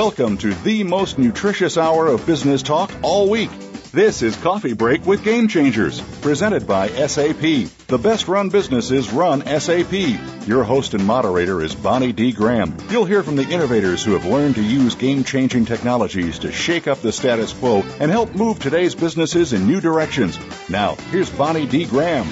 Welcome 0.00 0.38
to 0.38 0.54
the 0.54 0.82
most 0.82 1.18
nutritious 1.18 1.76
hour 1.76 2.06
of 2.06 2.24
business 2.24 2.62
talk 2.62 2.90
all 3.02 3.28
week. 3.28 3.50
This 3.92 4.22
is 4.22 4.34
Coffee 4.34 4.72
Break 4.72 5.04
with 5.04 5.22
Game 5.22 5.46
Changers, 5.46 6.00
presented 6.22 6.66
by 6.66 6.88
SAP. 6.88 7.68
The 7.86 8.00
best 8.02 8.26
run 8.26 8.48
businesses 8.48 9.10
run 9.10 9.44
SAP. 9.60 9.92
Your 10.48 10.64
host 10.64 10.94
and 10.94 11.06
moderator 11.06 11.60
is 11.60 11.74
Bonnie 11.74 12.14
D. 12.14 12.32
Graham. 12.32 12.78
You'll 12.88 13.04
hear 13.04 13.22
from 13.22 13.36
the 13.36 13.46
innovators 13.46 14.02
who 14.02 14.12
have 14.12 14.24
learned 14.24 14.54
to 14.54 14.62
use 14.62 14.94
game 14.94 15.22
changing 15.22 15.66
technologies 15.66 16.38
to 16.38 16.50
shake 16.50 16.88
up 16.88 17.02
the 17.02 17.12
status 17.12 17.52
quo 17.52 17.82
and 18.00 18.10
help 18.10 18.34
move 18.34 18.58
today's 18.58 18.94
businesses 18.94 19.52
in 19.52 19.66
new 19.66 19.82
directions. 19.82 20.38
Now, 20.70 20.94
here's 21.10 21.28
Bonnie 21.28 21.66
D. 21.66 21.84
Graham. 21.84 22.26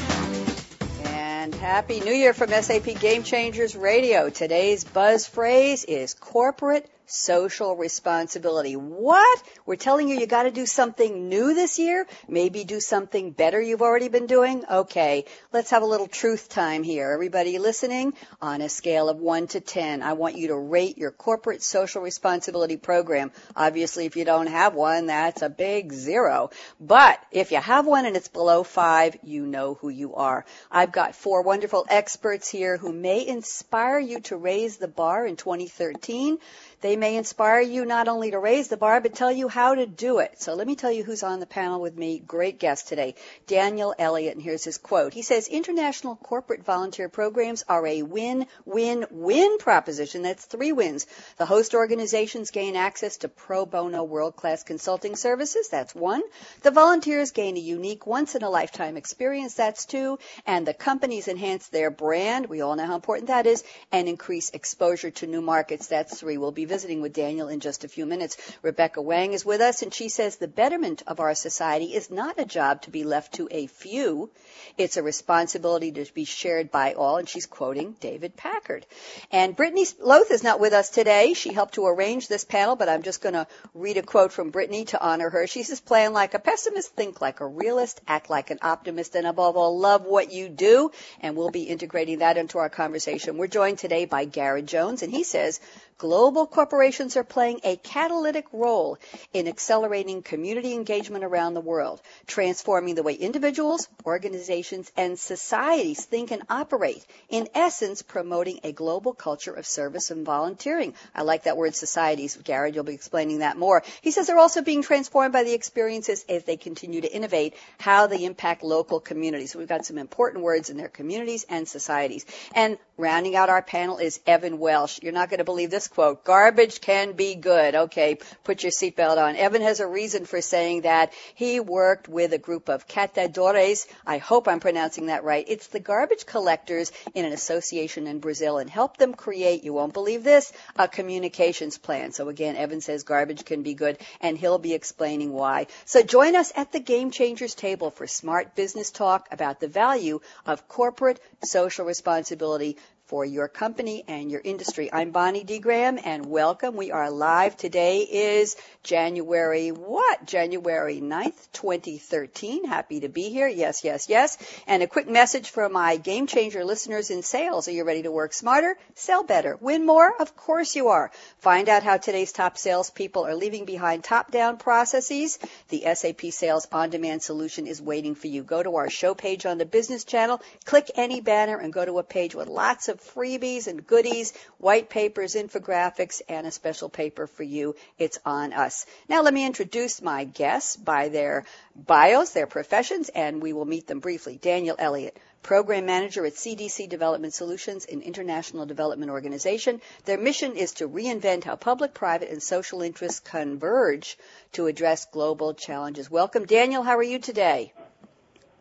And 1.05 1.55
Happy 1.55 2.01
New 2.01 2.15
Year 2.15 2.33
from 2.33 2.49
SAP 2.49 2.99
Game 2.99 3.25
Changers 3.25 3.77
Radio. 3.77 4.31
Today's 4.31 4.85
buzz 4.85 5.27
phrase 5.27 5.85
is 5.85 6.15
corporate 6.15 6.89
social 7.09 7.75
responsibility. 7.75 8.77
What? 8.77 9.43
We're 9.67 9.77
telling 9.77 10.09
you 10.09 10.19
you 10.19 10.27
got 10.27 10.45
to 10.45 10.51
do 10.51 10.67
something 10.67 11.29
new 11.29 11.55
this 11.55 11.79
year? 11.79 12.07
Maybe 12.29 12.65
do 12.65 12.81
something 12.81 13.31
better 13.33 13.61
you've 13.61 13.83
already 13.83 14.09
been 14.09 14.27
doing? 14.27 14.65
Okay, 14.71 15.25
let's 15.53 15.71
have 15.71 15.83
a 15.83 15.87
little 15.87 16.07
truth 16.07 16.49
time 16.49 16.83
here. 16.83 17.11
Everybody 17.11 17.59
listening, 17.59 18.13
on 18.41 18.61
a 18.61 18.69
scale 18.69 19.09
of 19.09 19.19
1 19.19 19.49
to 19.49 19.61
10, 19.61 20.03
I 20.03 20.13
want 20.13 20.37
you 20.37 20.49
to 20.49 20.57
rate 20.57 20.99
your 20.99 21.11
corporate 21.11 21.63
social 21.63 22.03
responsibility 22.03 22.77
program. 22.77 23.33
Obviously, 23.57 24.07
if 24.07 24.17
you 24.17 24.25
don't 24.25 24.47
have 24.47 24.75
one, 24.75 25.07
that's 25.07 25.43
a 25.43 25.49
big 25.49 25.93
zero. 25.93 26.51
But 26.79 27.19
if 27.33 27.51
you 27.53 27.59
have 27.59 27.87
one 27.87 28.07
and 28.07 28.17
it's 28.17 28.29
below 28.29 28.63
5, 28.63 29.19
you 29.23 29.47
know 29.47 29.75
who 29.75 29.89
you 29.89 30.15
are. 30.15 30.45
I've 30.71 30.93
got 30.93 31.15
four 31.15 31.43
wonderful 31.43 31.87
experts 31.89 32.49
here 32.49 32.77
who 32.77 32.93
may 32.93 33.27
inspire 33.27 33.99
you 33.99 34.21
to 34.21 34.37
raise 34.37 34.77
the 34.77 34.89
bar 34.89 35.27
in 35.27 35.37
2013. 35.37 36.39
They 36.81 36.95
may 36.95 37.17
inspire 37.17 37.61
you 37.61 37.85
not 37.85 38.07
only 38.07 38.31
to 38.31 38.39
raise 38.39 38.69
the 38.69 38.77
bar, 38.77 39.01
but 39.01 39.15
tell 39.15 39.33
you 39.33 39.49
how 39.49 39.75
to 39.75 39.85
do 39.85 40.21
it. 40.21 40.41
So 40.41 40.55
let 40.55 40.67
me 40.67 40.77
tell 40.77 40.93
you 40.93 41.03
who's 41.03 41.25
on 41.25 41.41
the 41.41 41.47
panel 41.47 41.81
with 41.81 41.97
me. 41.97 42.21
Great 42.21 42.61
guest 42.61 42.87
today, 42.87 43.17
Daniel 43.49 43.97
Elliott, 43.99 44.35
and 44.35 44.43
here's 44.43 44.63
his 44.63 44.79
quote. 44.79 45.13
He 45.13 45.23
says, 45.23 45.49
international 45.49 46.15
corporate 46.15 46.65
volunteer 46.65 47.09
programs 47.09 47.65
are 47.69 47.85
a 47.85 48.03
win-win-win 48.03 49.59
proposition. 49.59 50.23
That's 50.23 50.45
three 50.45 50.71
wins. 50.71 51.07
The 51.37 51.47
host 51.47 51.75
organizations 51.75 52.53
gain 52.53 52.77
access 52.77 53.17
to 53.19 53.29
pro 53.29 53.67
bono 53.67 54.05
world-class 54.05 54.63
consulting 54.63 55.17
services. 55.17 55.69
That's 55.69 55.97
one. 55.97 56.23
The 56.63 56.71
volunteers 56.71 57.33
gain 57.33 57.57
a 57.57 57.61
unique 57.61 58.07
once-in-a-lifetime 58.07 58.97
experience. 58.97 59.55
That's 59.55 59.85
two. 59.85 60.21
And 60.47 60.65
the 60.65 60.75
companies 60.75 61.27
enhance 61.27 61.67
their 61.69 61.91
brand. 61.91 62.47
We 62.47 62.61
all 62.61 62.77
know 62.77 62.87
how 62.87 62.95
important 62.95 63.29
that 63.29 63.49
is 63.49 63.65
and 63.91 64.09
increase 64.09 64.51
exposure 64.51 65.11
to 65.11 65.27
new 65.27 65.41
markets. 65.41 65.89
That's 65.89 66.21
three. 66.21 66.39
We'll 66.39 66.53
be 66.53 66.68
visiting 66.69 67.01
with 67.01 67.13
Daniel 67.13 67.49
in 67.49 67.61
just 67.61 67.85
a 67.85 67.89
few 67.89 68.07
minutes. 68.07 68.37
Rebecca 68.63 69.03
Wang 69.03 69.33
is 69.33 69.45
with 69.45 69.61
us, 69.61 69.83
and 69.83 69.93
she 69.93 70.09
says 70.09 70.37
the 70.37 70.47
betterment 70.47 71.03
of 71.07 71.21
our 71.21 71.35
society 71.35 71.95
is 71.95 72.11
not 72.11 72.39
a 72.39 72.45
job 72.45 72.83
to 72.83 72.91
be 72.91 73.05
left 73.05 73.35
to 73.35 73.49
a 73.51 73.67
few. 73.67 74.31
It's 74.77 74.97
a 74.97 75.03
responsibility 75.03 75.91
to 75.93 76.07
be 76.13 76.25
shared 76.25 76.71
by 76.71 76.95
all, 76.95 77.17
and 77.17 77.29
she's 77.29 77.47
quoting 77.47 77.97
David 78.01 78.37
Packard. 78.37 78.87
And 79.33 79.57
Brittany 79.57 79.87
Lothe 80.01 80.31
is 80.31 80.45
not 80.45 80.61
with 80.61 80.73
us 80.73 80.91
today. 80.91 81.35
She 81.35 81.53
helped 81.53 81.75
to 81.75 81.87
arrange 81.87 82.29
this 82.29 82.45
panel, 82.45 82.77
but 82.77 82.89
I'm 82.89 83.03
just 83.03 83.23
going 83.23 83.35
to 83.35 83.47
read 83.75 83.97
a 83.97 84.03
quote 84.03 84.33
from 84.33 84.51
Brittany 84.51 84.85
to 84.87 85.03
honor 85.03 85.31
her. 85.31 85.47
She 85.47 85.63
says, 85.63 85.81
plan 85.81 86.13
like 86.13 86.35
a 86.35 86.39
pessimist, 86.39 86.95
think 86.95 87.21
like 87.21 87.41
a 87.41 87.47
realist, 87.47 88.01
act 88.07 88.31
like 88.31 88.51
an 88.51 88.59
optimist, 88.63 89.15
and 89.15 89.27
above 89.27 89.57
all, 89.57 89.79
love 89.79 90.05
what 90.05 90.33
you 90.33 90.49
do. 90.49 90.91
And 91.21 91.37
we'll 91.37 91.51
be 91.51 91.65
integrating 91.65 92.19
that 92.19 92.37
into 92.37 92.59
our 92.59 92.69
conversation. 92.69 93.39
We're 93.39 93.47
joined 93.47 93.79
today 93.79 94.05
by 94.05 94.25
Garrett 94.25 94.67
Jones, 94.67 95.03
and 95.03 95.13
he 95.13 95.25
says, 95.25 95.61
global 95.99 96.47
corporations 96.47 97.17
are 97.17 97.25
playing 97.25 97.61
a 97.65 97.77
catalytic 97.77 98.47
role 98.53 98.97
in 99.33 99.49
accelerating 99.49 100.23
community 100.23 100.73
engagement 100.73 101.25
around 101.25 101.55
the 101.55 101.61
world, 101.61 102.01
transforming 102.27 102.95
the 102.95 103.03
way 103.03 103.15
individuals, 103.15 103.89
organizations, 104.07 104.91
and 104.97 105.19
societies 105.19 106.05
think 106.05 106.31
and 106.31 106.43
operate. 106.49 107.05
In 107.29 107.49
essence, 107.55 108.03
promoting 108.03 108.61
a 108.63 108.73
global 108.73 109.13
culture 109.13 109.53
of 109.53 109.67
service 109.67 110.13
and 110.13 110.25
volunteering. 110.25 110.95
I 111.15 111.23
like 111.23 111.43
that 111.45 111.57
word 111.57 111.75
societies. 111.75 112.39
Garrett, 112.45 112.77
you'll 112.77 112.85
be 112.85 112.95
explaining 112.95 113.41
that 113.41 113.59
more. 113.59 113.83
He 114.01 114.13
says 114.13 114.29
they're 114.29 114.39
also 114.39 114.63
being 114.63 114.83
transformed 114.83 115.33
by 115.33 115.43
the 115.43 115.53
experiences 115.53 116.25
as 116.29 116.45
they 116.45 116.57
continue 116.57 117.01
to 117.01 117.13
innovate, 117.13 117.55
how 117.79 118.07
they 118.07 118.25
impact 118.25 118.63
local 118.63 119.01
communities. 119.01 119.57
We've 119.57 119.67
got 119.67 119.85
some 119.85 119.99
important 119.99 120.45
words 120.45 120.71
in 120.71 120.77
their 120.77 120.89
communities 120.89 121.45
and 121.51 121.67
societies. 121.67 122.25
And 122.55 122.79
rounding 122.97 123.35
out 123.35 123.49
our 123.49 123.63
panel 123.63 123.99
is 123.99 124.21
Evan 124.27 124.61
Welsh. 124.61 125.01
You're 125.03 125.13
not 125.13 125.29
going 125.29 125.39
to 125.39 125.45
believe 125.45 125.71
this 125.71 125.88
quote. 125.89 126.25
Garbage 126.25 126.81
can 126.81 127.13
be 127.13 127.35
good. 127.35 127.75
Okay, 127.75 128.19
put 128.45 128.63
your 128.63 128.73
seatbelt 128.73 129.19
on. 129.19 129.37
Evan 129.37 129.63
has 129.63 129.81
a 129.81 129.87
reason 129.87 130.25
for 130.25 130.41
saying 130.41 130.83
that. 130.83 131.13
He 131.35 131.61
worked 131.61 132.09
with 132.09 132.33
a 132.33 132.39
group 132.39 132.69
of 132.69 132.87
catadores. 132.87 133.87
I 134.07 134.19
hope 134.19 134.49
I'm 134.49 134.61
pronouncing 134.61 135.07
that 135.07 135.25
right. 135.25 135.45
It's 135.49 135.69
the 135.69 135.81
garbage 135.81 136.27
collectors 136.27 136.93
in 137.15 137.25
an 137.25 137.33
association 137.33 138.07
in 138.07 138.21
Brazil 138.21 138.59
and 138.59 138.69
helped 138.69 138.99
them 138.99 139.15
create, 139.15 139.65
you 139.65 139.73
won't 139.73 139.93
believe 139.93 140.25
this, 140.25 140.53
a 140.77 140.89
communications 140.89 141.79
plan. 141.79 142.13
So 142.13 142.29
again, 142.29 142.57
Evan 142.57 142.81
says 142.81 143.03
garbage 143.03 143.45
can 143.45 143.63
be 143.63 143.75
good 143.75 143.99
and 144.21 144.37
he'll 144.37 144.59
be 144.59 144.75
explaining 144.75 145.33
why. 145.33 145.67
So 145.85 146.03
join 146.03 146.37
us 146.37 146.53
at 146.57 146.73
the 146.73 146.81
Game 146.81 147.11
Changers 147.11 147.55
table 147.55 147.91
for 147.91 148.07
smart 148.07 148.55
business 148.55 148.91
talk 148.91 149.29
about 149.31 149.61
the 149.61 149.69
value 149.69 150.21
of 150.47 150.69
corporate 150.69 151.21
social 151.45 151.85
responsibility 151.85 152.77
for 153.09 153.25
your 153.25 153.49
company 153.49 154.05
and 154.07 154.31
your 154.31 154.43
industry. 154.45 154.93
I'm 154.93 155.13
Bonnie 155.13 155.43
D. 155.43 155.61
Graham 155.61 155.99
and 156.05 156.27
welcome. 156.27 156.77
We 156.77 156.91
are 156.91 157.11
live. 157.11 157.57
Today 157.57 158.01
is 158.01 158.55
January 158.83 159.71
what? 159.71 160.27
January 160.27 161.01
9th, 161.01 161.51
2013. 161.55 162.67
Happy 162.67 163.01
to 163.01 163.09
be 163.09 163.31
here. 163.31 163.49
Yes, 163.49 163.83
yes, 163.83 164.11
yes. 164.11 164.37
And 164.67 164.83
a 164.83 164.87
quick 164.87 165.09
message 165.09 165.49
for 165.49 165.71
my 165.71 165.97
game 165.97 166.27
changer 166.27 166.67
listeners 166.67 167.11
in 167.11 167.23
sales. 167.23 167.67
Are 167.67 167.73
you 167.73 167.85
ready 167.85 168.03
to 168.03 168.13
work 168.13 168.35
smarter? 168.35 168.77
Sell 168.95 169.25
better. 169.25 169.57
Win 169.59 169.87
more? 169.87 170.13
Of 170.21 170.37
course 170.37 170.77
you 170.77 170.89
are. 170.89 171.11
Find 171.39 171.71
out 171.71 171.85
how 171.85 171.97
today's 171.97 172.33
top 172.33 172.59
salespeople 172.59 173.25
are 173.25 173.35
leaving 173.35 173.65
behind 173.65 174.05
top-down 174.05 174.59
processes. 174.59 175.39
The 175.71 175.85
SAP 175.95 176.31
Sales 176.31 176.69
On 176.73 176.91
Demand 176.91 177.23
solution 177.23 177.67
is 177.67 177.81
waiting 177.81 178.15
for 178.15 178.27
you. 178.27 178.43
Go 178.43 178.63
to 178.63 178.77
our 178.77 178.91
show 178.91 179.15
page 179.15 179.47
on 179.47 179.57
the 179.57 179.65
business 179.65 180.05
channel, 180.05 180.43
click 180.67 180.91
any 180.95 181.23
banner 181.23 181.57
and 181.57 181.73
go 181.73 181.87
to 181.87 181.99
a 181.99 182.03
page 182.03 182.35
with 182.35 182.49
lots 182.49 182.89
of 182.89 182.98
freebies 183.01 183.67
and 183.67 183.87
goodies, 183.87 184.33
white 184.59 184.89
papers, 184.89 185.35
infographics, 185.35 186.23
and 186.29 186.47
a 186.47 186.51
special 186.51 186.89
paper 186.89 187.27
for 187.27 187.43
you. 187.43 187.75
It's 187.99 188.19
on 188.25 188.53
us. 188.53 188.87
Now 189.09 189.23
let 189.23 189.35
me 189.35 189.47
introduce 189.47 190.03
my 190.03 190.25
guests 190.25 190.77
by 190.77 191.09
their 191.09 191.45
bios, 191.75 192.31
their 192.31 192.47
professions, 192.47 193.09
and 193.09 193.43
we 193.43 193.53
will 193.53 193.65
meet 193.65 193.87
them 193.87 194.01
briefly. 194.01 194.39
Daniel 194.41 194.77
Elliott, 194.79 195.17
Program 195.43 195.87
Manager 195.87 196.27
at 196.27 196.35
CDC 196.35 196.89
Development 196.89 197.33
Solutions, 197.33 197.87
an 197.87 198.03
international 198.03 198.67
development 198.67 199.11
organization. 199.11 199.81
Their 200.05 200.19
mission 200.19 200.57
is 200.57 200.73
to 200.75 200.89
reinvent 200.89 201.45
how 201.45 201.57
public, 201.57 201.95
private, 201.95 202.31
and 202.31 202.43
social 202.43 202.83
interests 202.83 203.21
converge 203.21 204.19
to 204.53 204.67
address 204.67 205.07
global 205.07 205.55
challenges. 205.55 206.11
Welcome, 206.11 206.45
Daniel. 206.45 206.83
How 206.83 206.97
are 206.97 207.03
you 207.03 207.19
today? 207.19 207.73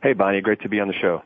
Hey, 0.01 0.13
Bonnie. 0.13 0.41
Great 0.41 0.61
to 0.61 0.69
be 0.69 0.79
on 0.79 0.87
the 0.87 0.93
show. 0.93 1.23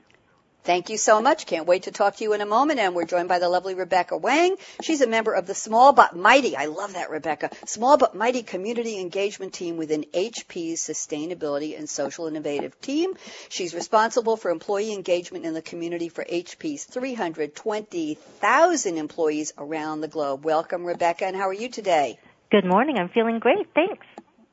Thank 0.63 0.91
you 0.91 0.97
so 0.97 1.21
much. 1.21 1.47
Can't 1.47 1.65
wait 1.65 1.83
to 1.83 1.91
talk 1.91 2.17
to 2.17 2.23
you 2.23 2.33
in 2.33 2.41
a 2.41 2.45
moment. 2.45 2.79
And 2.79 2.93
we're 2.93 3.05
joined 3.05 3.27
by 3.27 3.39
the 3.39 3.49
lovely 3.49 3.73
Rebecca 3.73 4.15
Wang. 4.15 4.57
She's 4.83 5.01
a 5.01 5.07
member 5.07 5.33
of 5.33 5.47
the 5.47 5.55
Small 5.55 5.91
But 5.91 6.15
Mighty, 6.15 6.55
I 6.55 6.65
love 6.65 6.93
that, 6.93 7.09
Rebecca, 7.09 7.49
Small 7.65 7.97
But 7.97 8.13
Mighty 8.13 8.43
Community 8.43 8.99
Engagement 8.99 9.53
Team 9.53 9.77
within 9.77 10.05
HP's 10.13 10.81
Sustainability 10.81 11.77
and 11.77 11.89
Social 11.89 12.27
Innovative 12.27 12.79
Team. 12.79 13.13
She's 13.49 13.73
responsible 13.73 14.37
for 14.37 14.51
employee 14.51 14.93
engagement 14.93 15.45
in 15.45 15.55
the 15.55 15.63
community 15.63 16.09
for 16.09 16.23
HP's 16.23 16.85
320,000 16.85 18.97
employees 18.97 19.53
around 19.57 20.01
the 20.01 20.07
globe. 20.07 20.45
Welcome, 20.45 20.85
Rebecca. 20.85 21.25
And 21.25 21.35
how 21.35 21.49
are 21.49 21.53
you 21.53 21.69
today? 21.69 22.19
Good 22.51 22.65
morning. 22.65 22.97
I'm 22.99 23.09
feeling 23.09 23.39
great. 23.39 23.65
Thanks. 23.73 24.05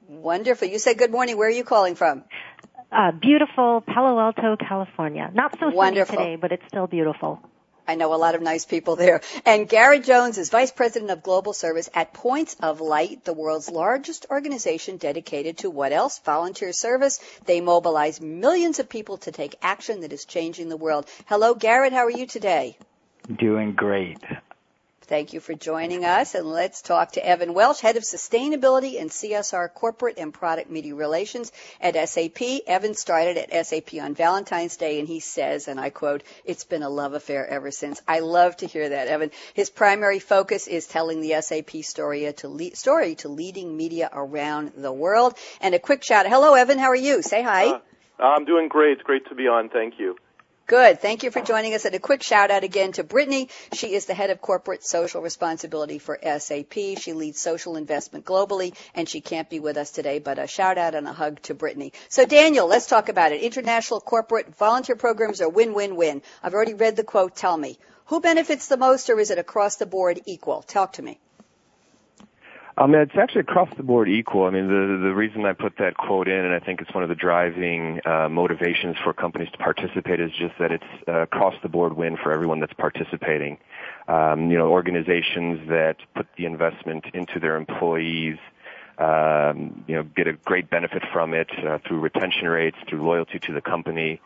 Wonderful. 0.08 0.68
You 0.68 0.78
said 0.78 0.96
good 0.96 1.10
morning. 1.10 1.36
Where 1.36 1.48
are 1.48 1.50
you 1.50 1.64
calling 1.64 1.94
from? 1.94 2.24
Uh, 2.90 3.12
beautiful 3.12 3.82
Palo 3.82 4.18
Alto, 4.18 4.56
California. 4.56 5.30
Not 5.34 5.58
so 5.60 5.70
Wonderful. 5.70 6.16
sunny 6.16 6.30
today, 6.30 6.36
but 6.36 6.52
it's 6.52 6.66
still 6.68 6.86
beautiful. 6.86 7.40
I 7.86 7.94
know 7.94 8.12
a 8.14 8.16
lot 8.16 8.34
of 8.34 8.42
nice 8.42 8.66
people 8.66 8.96
there. 8.96 9.22
And 9.46 9.66
Garrett 9.68 10.04
Jones 10.04 10.36
is 10.36 10.50
Vice 10.50 10.72
President 10.72 11.10
of 11.10 11.22
Global 11.22 11.54
Service 11.54 11.88
at 11.94 12.12
Points 12.12 12.54
of 12.60 12.80
Light, 12.82 13.24
the 13.24 13.32
world's 13.32 13.70
largest 13.70 14.26
organization 14.30 14.98
dedicated 14.98 15.58
to 15.58 15.70
what 15.70 15.92
else? 15.92 16.18
Volunteer 16.18 16.72
service. 16.72 17.18
They 17.46 17.62
mobilize 17.62 18.20
millions 18.20 18.78
of 18.78 18.88
people 18.90 19.16
to 19.18 19.32
take 19.32 19.56
action 19.62 20.02
that 20.02 20.12
is 20.12 20.26
changing 20.26 20.68
the 20.68 20.76
world. 20.76 21.06
Hello, 21.26 21.54
Garrett. 21.54 21.94
How 21.94 22.04
are 22.04 22.10
you 22.10 22.26
today? 22.26 22.76
Doing 23.34 23.72
great. 23.72 24.18
Thank 25.08 25.32
you 25.32 25.40
for 25.40 25.54
joining 25.54 26.04
us. 26.04 26.34
And 26.34 26.46
let's 26.46 26.82
talk 26.82 27.12
to 27.12 27.26
Evan 27.26 27.54
Welsh, 27.54 27.80
Head 27.80 27.96
of 27.96 28.02
Sustainability 28.02 29.00
and 29.00 29.08
CSR 29.08 29.72
Corporate 29.72 30.18
and 30.18 30.34
Product 30.34 30.70
Media 30.70 30.94
Relations 30.94 31.50
at 31.80 31.96
SAP. 32.10 32.42
Evan 32.66 32.92
started 32.92 33.38
at 33.38 33.66
SAP 33.66 33.94
on 34.02 34.14
Valentine's 34.14 34.76
Day, 34.76 34.98
and 34.98 35.08
he 35.08 35.20
says, 35.20 35.66
and 35.66 35.80
I 35.80 35.88
quote, 35.88 36.24
it's 36.44 36.64
been 36.64 36.82
a 36.82 36.90
love 36.90 37.14
affair 37.14 37.46
ever 37.46 37.70
since. 37.70 38.02
I 38.06 38.20
love 38.20 38.58
to 38.58 38.66
hear 38.66 38.86
that, 38.86 39.08
Evan. 39.08 39.30
His 39.54 39.70
primary 39.70 40.18
focus 40.18 40.66
is 40.66 40.86
telling 40.86 41.22
the 41.22 41.40
SAP 41.40 41.84
story 41.84 42.30
to, 42.34 42.48
lead, 42.48 42.76
story 42.76 43.14
to 43.16 43.30
leading 43.30 43.74
media 43.74 44.10
around 44.12 44.72
the 44.76 44.92
world. 44.92 45.38
And 45.62 45.74
a 45.74 45.78
quick 45.78 46.04
shout. 46.04 46.26
Hello, 46.26 46.52
Evan. 46.52 46.78
How 46.78 46.88
are 46.88 46.94
you? 46.94 47.22
Say 47.22 47.42
hi. 47.42 47.70
Uh, 47.70 47.80
I'm 48.20 48.44
doing 48.44 48.68
great. 48.68 48.98
It's 48.98 49.02
great 49.04 49.26
to 49.30 49.34
be 49.34 49.48
on. 49.48 49.70
Thank 49.70 49.98
you. 49.98 50.16
Good. 50.68 51.00
Thank 51.00 51.22
you 51.22 51.30
for 51.30 51.40
joining 51.40 51.72
us. 51.72 51.86
And 51.86 51.94
a 51.94 51.98
quick 51.98 52.22
shout 52.22 52.50
out 52.50 52.62
again 52.62 52.92
to 52.92 53.02
Brittany. 53.02 53.48
She 53.72 53.94
is 53.94 54.04
the 54.04 54.12
head 54.12 54.28
of 54.28 54.42
corporate 54.42 54.84
social 54.84 55.22
responsibility 55.22 55.98
for 55.98 56.18
SAP. 56.22 56.74
She 56.74 57.14
leads 57.14 57.40
social 57.40 57.76
investment 57.76 58.26
globally, 58.26 58.74
and 58.94 59.08
she 59.08 59.22
can't 59.22 59.48
be 59.48 59.60
with 59.60 59.78
us 59.78 59.90
today, 59.90 60.18
but 60.18 60.38
a 60.38 60.46
shout 60.46 60.76
out 60.76 60.94
and 60.94 61.08
a 61.08 61.12
hug 61.14 61.40
to 61.44 61.54
Brittany. 61.54 61.94
So 62.10 62.26
Daniel, 62.26 62.66
let's 62.66 62.86
talk 62.86 63.08
about 63.08 63.32
it. 63.32 63.40
International 63.40 63.98
corporate 63.98 64.54
volunteer 64.58 64.96
programs 64.96 65.40
are 65.40 65.48
win-win-win. 65.48 66.20
I've 66.42 66.52
already 66.52 66.74
read 66.74 66.96
the 66.96 67.02
quote. 67.02 67.34
Tell 67.34 67.56
me, 67.56 67.78
who 68.04 68.20
benefits 68.20 68.68
the 68.68 68.76
most 68.76 69.08
or 69.08 69.18
is 69.18 69.30
it 69.30 69.38
across 69.38 69.76
the 69.76 69.86
board 69.86 70.20
equal? 70.26 70.60
Talk 70.60 70.92
to 70.94 71.02
me. 71.02 71.18
It's 72.80 73.16
actually 73.16 73.40
across 73.40 73.68
the 73.76 73.82
board 73.82 74.08
equal. 74.08 74.44
I 74.44 74.50
mean, 74.50 74.68
the 74.68 75.00
the 75.02 75.14
reason 75.14 75.44
I 75.44 75.52
put 75.52 75.78
that 75.78 75.96
quote 75.96 76.28
in, 76.28 76.44
and 76.44 76.54
I 76.54 76.60
think 76.60 76.80
it's 76.80 76.94
one 76.94 77.02
of 77.02 77.08
the 77.08 77.16
driving 77.16 78.00
uh, 78.06 78.28
motivations 78.28 78.96
for 79.02 79.12
companies 79.12 79.50
to 79.50 79.58
participate, 79.58 80.20
is 80.20 80.30
just 80.38 80.54
that 80.60 80.70
it's 80.70 80.84
uh, 81.08 81.22
across 81.22 81.54
the 81.62 81.68
board 81.68 81.94
win 81.94 82.16
for 82.16 82.30
everyone 82.30 82.60
that's 82.60 82.72
participating. 82.74 83.58
Um, 84.06 84.50
you 84.50 84.56
know, 84.56 84.68
organizations 84.68 85.68
that 85.68 85.96
put 86.14 86.28
the 86.36 86.46
investment 86.46 87.06
into 87.14 87.40
their 87.40 87.56
employees, 87.56 88.38
um, 88.98 89.84
you 89.88 89.96
know, 89.96 90.04
get 90.04 90.28
a 90.28 90.34
great 90.34 90.70
benefit 90.70 91.02
from 91.12 91.34
it 91.34 91.50
uh, 91.66 91.78
through 91.86 91.98
retention 91.98 92.46
rates, 92.46 92.76
through 92.88 93.04
loyalty 93.04 93.40
to 93.40 93.52
the 93.52 93.60
company. 93.60 94.20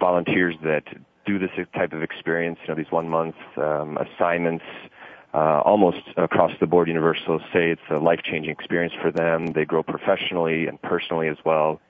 Volunteers 0.00 0.54
that 0.64 0.84
do 1.26 1.38
this 1.38 1.50
type 1.74 1.92
of 1.92 2.02
experience, 2.02 2.58
you 2.62 2.68
know, 2.68 2.74
these 2.74 2.90
one 2.90 3.06
month 3.06 3.34
um, 3.58 3.98
assignments 3.98 4.64
uh, 5.34 5.60
almost 5.64 6.02
across 6.16 6.52
the 6.60 6.66
board 6.66 6.86
universal 6.86 7.40
say 7.52 7.70
it's 7.70 7.82
a 7.90 7.98
life 7.98 8.20
changing 8.22 8.52
experience 8.52 8.94
for 9.02 9.10
them. 9.10 9.48
They 9.48 9.64
grow 9.64 9.82
professionally 9.82 10.68
and 10.68 10.80
personally 10.80 11.28
as 11.28 11.38
well. 11.44 11.80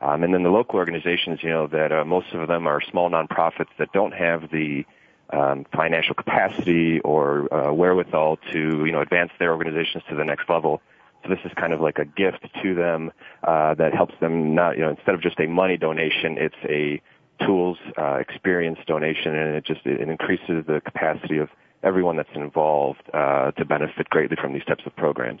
Um, 0.00 0.22
and 0.22 0.32
then 0.32 0.42
the 0.42 0.50
local 0.50 0.78
organizations, 0.78 1.42
you 1.42 1.50
know, 1.50 1.66
that 1.66 1.92
uh, 1.92 2.04
most 2.04 2.32
of 2.32 2.48
them 2.48 2.66
are 2.66 2.80
small 2.80 3.10
nonprofits 3.10 3.68
that 3.78 3.92
don't 3.92 4.12
have 4.12 4.50
the 4.50 4.86
um, 5.30 5.66
financial 5.74 6.14
capacity 6.14 7.00
or 7.00 7.52
uh, 7.52 7.72
wherewithal 7.72 8.38
to, 8.52 8.84
you 8.84 8.92
know, 8.92 9.00
advance 9.00 9.32
their 9.38 9.52
organizations 9.52 10.02
to 10.08 10.14
the 10.14 10.24
next 10.24 10.48
level. 10.48 10.80
So 11.22 11.28
this 11.28 11.38
is 11.44 11.52
kind 11.56 11.72
of 11.72 11.80
like 11.80 11.98
a 11.98 12.04
gift 12.04 12.46
to 12.62 12.74
them 12.74 13.12
uh, 13.42 13.74
that 13.74 13.94
helps 13.94 14.14
them 14.20 14.54
not, 14.54 14.76
you 14.76 14.82
know, 14.82 14.90
instead 14.90 15.14
of 15.14 15.22
just 15.22 15.38
a 15.40 15.46
money 15.46 15.76
donation, 15.76 16.36
it's 16.38 16.54
a 16.64 17.00
tools, 17.44 17.78
uh, 17.98 18.14
experience 18.14 18.78
donation, 18.86 19.34
and 19.34 19.56
it 19.56 19.64
just 19.64 19.84
it 19.86 20.00
increases 20.00 20.64
the 20.66 20.80
capacity 20.84 21.38
of 21.38 21.48
everyone 21.84 22.16
that's 22.16 22.34
involved 22.34 23.02
uh, 23.12 23.50
to 23.52 23.64
benefit 23.64 24.08
greatly 24.08 24.36
from 24.40 24.52
these 24.52 24.64
types 24.64 24.84
of 24.86 24.96
programs. 24.96 25.40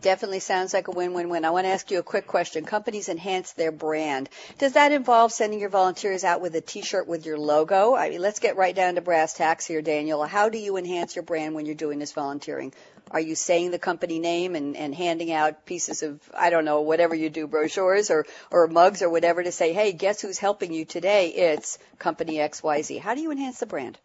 Definitely 0.00 0.38
sounds 0.38 0.72
like 0.72 0.86
a 0.86 0.92
win-win-win. 0.92 1.44
I 1.44 1.50
want 1.50 1.64
to 1.64 1.70
ask 1.70 1.90
you 1.90 1.98
a 1.98 2.04
quick 2.04 2.28
question. 2.28 2.64
Companies 2.64 3.08
enhance 3.08 3.52
their 3.54 3.72
brand. 3.72 4.28
Does 4.58 4.74
that 4.74 4.92
involve 4.92 5.32
sending 5.32 5.58
your 5.58 5.70
volunteers 5.70 6.22
out 6.22 6.40
with 6.40 6.54
a 6.54 6.60
T-shirt 6.60 7.08
with 7.08 7.26
your 7.26 7.36
logo? 7.36 7.96
I 7.96 8.10
mean, 8.10 8.20
let's 8.20 8.38
get 8.38 8.56
right 8.56 8.76
down 8.76 8.94
to 8.94 9.00
brass 9.00 9.34
tacks 9.34 9.66
here, 9.66 9.82
Daniel. 9.82 10.24
How 10.24 10.50
do 10.50 10.58
you 10.58 10.76
enhance 10.76 11.16
your 11.16 11.24
brand 11.24 11.56
when 11.56 11.66
you're 11.66 11.74
doing 11.74 11.98
this 11.98 12.12
volunteering? 12.12 12.72
Are 13.10 13.18
you 13.18 13.34
saying 13.34 13.72
the 13.72 13.78
company 13.80 14.20
name 14.20 14.54
and, 14.54 14.76
and 14.76 14.94
handing 14.94 15.32
out 15.32 15.66
pieces 15.66 16.04
of, 16.04 16.20
I 16.32 16.50
don't 16.50 16.64
know, 16.64 16.82
whatever 16.82 17.16
you 17.16 17.28
do, 17.28 17.48
brochures 17.48 18.10
or, 18.10 18.24
or 18.52 18.68
mugs 18.68 19.02
or 19.02 19.10
whatever 19.10 19.42
to 19.42 19.50
say, 19.50 19.72
hey, 19.72 19.92
guess 19.92 20.20
who's 20.20 20.38
helping 20.38 20.72
you 20.72 20.84
today? 20.84 21.30
It's 21.30 21.76
company 21.98 22.36
XYZ. 22.36 23.00
How 23.00 23.16
do 23.16 23.20
you 23.20 23.32
enhance 23.32 23.58
the 23.58 23.66
brand? 23.66 23.98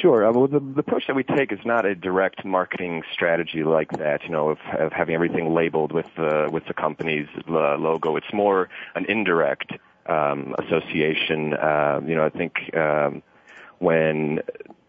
Sure. 0.00 0.26
Uh, 0.26 0.32
well, 0.32 0.46
the, 0.46 0.60
the 0.60 0.80
approach 0.80 1.04
that 1.06 1.16
we 1.16 1.22
take 1.22 1.52
is 1.52 1.58
not 1.64 1.84
a 1.86 1.94
direct 1.94 2.44
marketing 2.44 3.02
strategy 3.12 3.64
like 3.64 3.90
that. 3.92 4.22
You 4.24 4.30
know, 4.30 4.50
of, 4.50 4.58
of 4.78 4.92
having 4.92 5.14
everything 5.14 5.54
labeled 5.54 5.92
with 5.92 6.06
the 6.16 6.48
with 6.52 6.66
the 6.66 6.74
company's 6.74 7.28
uh, 7.48 7.76
logo. 7.76 8.16
It's 8.16 8.32
more 8.32 8.68
an 8.94 9.06
indirect 9.06 9.72
um, 10.06 10.54
association. 10.58 11.54
Uh, 11.54 12.00
you 12.06 12.14
know, 12.14 12.24
I 12.24 12.30
think 12.30 12.54
um, 12.76 13.22
when 13.78 14.40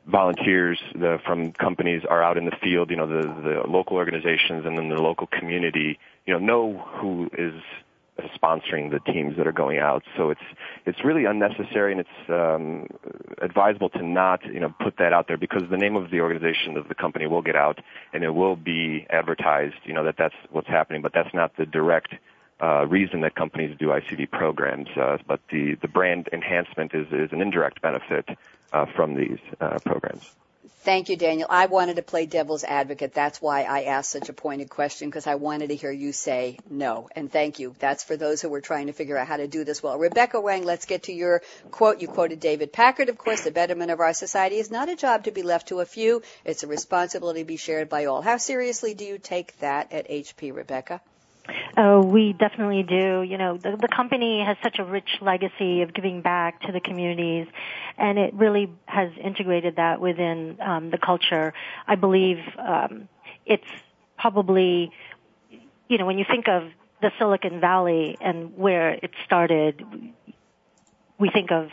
volunteers 0.08 0.80
the, 0.94 1.20
from 1.26 1.54
companies 1.54 2.04
are 2.10 2.24
out 2.24 2.38
in 2.38 2.46
the 2.46 2.56
field, 2.62 2.90
you 2.90 2.98
know, 2.98 3.08
the, 3.08 3.22
the 3.22 3.64
local 3.68 3.98
organizations 3.98 4.66
and 4.66 4.78
then 4.78 4.90
the 4.90 5.02
local 5.02 5.28
community, 5.28 6.00
you 6.26 6.34
know, 6.34 6.40
know 6.40 6.78
who 7.00 7.30
is 7.38 7.54
sponsoring 8.30 8.92
the 8.92 9.00
teams 9.12 9.38
that 9.38 9.48
are 9.48 9.52
going 9.52 9.80
out. 9.80 10.04
So 10.18 10.30
it's 10.30 10.42
it's 10.86 11.04
really 11.04 11.26
unnecessary, 11.26 11.92
and 11.92 12.02
it's 12.02 12.30
um, 12.30 12.88
advisable 13.42 13.90
to 13.90 14.04
not 14.04 14.46
you 14.46 14.60
know 14.60 14.74
put 14.80 14.98
that 14.98 15.14
out 15.14 15.28
there 15.28 15.38
because 15.38 15.64
the 15.70 15.78
name 15.78 15.96
of 15.96 16.12
the 16.12 16.22
organization 16.22 16.78
of 16.78 16.88
the 16.88 16.96
company 16.96 17.28
will 17.28 17.42
get 17.42 17.56
out, 17.56 17.80
and 18.14 18.24
it 18.24 18.32
will 18.32 18.56
be 18.56 19.06
advertised. 19.10 19.76
You 19.84 19.94
know 19.94 20.04
that 20.04 20.18
that's 20.18 20.36
what's 20.50 20.68
happening, 20.68 21.02
but 21.02 21.14
that's 21.14 21.34
not 21.34 21.56
the 21.58 21.66
direct. 21.66 22.14
Uh, 22.64 22.86
reason 22.86 23.22
that 23.22 23.34
companies 23.34 23.76
do 23.80 23.88
ICV 23.88 24.30
programs, 24.30 24.88
uh, 24.96 25.18
but 25.26 25.40
the, 25.50 25.74
the 25.82 25.88
brand 25.88 26.30
enhancement 26.32 26.94
is, 26.94 27.08
is 27.12 27.32
an 27.32 27.42
indirect 27.42 27.82
benefit 27.82 28.30
uh, 28.72 28.86
from 28.86 29.16
these 29.16 29.40
uh, 29.60 29.80
programs. 29.84 30.36
Thank 30.84 31.10
you, 31.10 31.16
Daniel. 31.16 31.48
I 31.48 31.68
wanted 31.68 31.98
to 31.98 32.02
play 32.02 32.26
devil's 32.26 32.64
advocate. 32.64 33.14
That's 33.14 33.40
why 33.40 33.62
I 33.62 33.84
asked 33.84 34.10
such 34.10 34.30
a 34.30 34.34
pointed 34.34 34.72
question 34.72 35.10
because 35.10 35.28
I 35.28 35.36
wanted 35.36 35.68
to 35.68 35.76
hear 35.76 35.92
you 35.92 36.12
say 36.12 36.58
no. 36.72 37.08
And 37.16 37.32
thank 37.32 37.60
you. 37.60 37.76
That's 37.78 38.04
for 38.04 38.18
those 38.18 38.42
who 38.42 38.50
were 38.50 38.62
trying 38.62 38.88
to 38.88 38.94
figure 38.94 39.16
out 39.16 39.28
how 39.28 39.38
to 39.38 39.48
do 39.48 39.64
this 39.64 39.84
well. 39.84 40.00
Rebecca 40.00 40.42
Wang, 40.42 40.66
let's 40.66 40.88
get 40.88 41.04
to 41.04 41.14
your 41.14 41.44
quote. 41.70 42.02
You 42.02 42.08
quoted 42.08 42.40
David 42.40 42.74
Packard. 42.74 43.10
Of 43.10 43.20
course, 43.20 43.42
the 43.42 43.52
betterment 43.52 43.92
of 43.92 44.00
our 44.00 44.14
society 44.14 44.56
is 44.56 44.72
not 44.72 44.90
a 44.90 44.96
job 44.96 45.26
to 45.26 45.32
be 45.32 45.44
left 45.44 45.68
to 45.68 45.82
a 45.82 45.86
few. 45.86 46.24
It's 46.46 46.64
a 46.64 46.68
responsibility 46.68 47.42
to 47.42 47.46
be 47.46 47.58
shared 47.58 47.88
by 47.88 48.06
all. 48.06 48.24
How 48.24 48.38
seriously 48.38 48.96
do 48.96 49.06
you 49.06 49.20
take 49.20 49.60
that 49.60 49.92
at 49.94 50.10
HP, 50.10 50.52
Rebecca? 50.52 51.00
Uh, 51.76 52.02
we 52.04 52.34
definitely 52.34 52.84
do. 52.84 53.22
You 53.22 53.38
know, 53.38 53.58
the, 53.58 53.78
the 53.80 53.88
company 53.88 54.44
has 54.46 54.58
such 54.64 54.80
a 54.80 54.84
rich 54.84 55.10
legacy 55.22 55.82
of 55.82 55.94
giving 55.94 56.22
back 56.22 56.62
to 56.62 56.72
the 56.72 56.80
communities, 56.80 57.48
and 57.98 58.18
it 58.18 58.34
really 58.34 58.70
has 58.86 59.12
integrated 59.24 59.76
that 59.78 60.02
within 60.02 60.58
um, 60.62 60.92
the 60.92 60.98
culture. 60.98 61.54
I 61.88 61.96
believe 61.96 62.38
um, 62.58 63.10
it's 63.46 63.64
probably, 64.18 64.92
you 65.88 65.98
know, 65.98 66.06
when 66.06 66.18
you 66.18 66.26
think 66.30 66.48
of 66.48 66.64
the 67.02 67.12
Silicon 67.18 67.60
Valley 67.60 68.18
and 68.22 68.56
where 68.56 68.92
it 68.92 69.12
started, 69.26 69.84
we 71.18 71.30
think 71.30 71.52
of 71.52 71.70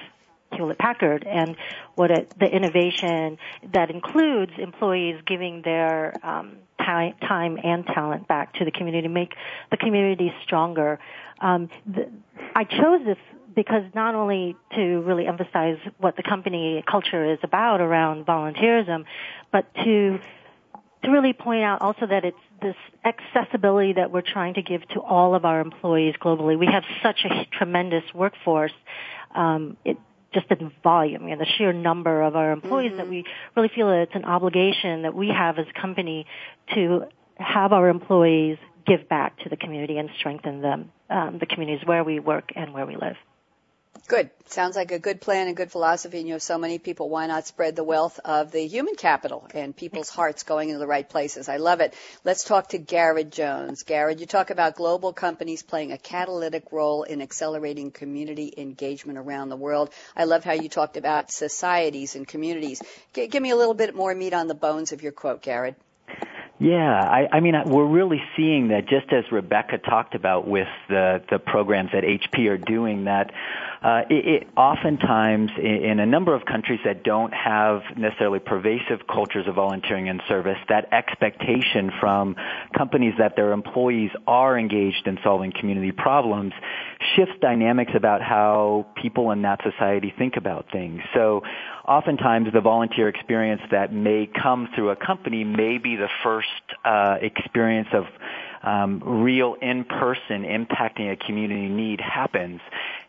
Hewlett 0.53 0.79
Packard 0.79 1.27
and 1.27 1.57
what 1.95 2.11
it, 2.11 2.33
the 2.39 2.47
innovation 2.47 3.39
that 3.73 3.91
includes 3.91 4.53
employees 4.59 5.21
giving 5.27 5.63
their 5.63 6.15
um, 6.23 6.57
time, 6.79 7.15
time 7.27 7.59
and 7.63 7.87
talent 7.87 8.27
back 8.29 8.55
to 8.55 8.65
the 8.65 8.71
community 8.71 9.09
make 9.09 9.35
the 9.71 9.77
community 9.77 10.33
stronger. 10.45 10.99
Um, 11.41 11.69
the, 11.87 12.11
I 12.55 12.65
chose 12.65 13.05
this 13.05 13.19
because 13.55 13.83
not 13.95 14.15
only 14.15 14.57
to 14.75 15.01
really 15.01 15.27
emphasize 15.27 15.79
what 15.99 16.17
the 16.17 16.23
company 16.23 16.83
culture 16.89 17.33
is 17.33 17.39
about 17.43 17.81
around 17.81 18.25
volunteerism, 18.25 19.05
but 19.51 19.73
to 19.85 20.21
to 21.05 21.11
really 21.11 21.33
point 21.33 21.63
out 21.63 21.81
also 21.81 22.07
that 22.07 22.25
it's 22.25 22.37
this 22.61 22.77
accessibility 23.05 23.93
that 23.95 24.11
we're 24.11 24.23
trying 24.23 24.55
to 24.55 24.63
give 24.63 24.87
to 24.89 25.01
all 25.01 25.35
of 25.35 25.45
our 25.45 25.61
employees 25.61 26.15
globally. 26.21 26.59
We 26.59 26.67
have 26.67 26.83
such 27.03 27.25
a 27.25 27.47
tremendous 27.57 28.03
workforce. 28.15 28.73
Um, 29.35 29.77
it, 29.85 29.97
just 30.33 30.47
in 30.51 30.71
volume 30.83 31.27
and 31.27 31.41
the 31.41 31.47
sheer 31.57 31.73
number 31.73 32.23
of 32.23 32.37
our 32.37 32.53
employees 32.53 32.91
mm-hmm. 32.91 32.99
that 32.99 33.09
we 33.09 33.25
really 33.57 33.71
feel 33.75 33.89
that 33.89 34.03
it's 34.03 34.15
an 34.15 34.25
obligation 34.25 35.03
that 35.03 35.15
we 35.15 35.29
have 35.29 35.59
as 35.59 35.67
a 35.75 35.81
company 35.81 36.27
to 36.75 37.05
have 37.37 37.73
our 37.73 37.89
employees 37.89 38.59
give 38.87 39.09
back 39.09 39.39
to 39.41 39.49
the 39.49 39.57
community 39.57 39.99
and 39.99 40.09
strengthen 40.19 40.61
them, 40.61 40.91
um, 41.11 41.39
the 41.39 41.47
communities 41.47 41.87
where 41.87 42.03
we 42.03 42.19
work 42.19 42.51
and 42.57 42.73
where 42.73 42.87
we 42.87 42.97
live. 42.97 43.17
Good. 44.09 44.31
Sounds 44.47 44.75
like 44.75 44.91
a 44.91 44.99
good 44.99 45.21
plan 45.21 45.49
and 45.49 45.57
good 45.57 45.71
philosophy. 45.71 46.19
And 46.19 46.27
you 46.27 46.33
have 46.33 46.43
so 46.43 46.57
many 46.57 46.79
people. 46.79 47.11
Why 47.11 47.27
not 47.27 47.47
spread 47.47 47.77
the 47.77 47.85
wealth 47.85 48.19
of 48.25 48.51
the 48.51 48.67
human 48.67 48.95
capital 48.95 49.47
and 49.53 49.77
people's 49.77 50.09
hearts 50.09 50.45
going 50.45 50.71
into 50.71 50.79
the 50.79 50.87
right 50.87 51.07
places? 51.07 51.47
I 51.47 51.59
love 51.59 51.81
it. 51.81 51.93
Let's 52.25 52.43
talk 52.43 52.71
to 52.71 52.79
Garrett 52.79 53.31
Jones. 53.31 53.83
Garrett, 53.83 54.21
you 54.21 54.25
talk 54.25 54.49
about 54.49 54.77
global 54.77 55.13
companies 55.13 55.63
playing 55.63 55.93
a 55.93 55.99
catalytic 55.99 56.73
role 56.73 57.03
in 57.03 57.21
accelerating 57.21 57.91
community 57.91 58.55
engagement 58.57 59.19
around 59.19 59.51
the 59.51 59.57
world. 59.57 59.91
I 60.17 60.25
love 60.25 60.43
how 60.43 60.53
you 60.53 60.71
talked 60.71 60.97
about 60.97 61.31
societies 61.31 62.17
and 62.17 62.27
communities. 62.27 62.81
G- 63.13 63.27
give 63.27 63.43
me 63.43 63.51
a 63.51 63.57
little 63.57 63.75
bit 63.75 63.95
more 63.95 64.15
meat 64.15 64.33
on 64.33 64.49
the 64.49 64.55
bones 64.55 64.93
of 64.93 65.03
your 65.03 65.13
quote, 65.13 65.43
Garrett. 65.43 65.77
Yeah, 66.61 67.01
I, 67.01 67.29
I 67.31 67.41
mean, 67.41 67.55
we're 67.67 67.87
really 67.87 68.21
seeing 68.37 68.69
that 68.69 68.89
just 68.89 69.13
as 69.13 69.31
Rebecca 69.31 69.79
talked 69.79 70.17
about 70.17 70.49
with 70.49 70.67
the, 70.89 71.23
the 71.31 71.39
programs 71.39 71.91
that 71.93 72.03
HP 72.03 72.49
are 72.49 72.59
doing, 72.59 73.05
that 73.05 73.31
uh, 73.83 74.03
it, 74.11 74.43
it, 74.43 74.49
oftentimes 74.57 75.51
in, 75.59 75.85
in 75.85 76.01
a 76.01 76.07
number 76.07 76.35
of 76.35 76.45
countries 76.45 76.81
that 76.85 77.05
don't 77.05 77.33
have 77.33 77.83
necessarily 77.97 78.39
pervasive 78.39 79.07
cultures 79.07 79.47
of 79.47 79.55
volunteering 79.55 80.09
and 80.09 80.23
service, 80.29 80.59
that 80.69 80.93
expectation 80.93 81.91
from 82.01 82.37
companies 82.77 83.15
that 83.19 83.37
their 83.37 83.53
employees 83.53 84.11
are 84.27 84.59
engaged 84.59 85.07
in 85.07 85.19
solving 85.23 85.53
community 85.53 85.93
problems 85.93 86.53
shifts 87.15 87.35
dynamics 87.41 87.93
about 87.95 88.21
how 88.21 88.87
people 89.01 89.31
in 89.31 89.43
that 89.43 89.61
society 89.63 90.13
think 90.19 90.37
about 90.37 90.67
things. 90.73 91.01
So 91.15 91.43
oftentimes 91.87 92.49
the 92.53 92.61
volunteer 92.61 93.09
experience 93.09 93.63
that 93.71 93.93
may 93.93 94.27
come 94.27 94.69
through 94.75 94.91
a 94.91 94.97
company 94.97 95.45
may 95.45 95.79
be 95.79 95.97
the 95.97 96.09
first 96.23 96.49
uh, 96.85 97.17
experience 97.21 97.89
of 97.93 98.05
um, 98.63 99.03
real 99.05 99.57
in-person 99.61 100.43
impacting 100.43 101.13
a 101.13 101.17
community 101.17 101.69
need 101.69 102.01
happens. 102.01 102.61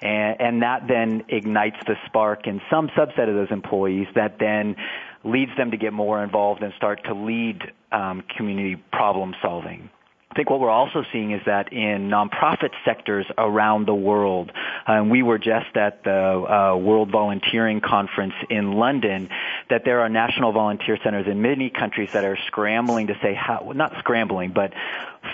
And, 0.02 0.40
and 0.40 0.62
that 0.62 0.88
then 0.88 1.24
ignites 1.28 1.78
the 1.86 1.96
spark 2.06 2.48
in 2.48 2.62
some 2.70 2.90
subset 2.90 3.28
of 3.30 3.36
those 3.36 3.52
employees 3.52 4.08
that 4.16 4.40
then 4.40 4.76
leads 5.24 5.56
them 5.58 5.72
to 5.72 5.78
get 5.78 5.94
more 5.94 6.24
involved 6.24 6.64
and 6.64 6.74
start 6.76 7.04
to 7.06 7.14
lead 7.14 7.74
um, 7.92 8.24
community 8.38 8.76
problem 8.92 9.36
solving. 9.42 9.90
I 10.32 10.36
think 10.36 10.52
what 10.52 10.60
we're 10.60 10.70
also 10.70 11.04
seeing 11.12 11.32
is 11.32 11.42
that 11.48 11.74
in 11.74 12.10
nonprofit 12.10 12.70
sectors 12.86 13.26
around 13.36 13.88
the 13.88 13.96
world, 13.96 14.52
um, 14.86 15.10
we 15.10 15.24
were 15.24 15.40
just 15.40 15.76
at 15.76 16.04
the 16.04 16.12
uh, 16.12 16.76
World 16.78 17.10
Volunteering 17.10 17.82
Conference 17.82 18.36
in 18.48 18.74
London, 18.74 19.30
that 19.72 19.86
there 19.86 20.02
are 20.02 20.10
national 20.10 20.52
volunteer 20.52 21.00
centers 21.04 21.26
in 21.26 21.42
many 21.42 21.72
countries 21.72 22.10
that 22.14 22.26
are 22.26 22.38
scrambling 22.46 23.08
to 23.08 23.18
say 23.24 23.34
how, 23.34 23.72
not 23.74 23.98
scrambling, 23.98 24.52
but 24.52 24.72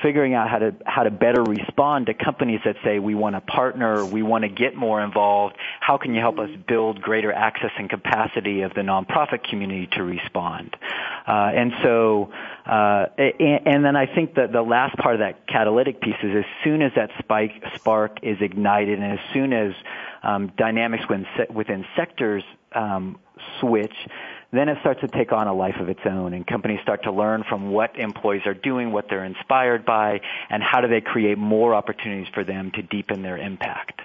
figuring 0.02 0.34
out 0.34 0.50
how 0.50 0.60
to 0.60 0.76
how 0.86 1.04
to 1.04 1.12
better 1.12 1.44
respond 1.44 2.08
to 2.08 2.14
companies 2.14 2.60
that 2.66 2.76
say 2.84 3.00
we 3.00 3.16
want 3.16 3.36
to 3.36 3.42
partner, 3.42 4.06
we 4.06 4.24
want 4.24 4.44
to 4.44 4.50
get 4.50 4.76
more 4.76 5.02
involved. 5.02 5.56
How 5.80 5.98
can 5.98 6.14
you 6.14 6.20
help 6.20 6.40
us 6.40 6.50
build 6.68 7.02
greater 7.02 7.32
access 7.32 7.72
and 7.78 7.90
capacity 7.90 8.62
of 8.62 8.74
the 8.74 8.82
nonprofit 8.82 9.48
community 9.48 9.88
to 9.94 10.04
respond? 10.04 10.76
Uh, 11.28 11.52
and 11.56 11.74
so, 11.84 12.32
uh, 12.66 13.08
and, 13.18 13.68
and, 13.68 13.86
then 13.86 13.96
I 13.96 14.06
think 14.06 14.36
that 14.36 14.52
the 14.52 14.62
last 14.62 14.96
part 14.98 15.16
of 15.16 15.20
that 15.20 15.48
catalytic 15.48 16.02
piece 16.02 16.16
is 16.24 16.36
as 16.36 16.46
soon 16.64 16.82
as 16.82 16.92
that 16.96 17.10
spike 17.20 17.52
spark 17.76 18.20
is 18.24 18.38
ignited, 18.42 19.00
and 19.00 19.14
as 19.14 19.34
soon 19.34 19.54
as 19.54 19.74
um, 20.24 20.52
dynamics 20.58 21.04
within, 21.10 21.26
within 21.54 21.86
sectors 21.96 22.44
um, 22.74 23.20
switch 23.60 23.96
then 24.58 24.70
it 24.70 24.78
starts 24.82 25.02
to 25.02 25.08
take 25.08 25.32
on 25.32 25.48
a 25.48 25.54
life 25.54 25.76
of 25.80 25.90
its 25.90 26.02
own 26.06 26.34
and 26.34 26.46
companies 26.46 26.80
start 26.82 27.04
to 27.04 27.12
learn 27.12 27.44
from 27.48 27.72
what 27.72 27.98
employees 27.98 28.44
are 28.46 28.54
doing, 28.54 28.92
what 28.92 29.06
they're 29.10 29.26
inspired 29.26 29.86
by, 29.86 30.22
and 30.50 30.62
how 30.62 30.82
do 30.82 30.88
they 30.88 31.02
create 31.02 31.38
more 31.38 31.74
opportunities 31.74 32.28
for 32.34 32.44
them 32.44 32.72
to 32.72 32.82
deepen 32.82 33.22
their 33.22 33.38
impact. 33.38 34.02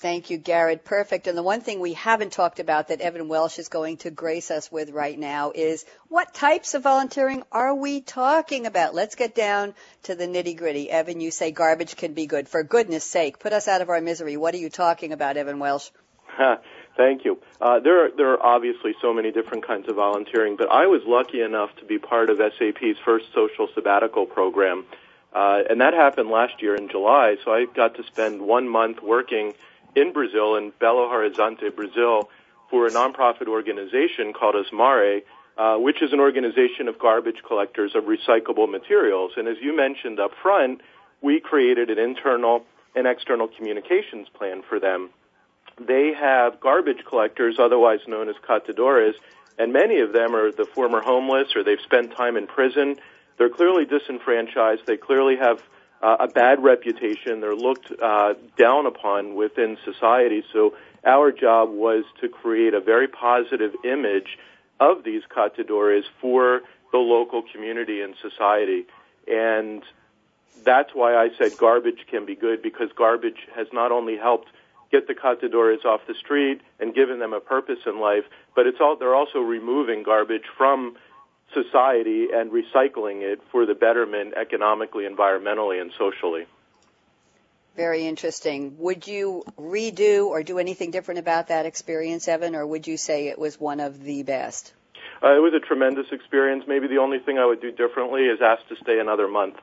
Thank 0.00 0.30
you, 0.30 0.38
Garrett. 0.38 0.84
Perfect. 0.84 1.26
And 1.26 1.36
the 1.36 1.42
one 1.42 1.60
thing 1.60 1.80
we 1.80 1.94
haven't 1.94 2.32
talked 2.32 2.60
about 2.60 2.88
that 2.88 3.00
Evan 3.00 3.26
Welsh 3.26 3.58
is 3.58 3.68
going 3.68 3.96
to 3.98 4.10
grace 4.12 4.52
us 4.52 4.70
with 4.70 4.90
right 4.90 5.18
now 5.18 5.50
is 5.52 5.84
what 6.06 6.32
types 6.32 6.74
of 6.74 6.84
volunteering 6.84 7.42
are 7.50 7.74
we 7.74 8.00
talking 8.00 8.66
about? 8.66 8.94
Let's 8.94 9.16
get 9.16 9.34
down 9.34 9.74
to 10.04 10.14
the 10.14 10.28
nitty 10.28 10.56
gritty. 10.56 10.88
Evan, 10.88 11.20
you 11.20 11.32
say 11.32 11.50
garbage 11.50 11.96
can 11.96 12.14
be 12.14 12.26
good. 12.26 12.48
For 12.48 12.62
goodness 12.62 13.02
sake, 13.02 13.40
put 13.40 13.52
us 13.52 13.66
out 13.66 13.82
of 13.82 13.90
our 13.90 14.00
misery. 14.00 14.36
What 14.36 14.54
are 14.54 14.58
you 14.58 14.70
talking 14.70 15.12
about, 15.12 15.36
Evan 15.36 15.58
Welsh? 15.58 15.90
Thank 16.98 17.24
you. 17.24 17.38
Uh, 17.60 17.78
there, 17.78 18.06
are, 18.06 18.10
there 18.10 18.32
are 18.32 18.42
obviously 18.42 18.92
so 19.00 19.14
many 19.14 19.30
different 19.30 19.64
kinds 19.64 19.88
of 19.88 19.94
volunteering, 19.94 20.56
but 20.56 20.68
I 20.68 20.88
was 20.88 21.00
lucky 21.06 21.40
enough 21.40 21.70
to 21.76 21.84
be 21.84 21.96
part 21.96 22.28
of 22.28 22.38
SAP's 22.38 22.98
first 23.04 23.26
social 23.32 23.68
sabbatical 23.72 24.26
program, 24.26 24.84
uh, 25.32 25.62
and 25.70 25.80
that 25.80 25.94
happened 25.94 26.28
last 26.28 26.60
year 26.60 26.74
in 26.74 26.88
July. 26.88 27.36
So 27.44 27.52
I 27.52 27.66
got 27.66 27.94
to 27.94 28.02
spend 28.02 28.42
one 28.42 28.68
month 28.68 29.00
working 29.00 29.54
in 29.94 30.12
Brazil, 30.12 30.56
in 30.56 30.72
Belo 30.72 31.08
Horizonte, 31.08 31.74
Brazil, 31.74 32.30
for 32.68 32.88
a 32.88 32.90
nonprofit 32.90 33.46
organization 33.46 34.32
called 34.32 34.56
Asmare, 34.56 35.22
uh, 35.56 35.76
which 35.76 36.02
is 36.02 36.12
an 36.12 36.18
organization 36.18 36.88
of 36.88 36.98
garbage 36.98 37.44
collectors 37.46 37.94
of 37.94 38.04
recyclable 38.04 38.68
materials. 38.68 39.30
And 39.36 39.46
as 39.46 39.56
you 39.62 39.76
mentioned 39.76 40.18
up 40.18 40.32
front, 40.42 40.80
we 41.22 41.38
created 41.38 41.90
an 41.90 42.00
internal 42.00 42.64
and 42.96 43.06
external 43.06 43.46
communications 43.46 44.28
plan 44.30 44.62
for 44.68 44.80
them 44.80 45.10
they 45.86 46.12
have 46.14 46.60
garbage 46.60 47.04
collectors, 47.06 47.58
otherwise 47.58 48.00
known 48.06 48.28
as 48.28 48.36
catadores, 48.36 49.14
and 49.58 49.72
many 49.72 50.00
of 50.00 50.12
them 50.12 50.34
are 50.34 50.52
the 50.52 50.64
former 50.64 51.00
homeless 51.00 51.56
or 51.56 51.64
they've 51.64 51.80
spent 51.80 52.16
time 52.16 52.36
in 52.36 52.46
prison. 52.46 52.96
They're 53.36 53.48
clearly 53.48 53.84
disenfranchised. 53.84 54.86
They 54.86 54.96
clearly 54.96 55.36
have 55.36 55.62
uh, 56.00 56.16
a 56.20 56.28
bad 56.28 56.62
reputation. 56.62 57.40
They're 57.40 57.56
looked 57.56 57.90
uh, 58.00 58.34
down 58.56 58.86
upon 58.86 59.34
within 59.34 59.76
society. 59.84 60.44
So 60.52 60.74
our 61.04 61.32
job 61.32 61.70
was 61.70 62.04
to 62.20 62.28
create 62.28 62.74
a 62.74 62.80
very 62.80 63.08
positive 63.08 63.74
image 63.84 64.38
of 64.80 65.02
these 65.02 65.22
catadores 65.28 66.02
for 66.20 66.60
the 66.92 66.98
local 66.98 67.42
community 67.52 68.00
and 68.00 68.14
society. 68.22 68.86
And 69.26 69.82
that's 70.64 70.94
why 70.94 71.16
I 71.16 71.30
said 71.36 71.56
garbage 71.58 72.06
can 72.08 72.26
be 72.26 72.34
good 72.34 72.62
because 72.62 72.90
garbage 72.96 73.46
has 73.54 73.66
not 73.72 73.92
only 73.92 74.16
helped 74.16 74.48
get 74.90 75.06
the 75.06 75.14
catadores 75.14 75.84
off 75.84 76.00
the 76.06 76.14
street 76.14 76.60
and 76.80 76.94
giving 76.94 77.18
them 77.18 77.32
a 77.32 77.40
purpose 77.40 77.78
in 77.86 78.00
life, 78.00 78.24
but 78.54 78.66
it's 78.66 78.78
all, 78.80 78.96
they're 78.96 79.14
also 79.14 79.40
removing 79.40 80.02
garbage 80.02 80.44
from 80.56 80.96
society 81.52 82.28
and 82.32 82.50
recycling 82.50 83.22
it 83.22 83.40
for 83.50 83.66
the 83.66 83.74
betterment 83.74 84.34
economically, 84.34 85.04
environmentally, 85.04 85.80
and 85.80 85.92
socially. 85.98 86.46
Very 87.76 88.06
interesting. 88.06 88.76
Would 88.78 89.06
you 89.06 89.44
redo 89.58 90.26
or 90.26 90.42
do 90.42 90.58
anything 90.58 90.90
different 90.90 91.20
about 91.20 91.48
that 91.48 91.64
experience, 91.64 92.26
Evan, 92.26 92.56
or 92.56 92.66
would 92.66 92.86
you 92.86 92.96
say 92.96 93.28
it 93.28 93.38
was 93.38 93.58
one 93.60 93.80
of 93.80 94.02
the 94.02 94.24
best? 94.24 94.72
Uh, 95.22 95.36
it 95.36 95.40
was 95.40 95.52
a 95.54 95.64
tremendous 95.64 96.06
experience. 96.10 96.64
Maybe 96.66 96.88
the 96.88 96.98
only 96.98 97.18
thing 97.18 97.38
I 97.38 97.46
would 97.46 97.60
do 97.60 97.70
differently 97.70 98.22
is 98.22 98.40
ask 98.42 98.66
to 98.68 98.76
stay 98.82 98.98
another 98.98 99.28
month. 99.28 99.56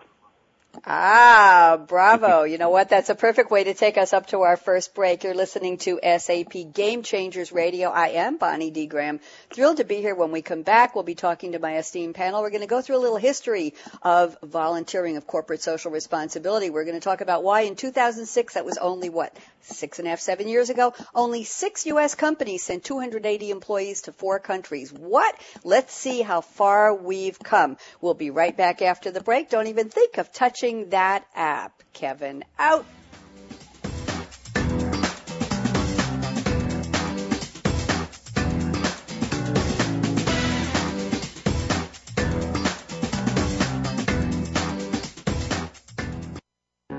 Ah, 0.84 1.80
bravo. 1.88 2.44
You 2.44 2.58
know 2.58 2.70
what? 2.70 2.90
That's 2.90 3.10
a 3.10 3.16
perfect 3.16 3.50
way 3.50 3.64
to 3.64 3.74
take 3.74 3.98
us 3.98 4.14
up 4.14 4.28
to 4.28 4.42
our 4.42 4.58
first 4.58 4.94
break. 4.94 5.24
You're 5.24 5.36
listening 5.36 5.78
to 5.80 6.00
SAP 6.04 6.74
Game 6.74 7.04
Changers 7.04 7.52
Radio. 7.52 7.90
I 7.90 8.10
am 8.10 8.38
Bonnie 8.38 8.72
D. 8.72 8.86
Graham. 8.86 9.20
Thrilled 9.52 9.78
to 9.78 9.84
be 9.84 9.98
here. 9.98 10.16
When 10.16 10.32
we 10.32 10.42
come 10.42 10.64
back, 10.64 10.94
we'll 10.94 11.04
be 11.04 11.16
talking 11.16 11.54
to 11.54 11.60
my 11.60 11.78
esteemed 11.78 12.16
panel. 12.16 12.42
We're 12.42 12.50
going 12.50 12.62
to 12.62 12.68
go 12.68 12.82
through 12.82 12.98
a 12.98 13.04
little 13.06 13.18
history 13.18 13.74
of 14.02 14.38
volunteering, 14.44 15.18
of 15.18 15.26
corporate 15.28 15.62
social 15.62 15.92
responsibility. 15.92 16.70
We're 16.70 16.86
going 16.86 17.00
to 17.00 17.04
talk 17.04 17.22
about 17.22 17.44
why 17.44 17.62
in 17.62 17.76
2006, 17.76 18.56
that 18.56 18.66
was 18.66 18.78
only 18.78 19.10
what, 19.10 19.36
six 19.62 20.00
and 20.00 20.08
a 20.08 20.12
half, 20.12 20.20
seven 20.20 20.48
years 20.48 20.70
ago, 20.70 20.94
only 21.14 21.44
six 21.44 21.86
U.S. 21.86 22.16
companies 22.16 22.64
sent 22.64 22.84
280 22.84 23.50
employees 23.52 24.04
to 24.04 24.12
four 24.12 24.40
countries. 24.40 24.92
What? 24.92 25.36
Let's 25.64 25.94
see 25.94 26.22
how 26.22 26.42
far 26.42 26.94
we've 26.94 27.40
come. 27.40 27.78
We'll 28.02 28.14
be 28.14 28.30
right 28.30 28.56
back 28.56 28.82
after 28.82 29.12
the 29.12 29.22
break. 29.22 29.50
Don't 29.50 29.68
even 29.68 29.90
think 29.90 30.18
of 30.18 30.32
touching 30.32 30.65
that 30.90 31.28
app. 31.36 31.84
Kevin 31.94 32.44
out. 32.58 32.86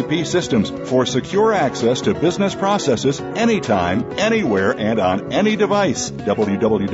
SAP 0.00 0.26
systems 0.26 0.70
for 0.88 1.06
secure 1.06 1.52
access 1.52 2.00
to 2.02 2.14
business 2.14 2.54
processes 2.54 3.20
anytime, 3.20 4.18
anywhere, 4.18 4.72
and 4.72 4.98
on 4.98 5.32
any 5.32 5.56
device. 5.56 6.10
www.sap.com. 6.10 6.86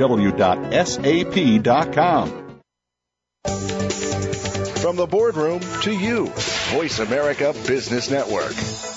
From 4.81 4.95
the 4.95 5.07
boardroom 5.07 5.59
to 5.81 5.91
you, 5.91 6.27
Voice 6.71 6.99
America 6.99 7.53
Business 7.65 8.09
Network. 8.09 8.96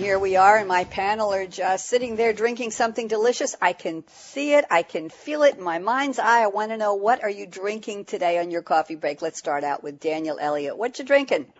here 0.00 0.18
we 0.18 0.36
are, 0.36 0.56
and 0.56 0.66
my 0.66 0.84
panel 0.84 1.34
are 1.34 1.46
just 1.46 1.86
sitting 1.86 2.16
there 2.16 2.32
drinking 2.32 2.70
something 2.70 3.06
delicious. 3.06 3.54
I 3.60 3.74
can 3.74 4.02
see 4.08 4.54
it, 4.54 4.64
I 4.70 4.82
can 4.82 5.10
feel 5.10 5.42
it 5.42 5.58
in 5.58 5.62
my 5.62 5.78
mind's 5.78 6.18
eye. 6.18 6.42
I 6.42 6.46
want 6.46 6.70
to 6.70 6.78
know 6.78 6.94
what 6.94 7.22
are 7.22 7.28
you 7.28 7.46
drinking 7.46 8.06
today 8.06 8.38
on 8.38 8.50
your 8.50 8.62
coffee 8.62 8.94
break? 8.94 9.20
Let's 9.20 9.38
start 9.38 9.62
out 9.62 9.82
with 9.82 10.00
Daniel 10.00 10.38
Elliott. 10.40 10.78
What 10.78 10.98
you 10.98 11.04
drinking? 11.04 11.52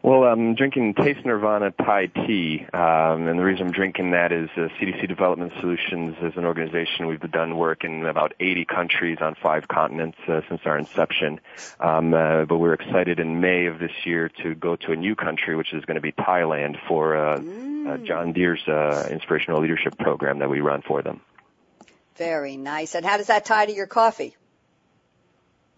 Well, 0.00 0.22
I'm 0.24 0.54
drinking 0.54 0.94
Taste 0.94 1.26
Nirvana 1.26 1.72
Thai 1.72 2.06
tea, 2.06 2.64
um, 2.72 3.26
and 3.26 3.36
the 3.36 3.42
reason 3.42 3.66
I'm 3.66 3.72
drinking 3.72 4.12
that 4.12 4.30
is 4.30 4.48
uh, 4.56 4.68
CDC 4.80 5.08
Development 5.08 5.52
Solutions 5.60 6.16
is 6.22 6.34
an 6.36 6.44
organization 6.44 7.08
we've 7.08 7.20
done 7.32 7.56
work 7.56 7.82
in 7.82 8.06
about 8.06 8.32
80 8.38 8.64
countries 8.64 9.18
on 9.20 9.34
five 9.42 9.66
continents 9.66 10.16
uh, 10.28 10.42
since 10.48 10.60
our 10.64 10.78
inception. 10.78 11.40
Um, 11.80 12.14
uh, 12.14 12.44
but 12.44 12.58
we're 12.58 12.74
excited 12.74 13.18
in 13.18 13.40
May 13.40 13.66
of 13.66 13.80
this 13.80 13.90
year 14.04 14.30
to 14.44 14.54
go 14.54 14.76
to 14.76 14.92
a 14.92 14.96
new 14.96 15.16
country, 15.16 15.56
which 15.56 15.74
is 15.74 15.84
going 15.84 15.96
to 15.96 16.00
be 16.00 16.12
Thailand, 16.12 16.76
for 16.86 17.16
uh, 17.16 17.34
uh, 17.34 17.38
mm. 17.40 18.06
John 18.06 18.32
Deere's 18.32 18.66
uh, 18.68 19.08
inspirational 19.10 19.60
leadership 19.60 19.98
program 19.98 20.38
that 20.38 20.48
we 20.48 20.60
run 20.60 20.82
for 20.82 21.02
them. 21.02 21.20
Very 22.16 22.56
nice. 22.56 22.94
And 22.94 23.04
how 23.04 23.16
does 23.16 23.26
that 23.26 23.44
tie 23.44 23.66
to 23.66 23.72
your 23.72 23.86
coffee? 23.88 24.36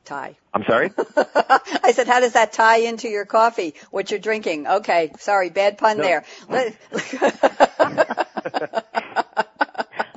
Tie? 0.05 0.37
I'm 0.53 0.65
sorry? 0.65 0.91
I 1.17 1.93
said, 1.95 2.07
how 2.07 2.21
does 2.21 2.33
that 2.33 2.53
tie 2.53 2.79
into 2.79 3.09
your 3.09 3.25
coffee, 3.25 3.75
what 3.91 4.11
you're 4.11 4.21
drinking? 4.21 4.67
Okay, 4.67 5.13
sorry, 5.19 5.51
bad 5.51 5.79
pun 5.79 5.99
no. 5.99 6.03
there. 6.03 6.25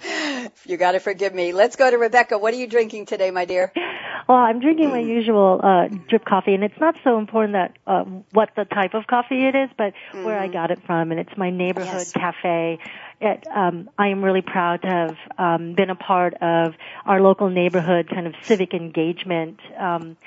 you 0.66 0.78
got 0.78 0.94
to 0.94 1.00
forgive 1.00 1.34
me. 1.34 1.54
Let's 1.54 1.75
go 1.75 1.90
to 1.90 1.98
Rebecca. 1.98 2.38
What 2.38 2.54
are 2.54 2.58
you 2.58 2.68
drinking 2.68 3.06
today, 3.06 3.32
my 3.32 3.46
dear? 3.46 3.72
Well, 4.27 4.38
I'm 4.38 4.60
drinking 4.60 4.89
my 4.89 5.00
usual 5.20 5.60
uh, 5.63 5.88
drip 6.08 6.25
coffee, 6.25 6.53
and 6.53 6.63
it's 6.63 6.80
not 6.80 6.96
so 7.03 7.18
important 7.18 7.53
that 7.53 7.77
uh, 7.86 8.03
what 8.32 8.50
the 8.56 8.65
type 8.65 8.94
of 8.94 9.08
coffee 9.08 9.46
it 9.46 9.56
is, 9.56 9.70
but 9.77 9.94
mm. 10.12 10.24
where 10.24 10.39
I 10.39 10.46
mm-hmm. 10.46 10.53
got 10.53 10.72
it 10.72 10.80
from, 10.86 11.12
and 11.12 11.20
it's 11.20 11.36
my 11.38 11.50
neighborhood 11.50 11.94
yes. 11.94 12.12
cafe. 12.12 12.80
It, 13.22 13.46
um, 13.53 13.89
I 13.98 14.08
am 14.10 14.24
really 14.24 14.42
proud 14.42 14.82
to 14.82 14.88
have 14.88 15.18
um, 15.38 15.75
been 15.75 15.89
a 15.89 15.96
part 15.96 16.34
of 16.36 16.74
our 17.06 17.22
local 17.22 17.50
neighborhood 17.50 18.10
kind 18.10 18.27
of 18.27 18.36
civic 18.44 18.74
engagement 18.74 19.60
um, 19.77 20.18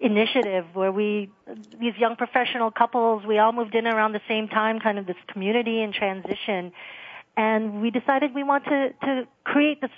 initiative 0.00 0.64
where 0.72 0.90
we 0.90 1.30
these 1.78 1.94
young 1.98 2.16
professional 2.16 2.70
couples 2.70 3.24
we 3.26 3.38
all 3.38 3.52
moved 3.52 3.74
in 3.74 3.86
around 3.86 4.12
the 4.12 4.22
same 4.26 4.48
time, 4.48 4.80
kind 4.80 4.98
of 4.98 5.06
this 5.06 5.16
community 5.28 5.82
in 5.82 5.92
transition, 5.92 6.72
and 7.36 7.82
we 7.82 7.90
decided 7.90 8.34
we 8.34 8.42
want 8.42 8.64
to 8.64 8.90
to 9.02 9.28
create 9.44 9.80
this 9.80 9.90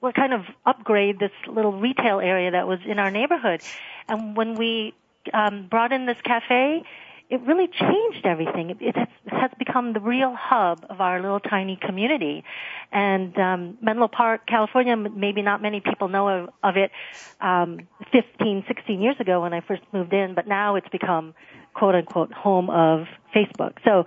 what 0.00 0.14
kind 0.14 0.32
of 0.32 0.42
upgrade 0.64 1.18
this 1.18 1.32
little 1.46 1.72
retail 1.72 2.20
area 2.20 2.50
that 2.50 2.66
was 2.66 2.78
in 2.86 2.98
our 2.98 3.10
neighborhood. 3.10 3.62
And 4.08 4.36
when 4.36 4.54
we 4.54 4.94
um, 5.32 5.66
brought 5.68 5.92
in 5.92 6.06
this 6.06 6.20
cafe, 6.22 6.82
it 7.28 7.40
really 7.40 7.66
changed 7.66 8.24
everything. 8.24 8.76
It, 8.80 8.96
has, 8.96 9.08
has, 9.26 9.50
become 9.58 9.92
the 9.92 10.00
real 10.00 10.34
hub 10.38 10.86
of 10.88 11.00
our 11.00 11.20
little 11.20 11.40
tiny 11.40 11.76
community. 11.80 12.44
And 12.92 13.36
um, 13.36 13.78
Menlo 13.82 14.06
Park, 14.06 14.46
California, 14.46 14.96
maybe 14.96 15.42
not 15.42 15.60
many 15.60 15.80
people 15.80 16.08
know 16.08 16.28
of, 16.28 16.50
of 16.62 16.76
it 16.76 16.92
um, 17.40 17.88
15, 18.12 18.64
16 18.68 19.00
years 19.00 19.16
ago 19.18 19.42
when 19.42 19.52
I 19.52 19.60
first 19.60 19.82
moved 19.92 20.12
in, 20.12 20.34
but 20.34 20.46
now 20.46 20.76
it's 20.76 20.88
become 20.90 21.34
quote 21.74 21.96
unquote 21.96 22.32
home 22.32 22.70
of 22.70 23.06
Facebook. 23.34 23.72
So 23.84 24.04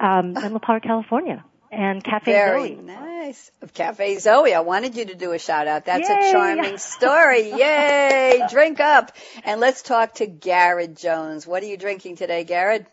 um, 0.00 0.34
Menlo 0.34 0.60
Park, 0.60 0.84
California 0.84 1.44
and 1.70 2.02
Cafe 2.02 2.32
Very 2.32 2.74
Zoe. 2.74 2.82
nice. 2.82 3.50
Of 3.62 3.72
Cafe 3.72 4.18
Zoe. 4.18 4.54
I 4.54 4.60
wanted 4.60 4.96
you 4.96 5.04
to 5.06 5.14
do 5.14 5.32
a 5.32 5.38
shout 5.38 5.68
out. 5.68 5.84
That's 5.84 6.08
Yay. 6.08 6.28
a 6.28 6.32
charming 6.32 6.78
story. 6.78 7.50
Yay! 7.56 8.42
Drink 8.50 8.80
up. 8.80 9.12
And 9.44 9.60
let's 9.60 9.82
talk 9.82 10.14
to 10.14 10.26
Garrett 10.26 10.96
Jones. 10.96 11.46
What 11.46 11.62
are 11.62 11.66
you 11.66 11.76
drinking 11.76 12.16
today, 12.16 12.44
Garrett? 12.44 12.86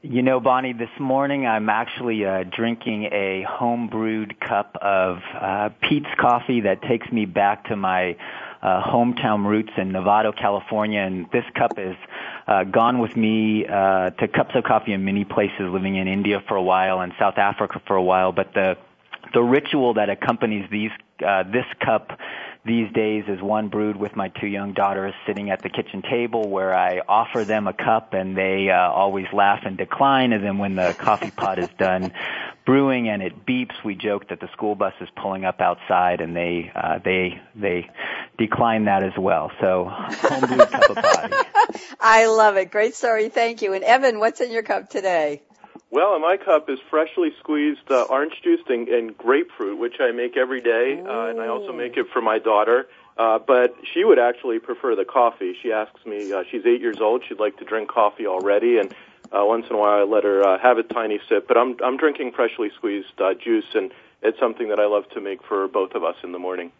You 0.00 0.22
know, 0.22 0.40
Bonnie, 0.40 0.72
this 0.72 0.88
morning 0.98 1.46
I'm 1.46 1.68
actually 1.68 2.24
uh, 2.24 2.44
drinking 2.44 3.04
a 3.12 3.42
home 3.46 3.88
brewed 3.88 4.40
cup 4.40 4.76
of 4.80 5.18
uh, 5.38 5.68
Peet's 5.82 6.08
coffee 6.18 6.62
that 6.62 6.80
takes 6.82 7.10
me 7.12 7.26
back 7.26 7.66
to 7.66 7.76
my 7.76 8.16
uh, 8.64 8.82
hometown 8.82 9.44
roots 9.46 9.72
in 9.76 9.92
Novato, 9.92 10.34
California, 10.34 11.00
and 11.00 11.26
this 11.30 11.44
cup 11.54 11.76
has 11.76 11.96
uh, 12.48 12.64
gone 12.64 12.98
with 12.98 13.14
me 13.14 13.66
uh, 13.66 14.10
to 14.10 14.26
cups 14.26 14.54
of 14.54 14.64
coffee 14.64 14.94
in 14.94 15.04
many 15.04 15.24
places, 15.24 15.70
living 15.70 15.96
in 15.96 16.08
India 16.08 16.42
for 16.48 16.56
a 16.56 16.62
while 16.62 17.02
and 17.02 17.12
South 17.18 17.36
Africa 17.36 17.82
for 17.86 17.94
a 17.94 18.02
while. 18.02 18.32
But 18.32 18.54
the 18.54 18.78
the 19.34 19.42
ritual 19.42 19.94
that 19.94 20.08
accompanies 20.08 20.68
these 20.70 20.90
uh, 21.24 21.42
this 21.42 21.66
cup 21.84 22.18
these 22.66 22.90
days 22.92 23.24
is 23.28 23.42
one 23.42 23.68
brewed 23.68 23.96
with 23.96 24.16
my 24.16 24.28
two 24.28 24.46
young 24.46 24.72
daughters 24.72 25.12
sitting 25.26 25.50
at 25.50 25.60
the 25.62 25.68
kitchen 25.68 26.00
table 26.00 26.48
where 26.48 26.74
I 26.74 27.00
offer 27.06 27.44
them 27.44 27.66
a 27.66 27.74
cup 27.74 28.14
and 28.14 28.36
they 28.36 28.70
uh, 28.70 28.90
always 28.90 29.26
laugh 29.34 29.60
and 29.66 29.76
decline 29.76 30.32
and 30.32 30.42
then 30.42 30.56
when 30.56 30.74
the 30.74 30.94
coffee 30.98 31.30
pot 31.30 31.58
is 31.58 31.68
done 31.78 32.12
brewing 32.64 33.08
and 33.08 33.22
it 33.22 33.44
beeps 33.44 33.74
we 33.84 33.94
joke 33.94 34.28
that 34.28 34.40
the 34.40 34.48
school 34.52 34.74
bus 34.74 34.94
is 35.00 35.08
pulling 35.14 35.44
up 35.44 35.60
outside 35.60 36.22
and 36.22 36.34
they 36.34 36.72
uh, 36.74 36.98
they 37.04 37.40
they 37.54 37.90
decline 38.38 38.84
that 38.86 39.02
as 39.02 39.16
well. 39.18 39.50
So 39.60 39.86
home 39.88 40.46
brewed 40.46 40.70
cup 40.70 40.90
of 40.90 40.96
coffee 41.02 41.32
I 42.00 42.26
love 42.26 42.56
it. 42.56 42.70
Great 42.70 42.94
story. 42.94 43.28
Thank 43.28 43.62
you. 43.62 43.72
And 43.72 43.84
Evan 43.84 44.18
what's 44.18 44.40
in 44.40 44.50
your 44.50 44.62
cup 44.62 44.90
today? 44.90 45.42
Well, 45.90 46.16
in 46.16 46.22
my 46.22 46.36
cup 46.36 46.68
is 46.68 46.78
freshly 46.90 47.30
squeezed 47.38 47.88
uh, 47.90 48.02
orange 48.10 48.34
juice 48.42 48.60
and, 48.68 48.88
and 48.88 49.16
grapefruit, 49.16 49.78
which 49.78 49.94
I 50.00 50.10
make 50.10 50.36
every 50.36 50.60
day, 50.60 51.00
uh, 51.00 51.26
and 51.26 51.40
I 51.40 51.46
also 51.46 51.72
make 51.72 51.96
it 51.96 52.06
for 52.12 52.20
my 52.20 52.38
daughter. 52.38 52.88
Uh, 53.16 53.38
but 53.38 53.76
she 53.92 54.04
would 54.04 54.18
actually 54.18 54.58
prefer 54.58 54.96
the 54.96 55.04
coffee. 55.04 55.54
She 55.62 55.70
asks 55.70 56.04
me, 56.04 56.32
uh, 56.32 56.42
she's 56.50 56.66
eight 56.66 56.80
years 56.80 57.00
old, 57.00 57.22
she'd 57.28 57.38
like 57.38 57.56
to 57.58 57.64
drink 57.64 57.88
coffee 57.88 58.26
already, 58.26 58.78
and 58.78 58.92
uh, 59.30 59.44
once 59.44 59.66
in 59.70 59.76
a 59.76 59.78
while 59.78 60.00
I 60.00 60.02
let 60.02 60.24
her 60.24 60.42
uh, 60.42 60.58
have 60.58 60.78
a 60.78 60.82
tiny 60.82 61.20
sip. 61.28 61.46
But 61.46 61.56
I'm 61.56 61.76
I'm 61.84 61.96
drinking 61.96 62.32
freshly 62.32 62.70
squeezed 62.76 63.20
uh, 63.20 63.34
juice, 63.34 63.70
and 63.74 63.92
it's 64.20 64.38
something 64.40 64.68
that 64.70 64.80
I 64.80 64.86
love 64.86 65.08
to 65.10 65.20
make 65.20 65.44
for 65.44 65.68
both 65.68 65.94
of 65.94 66.02
us 66.02 66.16
in 66.24 66.32
the 66.32 66.40
morning. 66.40 66.72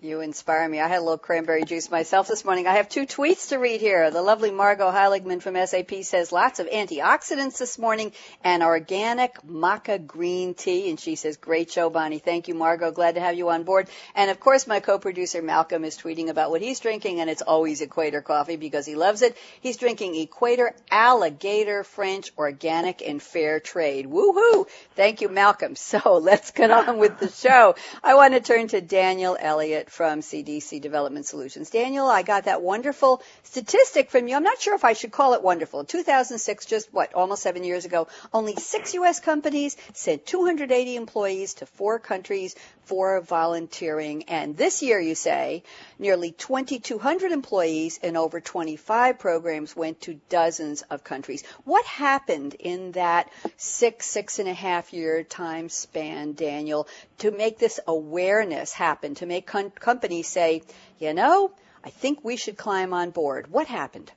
You 0.00 0.20
inspire 0.20 0.68
me. 0.68 0.78
I 0.78 0.86
had 0.86 0.98
a 0.98 1.02
little 1.02 1.18
cranberry 1.18 1.64
juice 1.64 1.90
myself 1.90 2.28
this 2.28 2.44
morning. 2.44 2.68
I 2.68 2.74
have 2.74 2.88
two 2.88 3.04
tweets 3.04 3.48
to 3.48 3.58
read 3.58 3.80
here. 3.80 4.12
The 4.12 4.22
lovely 4.22 4.52
Margot 4.52 4.92
Heiligman 4.92 5.42
from 5.42 5.56
SAP 5.66 6.04
says 6.04 6.30
lots 6.30 6.60
of 6.60 6.68
antioxidants 6.68 7.58
this 7.58 7.80
morning 7.80 8.12
and 8.44 8.62
organic 8.62 9.42
maca 9.42 10.06
green 10.06 10.54
tea. 10.54 10.88
And 10.88 11.00
she 11.00 11.16
says, 11.16 11.36
great 11.36 11.72
show, 11.72 11.90
Bonnie. 11.90 12.20
Thank 12.20 12.46
you, 12.46 12.54
Margot. 12.54 12.92
Glad 12.92 13.16
to 13.16 13.20
have 13.20 13.34
you 13.34 13.50
on 13.50 13.64
board. 13.64 13.88
And 14.14 14.30
of 14.30 14.38
course, 14.38 14.68
my 14.68 14.78
co-producer 14.78 15.42
Malcolm 15.42 15.84
is 15.84 15.98
tweeting 15.98 16.28
about 16.28 16.50
what 16.50 16.62
he's 16.62 16.78
drinking 16.78 17.18
and 17.18 17.28
it's 17.28 17.42
always 17.42 17.80
Equator 17.80 18.22
coffee 18.22 18.54
because 18.54 18.86
he 18.86 18.94
loves 18.94 19.22
it. 19.22 19.36
He's 19.60 19.78
drinking 19.78 20.14
Equator 20.14 20.76
Alligator 20.92 21.82
French 21.82 22.30
Organic 22.38 23.02
and 23.02 23.20
Fair 23.20 23.58
Trade. 23.58 24.06
Woohoo! 24.06 24.68
Thank 24.94 25.22
you, 25.22 25.28
Malcolm. 25.28 25.74
So 25.88 26.18
let's 26.18 26.50
get 26.50 26.70
on 26.70 26.98
with 26.98 27.18
the 27.18 27.30
show. 27.30 27.74
I 28.04 28.14
want 28.14 28.34
to 28.34 28.40
turn 28.40 28.68
to 28.68 28.82
Daniel 28.82 29.38
Elliott 29.40 29.87
from 29.90 30.20
CDC 30.20 30.80
Development 30.80 31.24
Solutions. 31.24 31.70
Daniel, 31.70 32.06
I 32.06 32.22
got 32.22 32.44
that 32.44 32.62
wonderful 32.62 33.22
statistic 33.42 34.10
from 34.10 34.28
you. 34.28 34.36
I'm 34.36 34.42
not 34.42 34.60
sure 34.60 34.74
if 34.74 34.84
I 34.84 34.92
should 34.92 35.12
call 35.12 35.34
it 35.34 35.42
wonderful. 35.42 35.84
2006, 35.84 36.66
just 36.66 36.92
what, 36.92 37.14
almost 37.14 37.42
seven 37.42 37.64
years 37.64 37.84
ago, 37.84 38.08
only 38.32 38.54
six 38.56 38.94
U.S. 38.94 39.20
companies 39.20 39.76
sent 39.94 40.26
280 40.26 40.96
employees 40.96 41.54
to 41.54 41.66
four 41.66 41.98
countries 41.98 42.54
for 42.88 43.20
volunteering. 43.20 44.24
And 44.24 44.56
this 44.56 44.82
year, 44.82 44.98
you 44.98 45.14
say, 45.14 45.62
nearly 45.98 46.32
2,200 46.32 47.32
employees 47.32 47.98
in 47.98 48.16
over 48.16 48.40
25 48.40 49.18
programs 49.18 49.76
went 49.76 50.00
to 50.02 50.20
dozens 50.28 50.82
of 50.82 51.04
countries. 51.04 51.44
What 51.64 51.84
happened 51.84 52.54
in 52.54 52.92
that 52.92 53.30
six, 53.56 54.06
six 54.06 54.38
and 54.38 54.48
a 54.48 54.54
half 54.54 54.92
year 54.92 55.22
time 55.22 55.68
span, 55.68 56.32
Daniel, 56.32 56.88
to 57.18 57.30
make 57.30 57.58
this 57.58 57.78
awareness 57.86 58.72
happen, 58.72 59.14
to 59.16 59.26
make 59.26 59.46
con- 59.46 59.72
companies 59.80 60.28
say, 60.28 60.62
you 60.98 61.14
know, 61.14 61.52
I 61.84 61.90
think 61.90 62.24
we 62.24 62.36
should 62.36 62.56
climb 62.56 62.92
on 62.92 63.10
board? 63.10 63.50
What 63.50 63.66
happened? 63.66 64.12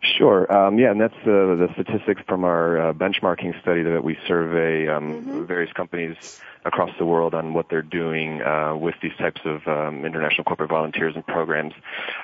Sure. 0.00 0.50
Um, 0.52 0.78
yeah, 0.78 0.92
and 0.92 1.00
that's 1.00 1.14
uh, 1.22 1.58
the 1.58 1.68
statistics 1.72 2.22
from 2.28 2.44
our 2.44 2.90
uh, 2.90 2.92
benchmarking 2.92 3.60
study 3.60 3.82
that 3.82 4.04
we 4.04 4.16
survey 4.28 4.88
um, 4.88 5.02
mm-hmm. 5.04 5.44
various 5.44 5.72
companies 5.72 6.16
across 6.64 6.90
the 6.98 7.04
world 7.04 7.34
on 7.34 7.52
what 7.52 7.66
they're 7.68 7.82
doing 7.82 8.40
uh, 8.42 8.76
with 8.76 8.94
these 9.02 9.16
types 9.18 9.40
of 9.44 9.66
um, 9.66 10.04
international 10.04 10.44
corporate 10.44 10.70
volunteers 10.70 11.14
and 11.16 11.26
programs. 11.26 11.72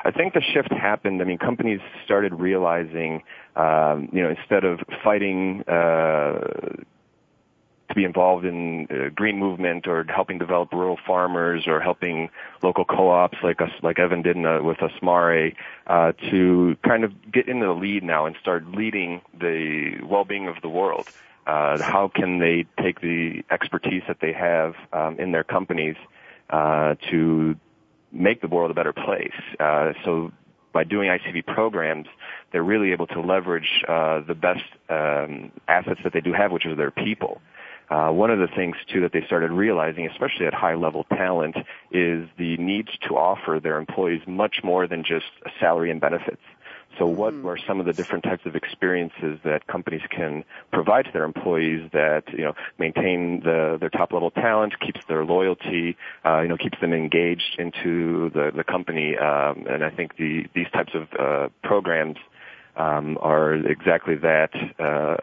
I 0.04 0.12
think 0.12 0.34
the 0.34 0.40
shift 0.40 0.72
happened. 0.72 1.20
I 1.20 1.24
mean, 1.24 1.38
companies 1.38 1.80
started 2.04 2.34
realizing, 2.34 3.22
um, 3.56 4.08
you 4.12 4.22
know, 4.22 4.30
instead 4.30 4.64
of 4.64 4.80
fighting 5.02 5.62
uh, 5.62 6.82
to 7.94 8.00
be 8.00 8.04
involved 8.04 8.44
in 8.44 8.86
uh, 8.90 9.10
green 9.14 9.38
movement 9.38 9.86
or 9.86 10.04
helping 10.04 10.38
develop 10.38 10.72
rural 10.72 10.98
farmers 11.06 11.64
or 11.66 11.80
helping 11.80 12.28
local 12.62 12.84
co-ops 12.84 13.38
like 13.42 13.60
us, 13.60 13.70
like 13.82 13.98
Evan 13.98 14.22
did 14.22 14.36
in, 14.36 14.44
uh, 14.44 14.62
with 14.62 14.78
Asmare, 14.78 15.54
uh, 15.86 16.12
to 16.30 16.76
kind 16.84 17.04
of 17.04 17.12
get 17.32 17.48
into 17.48 17.66
the 17.66 17.72
lead 17.72 18.02
now 18.02 18.26
and 18.26 18.36
start 18.40 18.66
leading 18.66 19.20
the 19.38 19.98
well-being 20.04 20.48
of 20.48 20.56
the 20.62 20.68
world. 20.68 21.08
Uh, 21.46 21.80
how 21.82 22.10
can 22.12 22.38
they 22.38 22.66
take 22.82 23.00
the 23.00 23.42
expertise 23.50 24.02
that 24.08 24.18
they 24.20 24.32
have 24.32 24.74
um, 24.92 25.18
in 25.20 25.30
their 25.32 25.44
companies 25.44 25.96
uh, 26.50 26.94
to 27.10 27.54
make 28.12 28.40
the 28.40 28.48
world 28.48 28.70
a 28.70 28.74
better 28.74 28.92
place? 28.92 29.34
Uh, 29.60 29.92
so 30.04 30.32
by 30.72 30.84
doing 30.84 31.08
ICV 31.08 31.46
programs, 31.46 32.06
they're 32.50 32.62
really 32.62 32.92
able 32.92 33.06
to 33.06 33.20
leverage 33.20 33.84
uh, 33.86 34.20
the 34.26 34.34
best 34.34 34.64
um, 34.88 35.52
assets 35.68 36.00
that 36.02 36.12
they 36.12 36.20
do 36.20 36.32
have, 36.32 36.50
which 36.50 36.66
is 36.66 36.76
their 36.76 36.90
people. 36.90 37.40
Uh, 37.90 38.10
one 38.10 38.30
of 38.30 38.38
the 38.38 38.48
things 38.48 38.76
too 38.86 39.00
that 39.02 39.12
they 39.12 39.24
started 39.26 39.50
realizing, 39.50 40.06
especially 40.06 40.46
at 40.46 40.54
high 40.54 40.74
level 40.74 41.04
talent, 41.04 41.56
is 41.90 42.28
the 42.38 42.56
need 42.56 42.88
to 43.08 43.16
offer 43.16 43.60
their 43.62 43.78
employees 43.78 44.22
much 44.26 44.62
more 44.64 44.86
than 44.86 45.04
just 45.04 45.26
a 45.44 45.50
salary 45.60 45.90
and 45.90 46.00
benefits. 46.00 46.42
So 46.98 47.06
what 47.06 47.34
mm. 47.34 47.44
are 47.46 47.58
some 47.66 47.80
of 47.80 47.86
the 47.86 47.92
different 47.92 48.24
types 48.24 48.46
of 48.46 48.54
experiences 48.54 49.40
that 49.44 49.66
companies 49.66 50.02
can 50.10 50.44
provide 50.72 51.06
to 51.06 51.12
their 51.12 51.24
employees 51.24 51.90
that, 51.92 52.22
you 52.32 52.44
know, 52.44 52.54
maintain 52.78 53.40
the, 53.40 53.78
their 53.80 53.90
top 53.90 54.12
level 54.12 54.30
talent, 54.30 54.78
keeps 54.78 55.04
their 55.06 55.24
loyalty, 55.24 55.96
uh, 56.24 56.40
you 56.40 56.48
know, 56.48 56.56
keeps 56.56 56.78
them 56.80 56.92
engaged 56.92 57.56
into 57.58 58.30
the, 58.30 58.52
the 58.54 58.64
company. 58.64 59.16
Um, 59.16 59.66
and 59.68 59.84
I 59.84 59.90
think 59.90 60.16
the, 60.16 60.46
these 60.54 60.70
types 60.72 60.94
of, 60.94 61.08
uh, 61.18 61.48
programs, 61.62 62.16
um, 62.76 63.18
are 63.20 63.54
exactly 63.54 64.16
that 64.16 64.50
uh, 64.78 65.16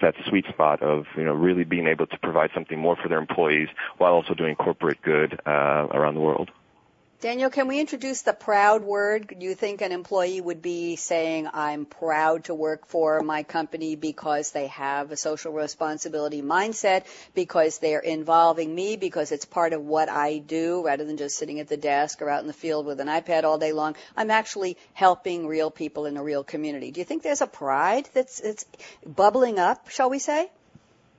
that 0.00 0.14
sweet 0.28 0.46
spot 0.48 0.82
of 0.82 1.04
you 1.16 1.24
know 1.24 1.34
really 1.34 1.64
being 1.64 1.86
able 1.86 2.06
to 2.06 2.18
provide 2.18 2.50
something 2.54 2.78
more 2.78 2.96
for 2.96 3.08
their 3.08 3.18
employees 3.18 3.68
while 3.98 4.12
also 4.12 4.34
doing 4.34 4.56
corporate 4.56 5.00
good 5.02 5.40
uh, 5.46 5.86
around 5.92 6.14
the 6.14 6.20
world. 6.20 6.50
Daniel, 7.26 7.50
can 7.50 7.66
we 7.66 7.80
introduce 7.80 8.22
the 8.22 8.32
proud 8.32 8.84
word? 8.84 9.34
Do 9.36 9.44
you 9.44 9.56
think 9.56 9.80
an 9.80 9.90
employee 9.90 10.40
would 10.40 10.62
be 10.62 10.94
saying, 10.94 11.48
I'm 11.52 11.84
proud 11.84 12.44
to 12.44 12.54
work 12.54 12.86
for 12.86 13.20
my 13.20 13.42
company 13.42 13.96
because 13.96 14.52
they 14.52 14.68
have 14.68 15.10
a 15.10 15.16
social 15.16 15.52
responsibility 15.52 16.40
mindset, 16.40 17.04
because 17.34 17.80
they're 17.80 17.98
involving 17.98 18.72
me, 18.72 18.96
because 18.96 19.32
it's 19.32 19.44
part 19.44 19.72
of 19.72 19.84
what 19.84 20.08
I 20.08 20.38
do, 20.38 20.86
rather 20.86 21.04
than 21.04 21.16
just 21.16 21.36
sitting 21.36 21.58
at 21.58 21.66
the 21.66 21.76
desk 21.76 22.22
or 22.22 22.30
out 22.30 22.42
in 22.42 22.46
the 22.46 22.52
field 22.52 22.86
with 22.86 23.00
an 23.00 23.08
iPad 23.08 23.42
all 23.42 23.58
day 23.58 23.72
long? 23.72 23.96
I'm 24.16 24.30
actually 24.30 24.76
helping 24.92 25.48
real 25.48 25.72
people 25.72 26.06
in 26.06 26.16
a 26.16 26.22
real 26.22 26.44
community. 26.44 26.92
Do 26.92 27.00
you 27.00 27.04
think 27.04 27.24
there's 27.24 27.40
a 27.40 27.48
pride 27.48 28.08
that's, 28.14 28.38
that's 28.38 28.64
bubbling 29.04 29.58
up, 29.58 29.88
shall 29.88 30.10
we 30.10 30.20
say? 30.20 30.48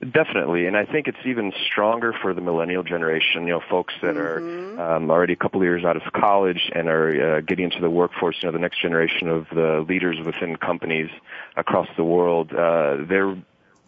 Definitely, 0.00 0.66
and 0.66 0.76
I 0.76 0.84
think 0.84 1.08
it's 1.08 1.18
even 1.24 1.52
stronger 1.66 2.12
for 2.12 2.32
the 2.32 2.40
millennial 2.40 2.84
generation. 2.84 3.48
You 3.48 3.54
know, 3.54 3.62
folks 3.68 3.94
that 4.00 4.14
mm-hmm. 4.14 4.78
are 4.78 4.96
um, 4.96 5.10
already 5.10 5.32
a 5.32 5.36
couple 5.36 5.60
of 5.60 5.64
years 5.64 5.84
out 5.84 5.96
of 5.96 6.12
college 6.12 6.70
and 6.72 6.88
are 6.88 7.38
uh, 7.38 7.40
getting 7.40 7.64
into 7.64 7.80
the 7.80 7.90
workforce. 7.90 8.36
You 8.40 8.46
know, 8.46 8.52
the 8.52 8.60
next 8.60 8.80
generation 8.80 9.26
of 9.26 9.48
the 9.52 9.84
leaders 9.88 10.16
within 10.24 10.54
companies 10.54 11.10
across 11.56 11.88
the 11.96 12.04
world. 12.04 12.52
Uh, 12.52 12.98
they're 13.08 13.36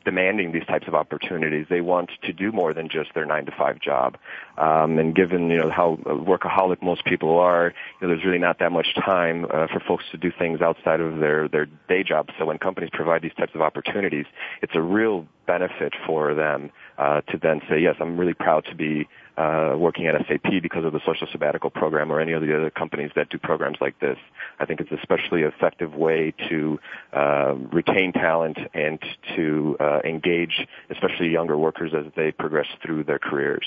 demanding 0.05 0.53
these 0.53 0.65
types 0.67 0.89
of 0.89 0.95
opportunities. 0.95 1.67
They 1.69 1.81
want 1.81 2.11
to 2.23 2.33
do 2.33 2.53
more 2.53 2.73
than 2.73 2.89
just 2.89 3.15
their 3.15 3.27
nine 3.27 3.47
to 3.47 3.53
five 3.53 3.81
job. 3.81 4.17
Um, 4.59 4.99
and 4.99 5.15
given 5.15 5.51
you 5.51 5.59
know 5.59 5.71
how 5.71 5.99
workaholic 6.05 6.83
most 6.83 7.05
people 7.05 7.39
are, 7.39 7.73
you 8.01 8.07
know, 8.07 8.15
there's 8.15 8.25
really 8.25 8.39
not 8.39 8.59
that 8.59 8.73
much 8.73 8.95
time 8.95 9.45
uh, 9.45 9.67
for 9.67 9.81
folks 9.81 10.05
to 10.13 10.19
do 10.19 10.31
things 10.37 10.61
outside 10.61 11.01
of 11.01 11.19
their 11.19 11.49
their 11.49 11.67
day 11.89 12.03
job. 12.03 12.29
So 12.39 12.47
when 12.47 12.59
companies 12.59 12.91
provide 12.93 13.23
these 13.23 13.35
types 13.35 13.55
of 13.55 13.61
opportunities, 13.61 14.27
it's 14.63 14.75
a 14.75 14.83
real 14.83 15.27
benefit 15.47 15.95
for 16.07 16.35
them 16.35 16.71
uh, 16.99 17.21
to 17.23 17.39
then 17.39 17.61
say, 17.69 17.81
yes, 17.81 17.97
I'm 18.01 18.17
really 18.17 18.35
proud 18.35 18.65
to 18.67 18.75
be 18.75 19.09
uh, 19.40 19.74
working 19.76 20.07
at 20.07 20.14
SAP 20.29 20.62
because 20.62 20.85
of 20.85 20.92
the 20.92 21.00
social 21.07 21.26
sabbatical 21.33 21.70
program 21.70 22.12
or 22.12 22.20
any 22.20 22.33
of 22.33 22.42
the 22.42 22.55
other 22.55 22.70
companies 22.70 23.11
that 23.16 23.31
do 23.31 23.38
programs 23.38 23.79
like 23.81 23.98
this. 23.98 24.18
I 24.59 24.66
think 24.66 24.81
it's 24.81 24.92
especially 24.92 25.42
effective 25.42 25.94
way 25.94 26.35
to 26.50 26.79
uh, 27.14 27.55
retain 27.72 28.12
talent 28.12 28.59
and 28.74 28.98
to 29.37 29.76
uh, 29.81 30.00
engage, 30.05 30.66
especially 30.90 31.31
younger 31.31 31.57
workers 31.57 31.92
as 31.96 32.12
they 32.16 32.33
progress 32.33 32.66
through 32.83 33.05
their 33.05 33.18
careers. 33.18 33.64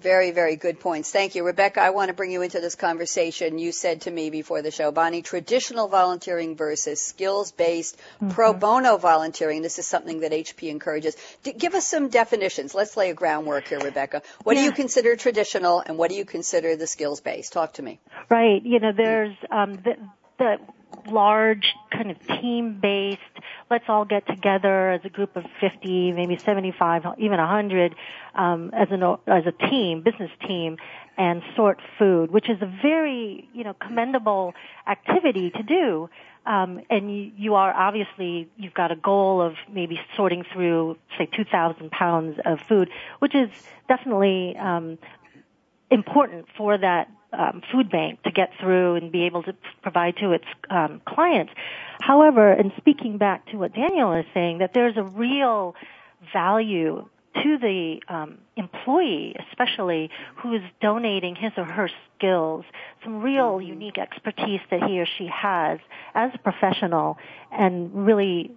Very, 0.00 0.30
very 0.30 0.54
good 0.56 0.78
points. 0.78 1.10
Thank 1.10 1.34
you. 1.34 1.44
Rebecca, 1.44 1.80
I 1.80 1.90
want 1.90 2.08
to 2.08 2.14
bring 2.14 2.30
you 2.30 2.42
into 2.42 2.60
this 2.60 2.76
conversation. 2.76 3.58
You 3.58 3.72
said 3.72 4.02
to 4.02 4.10
me 4.10 4.30
before 4.30 4.62
the 4.62 4.70
show, 4.70 4.92
Bonnie, 4.92 5.22
traditional 5.22 5.88
volunteering 5.88 6.56
versus 6.56 7.00
skills-based 7.00 7.96
mm-hmm. 7.96 8.30
pro 8.30 8.52
bono 8.52 8.96
volunteering. 8.96 9.62
This 9.62 9.78
is 9.78 9.86
something 9.86 10.20
that 10.20 10.30
HP 10.30 10.70
encourages. 10.70 11.16
D- 11.42 11.52
give 11.52 11.74
us 11.74 11.86
some 11.86 12.08
definitions. 12.08 12.74
Let's 12.74 12.96
lay 12.96 13.10
a 13.10 13.14
groundwork 13.14 13.68
here, 13.68 13.80
Rebecca. 13.80 14.22
What 14.44 14.54
yeah. 14.54 14.62
do 14.62 14.66
you 14.66 14.72
consider 14.72 15.16
traditional 15.16 15.80
and 15.80 15.98
what 15.98 16.10
do 16.10 16.16
you 16.16 16.24
consider 16.24 16.76
the 16.76 16.86
skills-based? 16.86 17.52
Talk 17.52 17.74
to 17.74 17.82
me. 17.82 17.98
Right. 18.30 18.62
You 18.62 18.78
know, 18.78 18.92
there's 18.92 19.36
um, 19.50 19.76
the, 19.84 19.96
the 20.38 20.56
large 21.10 21.74
kind 21.90 22.10
of 22.10 22.18
team-based 22.26 23.20
let's 23.70 23.84
all 23.88 24.04
get 24.04 24.26
together 24.26 24.90
as 24.90 25.00
a 25.04 25.08
group 25.08 25.36
of 25.36 25.44
50, 25.60 26.12
maybe 26.12 26.40
75, 26.44 27.04
even 27.18 27.38
100 27.38 27.94
um, 28.34 28.70
as 28.72 28.88
an 28.90 29.02
as 29.26 29.44
a 29.46 29.52
team, 29.68 30.02
business 30.02 30.30
team, 30.46 30.76
and 31.16 31.42
sort 31.56 31.80
food, 31.98 32.30
which 32.30 32.48
is 32.48 32.60
a 32.62 32.72
very 32.82 33.48
you 33.52 33.64
know 33.64 33.74
commendable 33.74 34.54
activity 34.86 35.50
to 35.50 35.62
do. 35.62 36.08
Um, 36.46 36.80
and 36.88 37.14
you, 37.14 37.32
you 37.36 37.54
are 37.56 37.72
obviously 37.74 38.48
you've 38.56 38.74
got 38.74 38.90
a 38.90 38.96
goal 38.96 39.42
of 39.42 39.54
maybe 39.70 40.00
sorting 40.16 40.44
through 40.52 40.96
say 41.18 41.28
2,000 41.36 41.90
pounds 41.90 42.38
of 42.44 42.60
food, 42.60 42.88
which 43.18 43.34
is 43.34 43.50
definitely 43.86 44.56
um, 44.56 44.98
important 45.90 46.46
for 46.56 46.78
that 46.78 47.10
um, 47.32 47.62
food 47.72 47.90
bank 47.90 48.22
to 48.22 48.30
get 48.30 48.50
through 48.60 48.96
and 48.96 49.12
be 49.12 49.24
able 49.24 49.42
to 49.42 49.54
provide 49.82 50.16
to 50.16 50.32
its 50.32 50.44
um, 50.70 51.00
clients. 51.06 51.52
However, 52.00 52.50
and 52.52 52.72
speaking 52.76 53.18
back 53.18 53.46
to 53.50 53.56
what 53.56 53.74
Daniel 53.74 54.12
is 54.14 54.24
saying, 54.32 54.58
that 54.58 54.72
there's 54.74 54.96
a 54.96 55.02
real 55.02 55.74
value 56.32 57.08
to 57.42 57.58
the 57.58 58.00
um, 58.08 58.38
employee, 58.56 59.36
especially 59.48 60.10
who 60.36 60.54
is 60.54 60.62
donating 60.80 61.36
his 61.36 61.52
or 61.56 61.64
her 61.64 61.90
skills, 62.16 62.64
some 63.04 63.20
real 63.20 63.58
mm-hmm. 63.58 63.68
unique 63.68 63.98
expertise 63.98 64.60
that 64.70 64.82
he 64.84 65.00
or 65.00 65.06
she 65.06 65.26
has 65.26 65.78
as 66.14 66.32
a 66.34 66.38
professional, 66.38 67.18
and 67.52 68.06
really 68.06 68.50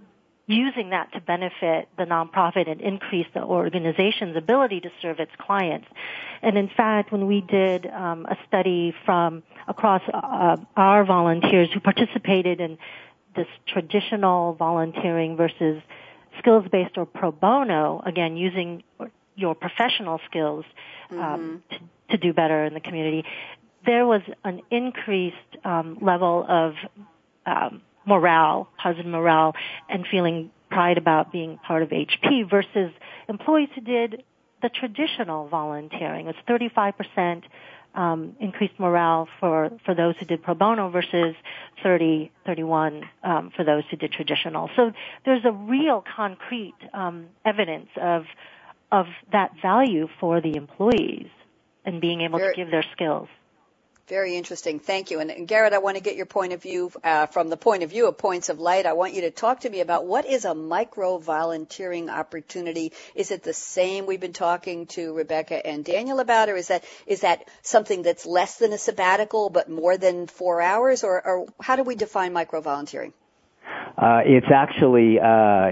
using 0.52 0.90
that 0.92 1.12
to 1.14 1.22
benefit 1.22 1.90
the 1.98 2.04
nonprofit 2.04 2.70
and 2.70 2.82
increase 2.82 3.28
the 3.34 3.44
organization's 3.44 4.36
ability 4.36 4.82
to 4.82 4.90
serve 5.02 5.20
its 5.20 5.32
clients. 5.40 5.88
And 6.42 6.58
in 6.58 6.70
fact, 6.70 7.12
when 7.12 7.28
we 7.28 7.42
did 7.42 7.86
um, 7.88 8.26
a 8.26 8.38
study 8.48 8.94
from 9.06 9.44
across 9.68 10.02
uh, 10.14 10.58
our 10.76 11.06
volunteers 11.06 11.70
who 11.74 11.80
participated 11.80 12.60
in 12.60 12.78
this 13.36 13.48
traditional 13.68 14.54
volunteering 14.54 15.38
versus 15.38 15.82
skills-based 16.40 16.98
or 16.98 17.06
pro 17.06 17.32
bono, 17.32 18.02
again, 18.06 18.36
using 18.36 18.84
your 19.36 19.56
professional 19.56 20.20
skills 20.30 20.66
um, 21.12 21.18
mm-hmm. 21.18 21.76
to, 21.76 21.80
to, 22.12 22.18
do 22.18 22.34
better 22.34 22.66
in 22.66 22.74
the 22.74 22.80
community, 22.80 23.24
there 23.86 24.06
was 24.06 24.22
an 24.44 24.62
increased 24.70 25.36
um, 25.64 25.98
level 26.02 26.46
of 26.48 26.74
um, 27.46 27.82
morale, 28.06 28.70
positive 28.78 29.06
morale, 29.06 29.54
and 29.90 30.06
feeling 30.10 30.52
pride 30.70 30.98
about 30.98 31.32
being 31.32 31.58
part 31.58 31.84
of 31.84 31.90
HP 31.90 32.50
versus 32.50 32.92
employees 33.28 33.70
who 33.76 33.82
did 33.82 34.24
the 34.62 34.70
traditional 34.70 35.48
volunteering. 35.48 36.28
It's 36.28 36.40
35% 36.48 37.44
um, 37.94 38.36
increased 38.40 38.80
morale 38.80 39.28
for, 39.40 39.72
for 39.86 39.94
those 39.94 40.16
who 40.20 40.26
did 40.26 40.42
pro 40.42 40.54
bono 40.54 40.90
versus 40.90 41.36
30, 41.84 42.32
31 42.46 43.04
um, 43.24 43.52
for 43.56 43.66
those 43.66 43.84
who 43.92 43.98
did 43.98 44.12
traditional. 44.12 44.70
So 44.76 44.92
there's 45.26 45.44
a 45.46 45.52
real 45.52 46.04
concrete 46.16 46.76
um, 46.94 47.28
evidence 47.46 47.90
of 48.02 48.26
of 48.92 49.06
that 49.32 49.52
value 49.62 50.10
for 50.20 50.42
the 50.42 50.56
employees 50.56 51.28
and 51.86 52.02
being 52.02 52.22
able 52.22 52.40
to 52.40 52.52
give 52.56 52.70
their 52.70 52.84
skills. 52.92 53.30
Very 54.12 54.36
interesting. 54.36 54.82
Thank 54.82 55.10
you. 55.10 55.22
And, 55.22 55.32
and, 55.32 55.48
Garrett, 55.48 55.72
I 55.72 55.78
want 55.78 55.96
to 55.96 56.04
get 56.04 56.18
your 56.18 56.26
point 56.26 56.52
of 56.52 56.62
view 56.62 56.92
uh, 57.02 57.28
from 57.28 57.48
the 57.48 57.56
point 57.56 57.84
of 57.84 57.92
view 57.92 58.10
of 58.10 58.18
Points 58.18 58.50
of 58.50 58.60
Light. 58.60 58.86
I 58.86 58.92
want 58.92 59.14
you 59.14 59.22
to 59.22 59.32
talk 59.32 59.62
to 59.62 59.70
me 59.70 59.80
about 59.80 60.06
what 60.06 60.26
is 60.26 60.44
a 60.44 60.54
micro 60.54 61.18
volunteering 61.18 62.10
opportunity. 62.10 62.92
Is 63.16 63.32
it 63.32 63.42
the 63.42 63.54
same 63.54 64.06
we've 64.06 64.20
been 64.20 64.34
talking 64.34 64.88
to 64.88 65.14
Rebecca 65.14 65.66
and 65.66 65.86
Daniel 65.86 66.20
about, 66.20 66.50
or 66.50 66.58
is 66.58 66.68
that 66.68 66.84
is 67.08 67.22
that 67.22 67.48
something 67.62 68.02
that's 68.02 68.26
less 68.26 68.58
than 68.58 68.74
a 68.74 68.78
sabbatical 68.78 69.50
but 69.50 69.70
more 69.70 69.96
than 69.96 70.28
four 70.28 70.62
hours, 70.62 71.06
or, 71.06 71.26
or 71.26 71.46
how 71.62 71.78
do 71.78 71.84
we 71.84 71.96
define 71.96 72.34
micro 72.34 72.60
volunteering? 72.60 73.14
Uh, 73.98 74.22
it's 74.26 74.48
actually 74.52 75.20
uh, 75.20 75.70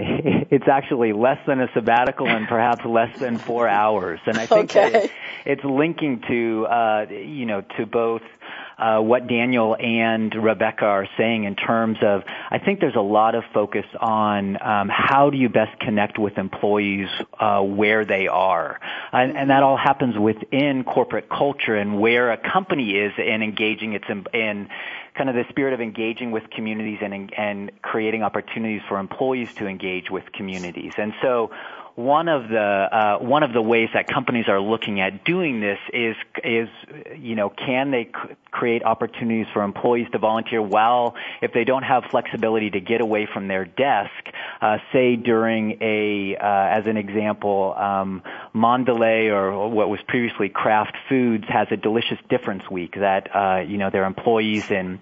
it's 0.50 0.68
actually 0.68 1.12
less 1.12 1.38
than 1.46 1.60
a 1.60 1.68
sabbatical 1.74 2.28
and 2.28 2.46
perhaps 2.46 2.84
less 2.84 3.18
than 3.18 3.38
four 3.38 3.66
hours, 3.68 4.20
and 4.26 4.38
I 4.38 4.46
think 4.46 4.70
okay. 4.70 4.90
that 4.90 5.10
it's 5.44 5.64
linking 5.64 6.22
to 6.28 6.66
uh, 6.66 7.06
you 7.10 7.46
know 7.46 7.62
to 7.76 7.86
both 7.86 8.22
uh, 8.80 8.98
what 8.98 9.26
Daniel 9.26 9.76
and 9.78 10.34
Rebecca 10.34 10.86
are 10.86 11.06
saying 11.18 11.44
in 11.44 11.54
terms 11.54 11.98
of, 12.02 12.22
I 12.50 12.58
think 12.58 12.80
there's 12.80 12.96
a 12.96 13.00
lot 13.02 13.34
of 13.34 13.44
focus 13.52 13.84
on 14.00 14.56
um, 14.62 14.88
how 14.88 15.28
do 15.28 15.36
you 15.36 15.50
best 15.50 15.78
connect 15.80 16.18
with 16.18 16.38
employees 16.38 17.08
uh, 17.38 17.60
where 17.60 18.06
they 18.06 18.26
are, 18.26 18.80
and, 19.12 19.36
and, 19.36 19.50
that 19.50 19.62
all 19.62 19.76
happens 19.76 20.16
within 20.16 20.84
corporate 20.84 21.28
culture 21.28 21.74
and 21.74 22.00
where 22.00 22.30
a 22.30 22.38
company 22.38 22.92
is 22.92 23.12
in 23.18 23.42
engaging 23.42 23.92
its 23.92 24.04
in, 24.08 24.24
in 24.32 24.68
kind 25.16 25.28
of 25.28 25.34
the 25.34 25.44
spirit 25.48 25.72
of 25.74 25.80
engaging 25.80 26.30
with 26.30 26.44
communities 26.50 26.98
and 27.02 27.32
and 27.36 27.70
creating 27.82 28.22
opportunities 28.22 28.80
for 28.88 28.98
employees 28.98 29.48
to 29.58 29.66
engage 29.66 30.10
with 30.10 30.24
communities, 30.32 30.92
and 30.96 31.12
so 31.22 31.50
one 31.94 32.28
of 32.28 32.48
the 32.48 32.58
uh, 32.58 33.18
one 33.18 33.42
of 33.42 33.52
the 33.52 33.62
ways 33.62 33.88
that 33.94 34.06
companies 34.06 34.46
are 34.48 34.60
looking 34.60 35.00
at 35.00 35.24
doing 35.24 35.60
this 35.60 35.78
is 35.92 36.16
is 36.42 36.68
you 37.16 37.34
know 37.34 37.48
can 37.50 37.90
they 37.90 38.04
c- 38.04 38.34
create 38.50 38.82
opportunities 38.82 39.46
for 39.52 39.62
employees 39.62 40.06
to 40.12 40.18
volunteer 40.18 40.62
while 40.62 41.14
if 41.42 41.52
they 41.52 41.64
don't 41.64 41.82
have 41.82 42.04
flexibility 42.10 42.70
to 42.70 42.80
get 42.80 43.00
away 43.00 43.26
from 43.32 43.48
their 43.48 43.64
desk 43.64 44.10
uh, 44.60 44.78
say 44.92 45.16
during 45.16 45.78
a 45.80 46.36
uh, 46.36 46.78
as 46.78 46.86
an 46.86 46.96
example 46.96 47.74
um, 47.76 48.22
Mondelez 48.54 49.30
or 49.30 49.68
what 49.68 49.88
was 49.88 50.00
previously 50.06 50.48
Kraft 50.48 50.96
Foods 51.08 51.44
has 51.48 51.68
a 51.70 51.76
delicious 51.76 52.18
difference 52.28 52.68
week 52.70 52.94
that 52.96 53.34
uh, 53.34 53.60
you 53.60 53.78
know 53.78 53.90
their 53.90 54.04
employees 54.04 54.70
in 54.70 55.00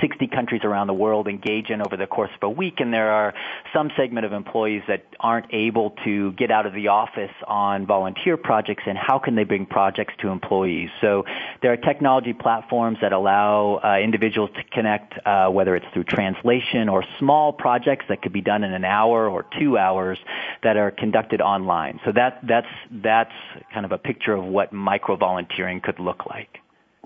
60 0.00 0.26
countries 0.28 0.62
around 0.64 0.86
the 0.86 0.94
world 0.94 1.28
engage 1.28 1.70
in 1.70 1.80
over 1.80 1.96
the 1.96 2.06
course 2.06 2.30
of 2.40 2.46
a 2.46 2.50
week, 2.50 2.80
and 2.80 2.92
there 2.92 3.10
are 3.10 3.34
some 3.72 3.90
segment 3.96 4.26
of 4.26 4.32
employees 4.32 4.82
that 4.88 5.04
aren't 5.20 5.46
able 5.52 5.94
to 6.04 6.32
get 6.32 6.50
out 6.50 6.66
of 6.66 6.72
the 6.74 6.88
office 6.88 7.30
on 7.46 7.86
volunteer 7.86 8.36
projects, 8.36 8.84
and 8.86 8.96
how 8.98 9.18
can 9.18 9.34
they 9.34 9.44
bring 9.44 9.66
projects 9.66 10.14
to 10.20 10.28
employees? 10.28 10.90
So 11.00 11.24
there 11.62 11.72
are 11.72 11.76
technology 11.76 12.32
platforms 12.32 12.98
that 13.02 13.12
allow 13.12 13.80
uh, 13.82 13.98
individuals 13.98 14.50
to 14.56 14.62
connect, 14.64 15.14
uh, 15.26 15.48
whether 15.48 15.76
it's 15.76 15.86
through 15.92 16.04
translation 16.04 16.88
or 16.88 17.04
small 17.18 17.52
projects 17.52 18.06
that 18.08 18.22
could 18.22 18.32
be 18.32 18.40
done 18.40 18.64
in 18.64 18.72
an 18.72 18.84
hour 18.84 19.28
or 19.28 19.46
two 19.58 19.78
hours 19.78 20.18
that 20.62 20.76
are 20.76 20.90
conducted 20.90 21.40
online. 21.40 22.00
So 22.04 22.12
that, 22.12 22.40
that's, 22.46 22.66
that's 22.90 23.32
kind 23.72 23.84
of 23.84 23.92
a 23.92 23.98
picture 23.98 24.34
of 24.34 24.44
what 24.44 24.72
micro 24.72 25.16
volunteering 25.16 25.80
could 25.80 25.98
look 25.98 26.26
like. 26.26 26.58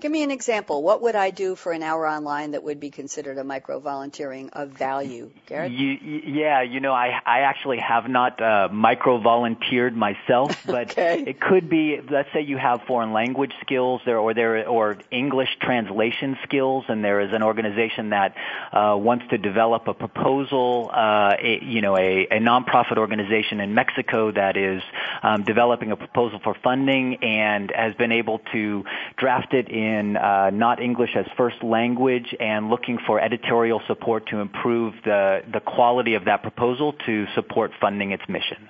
Give 0.03 0.11
me 0.11 0.21
an 0.21 0.31
example. 0.31 0.83
What 0.83 1.01
would 1.03 1.15
I 1.15 1.29
do 1.29 1.55
for 1.55 1.71
an 1.71 1.81
hour 1.81 2.05
online 2.05 2.51
that 2.51 2.61
would 2.61 2.77
be 2.77 2.89
considered 2.89 3.37
a 3.37 3.43
micro 3.45 3.79
volunteering 3.79 4.49
of 4.49 4.71
value, 4.71 5.31
Garrett? 5.45 5.71
You, 5.71 5.91
yeah, 6.25 6.61
you 6.61 6.81
know, 6.81 6.91
I 6.91 7.21
I 7.25 7.39
actually 7.43 7.77
have 7.77 8.09
not 8.09 8.41
uh, 8.41 8.67
micro 8.69 9.21
volunteered 9.21 9.95
myself, 9.95 10.61
but 10.65 10.91
okay. 10.91 11.23
it 11.25 11.39
could 11.39 11.69
be. 11.69 12.01
Let's 12.11 12.27
say 12.33 12.41
you 12.41 12.57
have 12.57 12.81
foreign 12.85 13.13
language 13.13 13.53
skills 13.61 14.01
there, 14.05 14.19
or 14.19 14.33
there, 14.33 14.67
or 14.67 14.97
English 15.09 15.55
translation 15.61 16.37
skills, 16.43 16.83
and 16.89 17.01
there 17.01 17.21
is 17.21 17.31
an 17.31 17.41
organization 17.41 18.09
that 18.09 18.35
uh, 18.73 18.97
wants 18.99 19.23
to 19.29 19.37
develop 19.37 19.87
a 19.87 19.93
proposal. 19.93 20.91
Uh, 20.93 21.37
a, 21.39 21.63
you 21.63 21.79
know, 21.79 21.95
a, 21.95 22.27
a 22.29 22.39
nonprofit 22.39 22.97
organization 22.97 23.61
in 23.61 23.73
Mexico 23.73 24.33
that 24.33 24.57
is 24.57 24.83
um, 25.21 25.43
developing 25.43 25.93
a 25.93 25.95
proposal 25.95 26.41
for 26.43 26.53
funding 26.61 27.23
and 27.23 27.71
has 27.73 27.95
been 27.95 28.11
able 28.11 28.39
to 28.51 28.83
draft 29.15 29.53
it 29.53 29.69
in 29.69 29.92
in 29.93 30.17
uh, 30.17 30.49
not 30.51 30.81
English 30.81 31.11
as 31.15 31.25
first 31.37 31.63
language 31.63 32.35
and 32.39 32.69
looking 32.69 32.97
for 33.05 33.19
editorial 33.19 33.81
support 33.87 34.27
to 34.27 34.39
improve 34.39 34.93
the, 35.05 35.41
the 35.51 35.59
quality 35.59 36.15
of 36.15 36.25
that 36.25 36.41
proposal 36.41 36.93
to 37.05 37.25
support 37.35 37.71
funding 37.79 38.11
its 38.11 38.23
mission. 38.27 38.69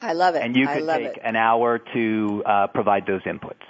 I 0.00 0.12
love 0.12 0.34
it. 0.36 0.42
And 0.42 0.56
you 0.56 0.66
could 0.66 0.86
take 0.86 1.16
it. 1.16 1.20
an 1.22 1.36
hour 1.36 1.78
to 1.94 2.42
uh, 2.46 2.66
provide 2.68 3.06
those 3.06 3.22
inputs. 3.22 3.64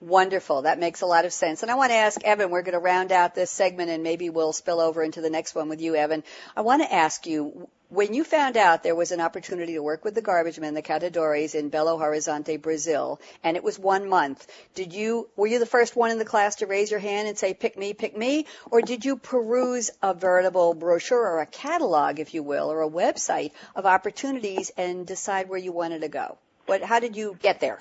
Wonderful. 0.00 0.62
That 0.62 0.78
makes 0.78 1.00
a 1.00 1.06
lot 1.06 1.24
of 1.24 1.32
sense. 1.32 1.62
And 1.62 1.70
I 1.72 1.74
want 1.74 1.90
to 1.90 1.96
ask 1.96 2.22
Evan, 2.22 2.50
we're 2.50 2.62
going 2.62 2.74
to 2.74 2.78
round 2.78 3.10
out 3.10 3.34
this 3.34 3.50
segment 3.50 3.90
and 3.90 4.02
maybe 4.02 4.30
we'll 4.30 4.52
spill 4.52 4.80
over 4.80 5.02
into 5.02 5.20
the 5.20 5.30
next 5.30 5.56
one 5.56 5.68
with 5.68 5.80
you, 5.80 5.96
Evan. 5.96 6.22
I 6.56 6.60
want 6.60 6.82
to 6.82 6.92
ask 6.92 7.26
you, 7.26 7.68
when 7.90 8.12
you 8.12 8.22
found 8.22 8.56
out 8.56 8.82
there 8.82 8.94
was 8.94 9.12
an 9.12 9.20
opportunity 9.20 9.74
to 9.74 9.82
work 9.82 10.04
with 10.04 10.14
the 10.14 10.20
garbage 10.20 10.60
men, 10.60 10.74
the 10.74 10.82
catadores 10.82 11.54
in 11.54 11.70
Belo 11.70 11.98
Horizonte, 11.98 12.60
Brazil, 12.60 13.20
and 13.42 13.56
it 13.56 13.64
was 13.64 13.78
one 13.78 14.08
month, 14.08 14.46
did 14.74 14.92
you, 14.92 15.28
were 15.36 15.46
you 15.46 15.58
the 15.58 15.66
first 15.66 15.96
one 15.96 16.10
in 16.10 16.18
the 16.18 16.24
class 16.24 16.56
to 16.56 16.66
raise 16.66 16.90
your 16.90 17.00
hand 17.00 17.28
and 17.28 17.38
say, 17.38 17.54
pick 17.54 17.78
me, 17.78 17.94
pick 17.94 18.16
me? 18.16 18.46
Or 18.70 18.82
did 18.82 19.04
you 19.04 19.16
peruse 19.16 19.90
a 20.02 20.12
veritable 20.12 20.74
brochure 20.74 21.18
or 21.18 21.40
a 21.40 21.46
catalog, 21.46 22.20
if 22.20 22.34
you 22.34 22.42
will, 22.42 22.70
or 22.70 22.82
a 22.82 22.90
website 22.90 23.52
of 23.74 23.86
opportunities 23.86 24.70
and 24.76 25.06
decide 25.06 25.48
where 25.48 25.58
you 25.58 25.72
wanted 25.72 26.02
to 26.02 26.08
go? 26.08 26.36
What, 26.66 26.82
how 26.82 27.00
did 27.00 27.16
you 27.16 27.38
get 27.40 27.60
there? 27.60 27.78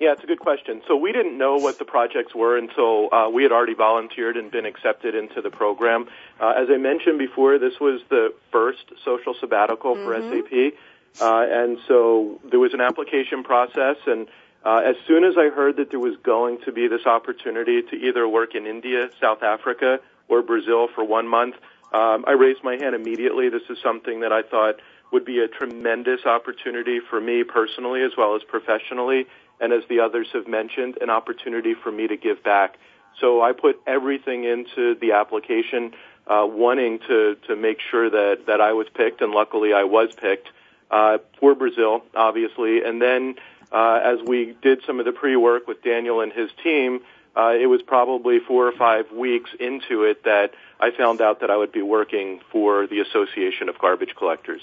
Yeah, 0.00 0.12
it's 0.12 0.22
a 0.22 0.28
good 0.28 0.38
question. 0.38 0.80
So 0.86 0.96
we 0.96 1.10
didn't 1.10 1.36
know 1.36 1.56
what 1.56 1.78
the 1.80 1.84
projects 1.84 2.32
were 2.32 2.56
until 2.56 3.12
uh, 3.12 3.28
we 3.30 3.42
had 3.42 3.50
already 3.50 3.74
volunteered 3.74 4.36
and 4.36 4.48
been 4.48 4.64
accepted 4.64 5.16
into 5.16 5.42
the 5.42 5.50
program. 5.50 6.06
Uh, 6.40 6.50
as 6.50 6.68
I 6.70 6.76
mentioned 6.76 7.18
before, 7.18 7.58
this 7.58 7.80
was 7.80 8.00
the 8.08 8.32
first 8.52 8.92
social 9.04 9.34
sabbatical 9.40 9.96
mm-hmm. 9.96 10.04
for 10.04 10.14
SAP, 10.14 10.78
uh, 11.20 11.46
and 11.50 11.78
so 11.88 12.40
there 12.48 12.60
was 12.60 12.74
an 12.74 12.80
application 12.80 13.42
process. 13.42 13.96
And 14.06 14.28
uh, 14.64 14.82
as 14.84 14.94
soon 15.08 15.24
as 15.24 15.34
I 15.36 15.48
heard 15.48 15.78
that 15.78 15.90
there 15.90 15.98
was 15.98 16.16
going 16.22 16.60
to 16.64 16.70
be 16.70 16.86
this 16.86 17.04
opportunity 17.04 17.82
to 17.82 17.96
either 17.96 18.28
work 18.28 18.54
in 18.54 18.66
India, 18.66 19.10
South 19.20 19.42
Africa, 19.42 19.98
or 20.28 20.42
Brazil 20.42 20.86
for 20.94 21.02
one 21.02 21.26
month, 21.26 21.56
um, 21.92 22.24
I 22.24 22.32
raised 22.32 22.62
my 22.62 22.76
hand 22.76 22.94
immediately. 22.94 23.48
This 23.48 23.62
is 23.68 23.78
something 23.82 24.20
that 24.20 24.32
I 24.32 24.42
thought 24.42 24.76
would 25.10 25.24
be 25.24 25.40
a 25.40 25.48
tremendous 25.48 26.24
opportunity 26.26 27.00
for 27.00 27.20
me 27.20 27.42
personally 27.42 28.02
as 28.02 28.12
well 28.16 28.36
as 28.36 28.42
professionally 28.44 29.26
and 29.60 29.72
as 29.72 29.82
the 29.88 30.00
others 30.00 30.28
have 30.32 30.46
mentioned, 30.48 30.98
an 31.00 31.10
opportunity 31.10 31.74
for 31.74 31.90
me 31.90 32.06
to 32.06 32.16
give 32.16 32.42
back. 32.42 32.78
So 33.20 33.42
I 33.42 33.52
put 33.52 33.80
everything 33.86 34.44
into 34.44 34.94
the 34.94 35.12
application, 35.12 35.94
uh, 36.26 36.46
wanting 36.48 37.00
to 37.08 37.36
to 37.46 37.56
make 37.56 37.78
sure 37.90 38.08
that 38.10 38.46
that 38.46 38.60
I 38.60 38.72
was 38.72 38.86
picked, 38.92 39.20
and 39.20 39.32
luckily 39.32 39.72
I 39.72 39.84
was 39.84 40.10
picked 40.14 40.48
uh, 40.90 41.18
for 41.40 41.54
Brazil, 41.54 42.02
obviously. 42.14 42.82
And 42.84 43.00
then 43.00 43.36
uh, 43.72 44.00
as 44.02 44.20
we 44.24 44.56
did 44.62 44.82
some 44.86 44.98
of 44.98 45.04
the 45.04 45.12
pre-work 45.12 45.66
with 45.66 45.82
Daniel 45.82 46.20
and 46.20 46.32
his 46.32 46.50
team, 46.62 47.00
uh, 47.36 47.54
it 47.58 47.66
was 47.66 47.82
probably 47.82 48.40
four 48.40 48.66
or 48.66 48.72
five 48.72 49.12
weeks 49.12 49.50
into 49.60 50.04
it 50.04 50.24
that 50.24 50.54
I 50.80 50.90
found 50.90 51.20
out 51.20 51.40
that 51.40 51.50
I 51.50 51.56
would 51.56 51.72
be 51.72 51.82
working 51.82 52.40
for 52.50 52.86
the 52.86 53.00
Association 53.00 53.68
of 53.68 53.78
Garbage 53.78 54.14
Collectors. 54.16 54.62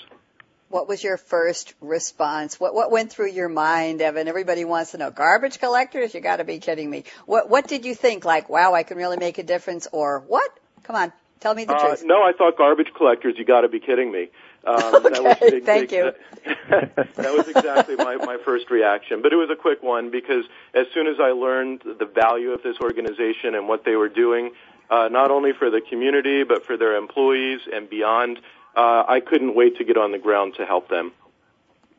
What 0.69 0.87
was 0.87 1.03
your 1.03 1.17
first 1.17 1.73
response? 1.79 2.59
What 2.59 2.73
what 2.73 2.91
went 2.91 3.11
through 3.11 3.31
your 3.31 3.49
mind, 3.49 4.01
Evan? 4.01 4.27
Everybody 4.27 4.65
wants 4.65 4.91
to 4.91 4.97
know. 4.97 5.11
Garbage 5.11 5.59
collectors? 5.59 6.13
You 6.13 6.21
got 6.21 6.37
to 6.37 6.43
be 6.43 6.59
kidding 6.59 6.89
me. 6.89 7.03
What 7.25 7.49
what 7.49 7.67
did 7.67 7.85
you 7.85 7.93
think? 7.93 8.25
Like, 8.25 8.49
wow, 8.49 8.73
I 8.73 8.83
can 8.83 8.97
really 8.97 9.17
make 9.17 9.37
a 9.37 9.43
difference, 9.43 9.87
or 9.91 10.23
what? 10.27 10.49
Come 10.83 10.95
on, 10.95 11.13
tell 11.39 11.53
me 11.53 11.65
the 11.65 11.75
uh, 11.75 11.87
truth. 11.87 12.03
No, 12.05 12.15
I 12.15 12.31
thought 12.37 12.57
garbage 12.57 12.91
collectors. 12.95 13.35
You 13.37 13.45
got 13.45 13.61
to 13.61 13.69
be 13.69 13.79
kidding 13.79 14.11
me. 14.11 14.29
Um, 14.65 14.95
okay, 14.95 15.09
that 15.09 15.23
was 15.23 15.37
big, 15.39 15.63
thank 15.63 15.89
big, 15.89 15.97
you. 15.97 16.11
That, 16.69 16.95
that 17.15 17.33
was 17.33 17.47
exactly 17.47 17.95
my, 17.95 18.15
my 18.15 18.37
first 18.43 18.71
reaction, 18.71 19.21
but 19.21 19.31
it 19.31 19.35
was 19.35 19.49
a 19.51 19.55
quick 19.55 19.83
one 19.83 20.09
because 20.09 20.45
as 20.73 20.87
soon 20.93 21.07
as 21.07 21.17
I 21.19 21.31
learned 21.31 21.83
the 21.83 22.05
value 22.05 22.51
of 22.51 22.63
this 22.63 22.77
organization 22.81 23.53
and 23.53 23.67
what 23.67 23.85
they 23.85 23.95
were 23.95 24.09
doing, 24.09 24.51
uh, 24.89 25.07
not 25.09 25.31
only 25.31 25.53
for 25.53 25.69
the 25.69 25.81
community 25.81 26.43
but 26.43 26.65
for 26.65 26.77
their 26.77 26.95
employees 26.95 27.61
and 27.71 27.89
beyond, 27.89 28.39
uh, 28.75 29.03
I 29.07 29.21
couldn't 29.21 29.55
wait 29.55 29.77
to 29.77 29.83
get 29.83 29.97
on 29.97 30.11
the 30.11 30.19
ground 30.19 30.55
to 30.57 30.65
help 30.65 30.89
them. 30.89 31.11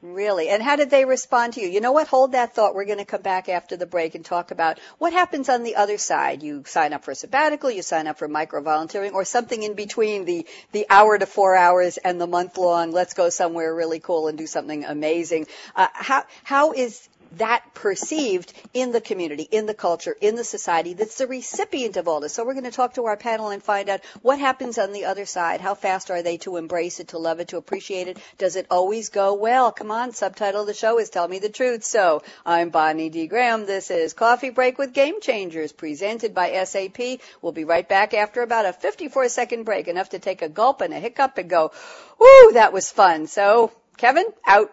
Really? 0.02 0.50
And 0.50 0.62
how 0.62 0.76
did 0.76 0.90
they 0.90 1.04
respond 1.04 1.54
to 1.54 1.60
you? 1.60 1.68
You 1.68 1.80
know 1.80 1.92
what? 1.92 2.06
Hold 2.06 2.32
that 2.32 2.54
thought. 2.54 2.74
We're 2.74 2.84
going 2.84 2.98
to 2.98 3.04
come 3.06 3.22
back 3.22 3.48
after 3.48 3.76
the 3.76 3.86
break 3.86 4.14
and 4.14 4.24
talk 4.24 4.50
about 4.50 4.78
what 4.98 5.12
happens 5.12 5.48
on 5.48 5.62
the 5.62 5.76
other 5.76 5.96
side. 5.96 6.42
You 6.42 6.64
sign 6.66 6.92
up 6.92 7.02
for 7.02 7.12
a 7.12 7.14
sabbatical, 7.14 7.70
you 7.70 7.82
sign 7.82 8.06
up 8.06 8.18
for 8.18 8.28
micro 8.28 8.60
volunteering, 8.60 9.14
or 9.14 9.24
something 9.24 9.62
in 9.62 9.74
between 9.74 10.26
the, 10.26 10.46
the 10.72 10.86
hour 10.90 11.18
to 11.18 11.26
four 11.26 11.56
hours 11.56 11.96
and 11.96 12.20
the 12.20 12.26
month 12.26 12.58
long, 12.58 12.92
let's 12.92 13.14
go 13.14 13.30
somewhere 13.30 13.74
really 13.74 13.98
cool 13.98 14.28
and 14.28 14.36
do 14.36 14.46
something 14.46 14.84
amazing. 14.84 15.46
Uh, 15.74 15.88
how, 15.92 16.24
how 16.44 16.72
is 16.72 17.08
that 17.32 17.74
perceived 17.74 18.52
in 18.72 18.92
the 18.92 19.00
community, 19.00 19.48
in 19.50 19.66
the 19.66 19.74
culture, 19.74 20.16
in 20.20 20.34
the 20.36 20.44
society 20.44 20.94
that's 20.94 21.18
the 21.18 21.26
recipient 21.26 21.96
of 21.96 22.08
all 22.08 22.20
this. 22.20 22.34
So 22.34 22.44
we're 22.44 22.54
going 22.54 22.64
to 22.64 22.70
talk 22.70 22.94
to 22.94 23.06
our 23.06 23.16
panel 23.16 23.50
and 23.50 23.62
find 23.62 23.88
out 23.88 24.00
what 24.22 24.38
happens 24.38 24.78
on 24.78 24.92
the 24.92 25.04
other 25.06 25.26
side. 25.26 25.60
How 25.60 25.74
fast 25.74 26.10
are 26.10 26.22
they 26.22 26.38
to 26.38 26.56
embrace 26.56 27.00
it, 27.00 27.08
to 27.08 27.18
love 27.18 27.40
it, 27.40 27.48
to 27.48 27.56
appreciate 27.56 28.08
it? 28.08 28.18
Does 28.38 28.56
it 28.56 28.66
always 28.70 29.08
go 29.08 29.34
well? 29.34 29.72
Come 29.72 29.90
on, 29.90 30.12
subtitle 30.12 30.62
of 30.62 30.66
the 30.66 30.74
show 30.74 30.98
is 30.98 31.10
Tell 31.10 31.28
Me 31.28 31.38
the 31.38 31.48
Truth. 31.48 31.84
So 31.84 32.22
I'm 32.44 32.70
Bonnie 32.70 33.10
D. 33.10 33.26
Graham. 33.26 33.66
This 33.66 33.90
is 33.90 34.12
Coffee 34.12 34.50
Break 34.50 34.78
with 34.78 34.92
Game 34.92 35.20
Changers 35.20 35.72
presented 35.72 36.34
by 36.34 36.64
SAP. 36.64 37.20
We'll 37.42 37.52
be 37.52 37.64
right 37.64 37.88
back 37.88 38.14
after 38.14 38.42
about 38.42 38.66
a 38.66 38.72
54 38.72 39.28
second 39.28 39.64
break, 39.64 39.88
enough 39.88 40.10
to 40.10 40.18
take 40.18 40.42
a 40.42 40.48
gulp 40.48 40.80
and 40.80 40.94
a 40.94 41.00
hiccup 41.00 41.38
and 41.38 41.50
go, 41.50 41.72
whoo, 42.18 42.52
that 42.52 42.72
was 42.72 42.90
fun. 42.90 43.26
So 43.26 43.72
Kevin, 43.96 44.26
out. 44.46 44.72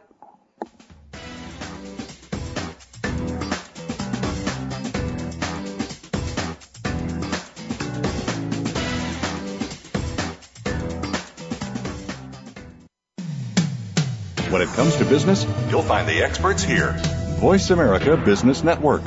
It 14.64 14.70
comes 14.70 14.96
to 14.98 15.06
business, 15.06 15.46
you'll 15.70 15.82
find 15.84 16.08
the 16.08 16.24
experts 16.24 16.64
here. 16.64 16.94
Voice 17.40 17.70
America 17.70 18.18
Business 18.18 18.64
Network. 18.64 19.04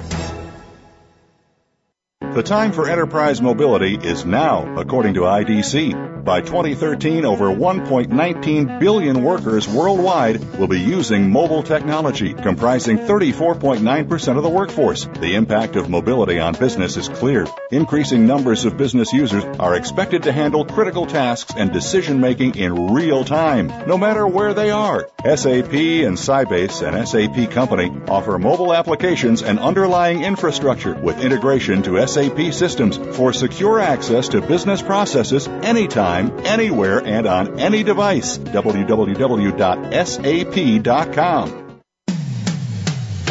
The 2.21 2.42
time 2.42 2.73
for 2.73 2.88
enterprise 2.88 3.40
mobility 3.40 3.95
is 3.97 4.27
now, 4.27 4.77
according 4.77 5.14
to 5.14 5.21
IDC. 5.21 6.16
By 6.27 6.41
2013, 6.41 7.25
over 7.25 7.55
1.19 7.55 8.81
billion 8.81 9.23
workers 9.23 9.69
worldwide 9.69 10.59
will 10.59 10.67
be 10.67 10.81
using 10.81 11.31
mobile 11.31 11.62
technology, 11.62 12.35
comprising 12.35 12.99
34.9% 12.99 14.37
of 14.37 14.43
the 14.43 14.49
workforce. 14.49 15.05
The 15.05 15.37
impact 15.37 15.77
of 15.77 15.89
mobility 15.89 16.41
on 16.41 16.55
business 16.55 16.97
is 16.97 17.09
clear. 17.09 17.47
Increasing 17.71 18.27
numbers 18.27 18.65
of 18.65 18.77
business 18.77 19.12
users 19.12 19.45
are 19.61 19.77
expected 19.77 20.25
to 20.25 20.33
handle 20.33 20.65
critical 20.65 21.07
tasks 21.07 21.55
and 21.57 21.73
decision 21.73 22.21
making 22.21 22.57
in 22.57 22.93
real 22.93 23.25
time, 23.25 23.69
no 23.87 23.97
matter 23.97 24.27
where 24.27 24.53
they 24.53 24.73
are. 24.73 25.09
SAP 25.25 25.75
and 25.75 26.17
Sybase, 26.17 26.83
an 26.83 27.07
SAP 27.07 27.53
company, 27.53 27.93
offer 28.09 28.37
mobile 28.37 28.75
applications 28.75 29.43
and 29.43 29.61
underlying 29.61 30.25
infrastructure 30.25 30.95
with 30.95 31.21
integration 31.21 31.85
to 31.85 32.05
SAP 32.05 32.53
systems 32.53 32.97
for 33.17 33.33
secure 33.33 33.79
access 33.79 34.29
to 34.31 34.41
business 34.41 34.83
processes 34.83 35.47
anytime, 35.47 36.16
anywhere, 36.45 37.01
and 37.05 37.27
on 37.27 37.59
any 37.61 37.83
device. 37.83 38.39
www.sap.com. 38.39 39.57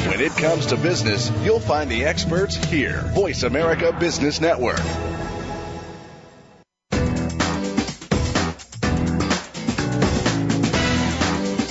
When 0.07 0.21
it 0.21 0.31
comes 0.33 0.67
to 0.67 0.77
business, 0.77 1.31
you'll 1.43 1.59
find 1.59 1.89
the 1.89 2.05
experts 2.05 2.55
here. 2.55 3.01
Voice 3.13 3.43
America 3.43 3.91
Business 3.99 4.39
Network. 4.39 4.79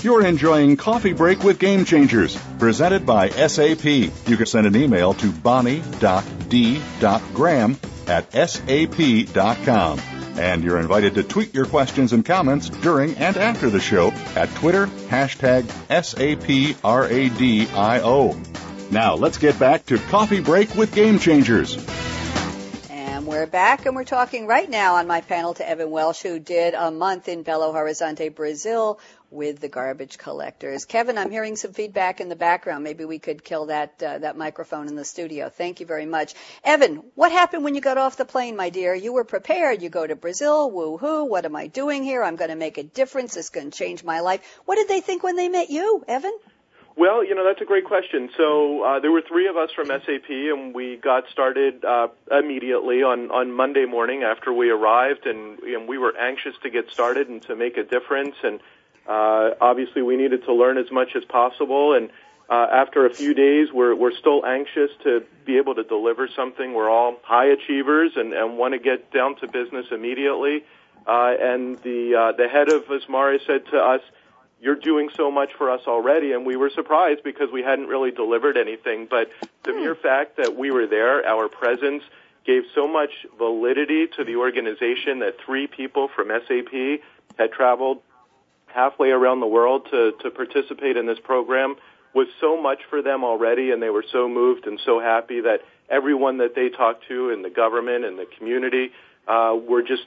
You're 0.04 0.26
enjoying 0.26 0.76
Coffee 0.76 1.14
Break 1.14 1.42
with 1.42 1.58
Game 1.58 1.86
Changers, 1.86 2.36
presented 2.58 3.06
by 3.06 3.30
SAP. 3.30 3.84
You 3.86 4.36
can 4.36 4.44
send 4.44 4.66
an 4.66 4.76
email 4.76 5.14
to 5.14 5.32
bonnie.d.graham 5.32 5.90
at 8.06 8.30
sap.com. 8.32 10.00
And 10.36 10.64
you're 10.64 10.80
invited 10.80 11.14
to 11.14 11.22
tweet 11.22 11.54
your 11.54 11.66
questions 11.66 12.12
and 12.12 12.24
comments 12.24 12.68
during 12.68 13.14
and 13.16 13.36
after 13.36 13.70
the 13.70 13.78
show 13.80 14.10
at 14.34 14.52
Twitter, 14.56 14.86
hashtag 14.86 15.62
SAPRADIO. 15.88 16.80
Now 18.90 19.14
let's 19.14 19.38
get 19.38 19.58
back 19.58 19.86
to 19.86 19.98
Coffee 19.98 20.40
Break 20.40 20.74
with 20.74 20.94
Game 20.94 21.18
Changers. 21.18 21.78
And 22.90 23.26
we're 23.26 23.46
back 23.46 23.86
and 23.86 23.94
we're 23.96 24.04
talking 24.04 24.46
right 24.46 24.68
now 24.68 24.96
on 24.96 25.06
my 25.06 25.20
panel 25.20 25.54
to 25.54 25.68
Evan 25.68 25.90
Welsh, 25.90 26.22
who 26.22 26.38
did 26.38 26.74
a 26.74 26.90
month 26.90 27.28
in 27.28 27.44
Belo 27.44 27.72
Horizonte, 27.72 28.34
Brazil, 28.34 28.98
with 29.34 29.60
the 29.60 29.68
garbage 29.68 30.16
collectors. 30.16 30.84
Kevin, 30.84 31.18
I'm 31.18 31.30
hearing 31.30 31.56
some 31.56 31.72
feedback 31.72 32.20
in 32.20 32.28
the 32.28 32.36
background. 32.36 32.84
Maybe 32.84 33.04
we 33.04 33.18
could 33.18 33.42
kill 33.42 33.66
that 33.66 34.02
uh, 34.02 34.18
that 34.18 34.36
microphone 34.36 34.88
in 34.88 34.94
the 34.94 35.04
studio. 35.04 35.48
Thank 35.48 35.80
you 35.80 35.86
very 35.86 36.06
much. 36.06 36.34
Evan, 36.62 37.02
what 37.14 37.32
happened 37.32 37.64
when 37.64 37.74
you 37.74 37.80
got 37.80 37.98
off 37.98 38.16
the 38.16 38.24
plane, 38.24 38.56
my 38.56 38.70
dear? 38.70 38.94
You 38.94 39.12
were 39.12 39.24
prepared. 39.24 39.82
You 39.82 39.90
go 39.90 40.06
to 40.06 40.16
Brazil. 40.16 40.70
Woo-hoo. 40.70 41.24
What 41.24 41.44
am 41.44 41.56
I 41.56 41.66
doing 41.66 42.04
here? 42.04 42.22
I'm 42.22 42.36
going 42.36 42.50
to 42.50 42.56
make 42.56 42.78
a 42.78 42.84
difference. 42.84 43.36
It's 43.36 43.50
going 43.50 43.70
to 43.70 43.76
change 43.76 44.04
my 44.04 44.20
life. 44.20 44.40
What 44.64 44.76
did 44.76 44.88
they 44.88 45.00
think 45.00 45.22
when 45.22 45.36
they 45.36 45.48
met 45.48 45.70
you, 45.70 46.04
Evan? 46.06 46.38
Well, 46.96 47.24
you 47.24 47.34
know, 47.34 47.44
that's 47.44 47.60
a 47.60 47.64
great 47.64 47.84
question. 47.84 48.30
So 48.36 48.84
uh, 48.84 49.00
there 49.00 49.10
were 49.10 49.22
three 49.22 49.48
of 49.48 49.56
us 49.56 49.70
from 49.74 49.88
SAP, 49.88 50.30
and 50.30 50.72
we 50.72 50.96
got 50.96 51.24
started 51.28 51.84
uh, 51.84 52.08
immediately 52.30 53.02
on, 53.02 53.32
on 53.32 53.50
Monday 53.50 53.84
morning 53.84 54.22
after 54.22 54.52
we 54.52 54.70
arrived, 54.70 55.26
and, 55.26 55.58
and 55.58 55.88
we 55.88 55.98
were 55.98 56.16
anxious 56.16 56.54
to 56.62 56.70
get 56.70 56.90
started 56.90 57.28
and 57.28 57.42
to 57.42 57.56
make 57.56 57.76
a 57.76 57.82
difference. 57.82 58.36
And 58.44 58.60
uh, 59.06 59.50
obviously, 59.60 60.02
we 60.02 60.16
needed 60.16 60.44
to 60.44 60.54
learn 60.54 60.78
as 60.78 60.90
much 60.90 61.14
as 61.14 61.24
possible, 61.24 61.94
and 61.94 62.10
uh, 62.48 62.66
after 62.70 63.06
a 63.06 63.10
few 63.12 63.34
days, 63.34 63.68
we're 63.72 63.94
we're 63.94 64.14
still 64.14 64.44
anxious 64.44 64.90
to 65.02 65.24
be 65.44 65.56
able 65.56 65.74
to 65.74 65.84
deliver 65.84 66.28
something. 66.28 66.74
We're 66.74 66.90
all 66.90 67.16
high 67.22 67.46
achievers 67.46 68.12
and, 68.16 68.32
and 68.32 68.58
want 68.58 68.74
to 68.74 68.78
get 68.78 69.10
down 69.10 69.36
to 69.36 69.48
business 69.48 69.86
immediately. 69.90 70.64
Uh, 71.06 71.34
and 71.38 71.78
the 71.82 72.14
uh, 72.14 72.32
the 72.32 72.48
head 72.48 72.70
of 72.70 72.84
ASMARE 72.84 73.38
said 73.46 73.66
to 73.72 73.78
us, 73.78 74.00
"You're 74.60 74.76
doing 74.76 75.10
so 75.14 75.30
much 75.30 75.52
for 75.56 75.70
us 75.70 75.82
already," 75.86 76.32
and 76.32 76.44
we 76.44 76.56
were 76.56 76.70
surprised 76.70 77.22
because 77.24 77.50
we 77.52 77.62
hadn't 77.62 77.88
really 77.88 78.10
delivered 78.10 78.56
anything. 78.56 79.06
But 79.08 79.30
the 79.62 79.72
hmm. 79.72 79.80
mere 79.80 79.94
fact 79.94 80.36
that 80.36 80.56
we 80.56 80.70
were 80.70 80.86
there, 80.86 81.26
our 81.26 81.48
presence 81.48 82.02
gave 82.44 82.64
so 82.74 82.86
much 82.86 83.26
validity 83.38 84.06
to 84.18 84.24
the 84.24 84.36
organization 84.36 85.20
that 85.20 85.36
three 85.44 85.66
people 85.66 86.08
from 86.08 86.28
SAP 86.28 87.00
had 87.38 87.52
traveled 87.52 88.02
halfway 88.74 89.10
around 89.10 89.40
the 89.40 89.46
world 89.46 89.86
to, 89.90 90.12
to 90.22 90.30
participate 90.30 90.96
in 90.96 91.06
this 91.06 91.18
program 91.20 91.76
was 92.12 92.26
so 92.40 92.60
much 92.60 92.80
for 92.90 93.02
them 93.02 93.24
already, 93.24 93.70
and 93.70 93.80
they 93.80 93.90
were 93.90 94.04
so 94.10 94.28
moved 94.28 94.66
and 94.66 94.80
so 94.84 95.00
happy 95.00 95.40
that 95.40 95.60
everyone 95.88 96.38
that 96.38 96.54
they 96.54 96.68
talked 96.68 97.06
to 97.08 97.30
in 97.30 97.42
the 97.42 97.50
government 97.50 98.04
and 98.04 98.18
the 98.18 98.26
community 98.36 98.90
uh, 99.28 99.56
were 99.68 99.82
just 99.82 100.02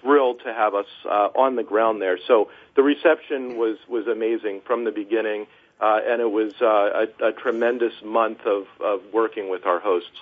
thrilled 0.00 0.40
to 0.44 0.52
have 0.52 0.74
us 0.74 0.86
uh, 1.04 1.28
on 1.34 1.56
the 1.56 1.62
ground 1.62 2.00
there. 2.02 2.18
So 2.26 2.50
the 2.76 2.82
reception 2.82 3.56
was 3.56 3.76
was 3.88 4.06
amazing 4.06 4.62
from 4.66 4.84
the 4.84 4.92
beginning, 4.92 5.46
uh, 5.80 6.00
and 6.04 6.20
it 6.20 6.30
was 6.30 6.52
uh, 6.60 7.06
a, 7.20 7.28
a 7.28 7.32
tremendous 7.32 7.94
month 8.04 8.40
of, 8.46 8.66
of 8.80 9.02
working 9.12 9.48
with 9.48 9.66
our 9.66 9.80
hosts. 9.80 10.18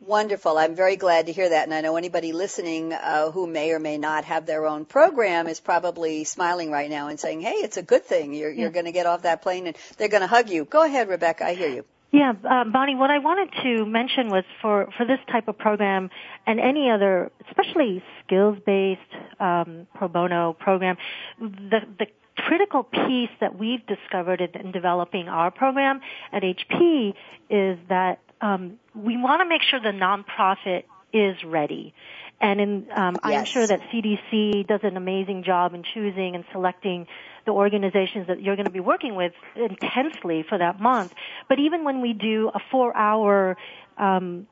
Wonderful. 0.00 0.56
I'm 0.56 0.76
very 0.76 0.96
glad 0.96 1.26
to 1.26 1.32
hear 1.32 1.48
that. 1.48 1.64
And 1.64 1.74
I 1.74 1.80
know 1.80 1.96
anybody 1.96 2.32
listening 2.32 2.92
uh, 2.92 3.30
who 3.30 3.46
may 3.46 3.72
or 3.72 3.80
may 3.80 3.98
not 3.98 4.24
have 4.24 4.46
their 4.46 4.66
own 4.66 4.84
program 4.84 5.48
is 5.48 5.58
probably 5.58 6.24
smiling 6.24 6.70
right 6.70 6.88
now 6.88 7.08
and 7.08 7.18
saying, 7.18 7.40
hey, 7.40 7.54
it's 7.54 7.76
a 7.76 7.82
good 7.82 8.04
thing. 8.04 8.32
You're, 8.32 8.50
yeah. 8.50 8.62
you're 8.62 8.70
going 8.70 8.86
to 8.86 8.92
get 8.92 9.06
off 9.06 9.22
that 9.22 9.42
plane 9.42 9.66
and 9.66 9.76
they're 9.96 10.08
going 10.08 10.20
to 10.20 10.28
hug 10.28 10.50
you. 10.50 10.64
Go 10.64 10.84
ahead, 10.84 11.08
Rebecca. 11.08 11.44
I 11.44 11.54
hear 11.54 11.68
you. 11.68 11.84
Yeah, 12.10 12.32
uh, 12.32 12.64
Bonnie, 12.64 12.94
what 12.94 13.10
I 13.10 13.18
wanted 13.18 13.50
to 13.62 13.84
mention 13.84 14.28
was 14.30 14.44
for, 14.62 14.88
for 14.96 15.04
this 15.04 15.18
type 15.30 15.46
of 15.46 15.58
program 15.58 16.08
and 16.46 16.58
any 16.58 16.90
other, 16.90 17.30
especially 17.48 18.02
skills-based 18.24 19.00
um, 19.40 19.86
pro 19.94 20.08
bono 20.08 20.54
program, 20.54 20.96
the, 21.38 21.80
the 21.98 22.06
critical 22.36 22.82
piece 22.84 23.30
that 23.40 23.58
we've 23.58 23.84
discovered 23.86 24.40
in, 24.40 24.58
in 24.58 24.72
developing 24.72 25.28
our 25.28 25.50
program 25.50 26.00
at 26.32 26.42
HP 26.42 27.12
is 27.50 27.78
that 27.90 28.20
um, 28.40 28.78
we 28.94 29.16
want 29.16 29.40
to 29.40 29.48
make 29.48 29.62
sure 29.62 29.80
the 29.80 29.88
nonprofit 29.88 30.84
is 31.12 31.42
ready. 31.44 31.94
And 32.40 32.60
in, 32.60 32.86
um, 32.94 33.16
yes. 33.24 33.40
I'm 33.40 33.44
sure 33.46 33.66
that 33.66 33.80
CDC 33.92 34.66
does 34.66 34.80
an 34.84 34.96
amazing 34.96 35.42
job 35.42 35.74
in 35.74 35.82
choosing 35.82 36.36
and 36.36 36.44
selecting 36.52 37.06
the 37.46 37.52
organizations 37.52 38.28
that 38.28 38.40
you're 38.40 38.54
going 38.54 38.66
to 38.66 38.72
be 38.72 38.80
working 38.80 39.16
with 39.16 39.32
intensely 39.56 40.44
for 40.48 40.58
that 40.58 40.80
month. 40.80 41.12
But 41.48 41.58
even 41.58 41.82
when 41.82 42.00
we 42.00 42.12
do 42.12 42.50
a 42.54 42.60
four-hour 42.70 43.56
um, 43.96 44.46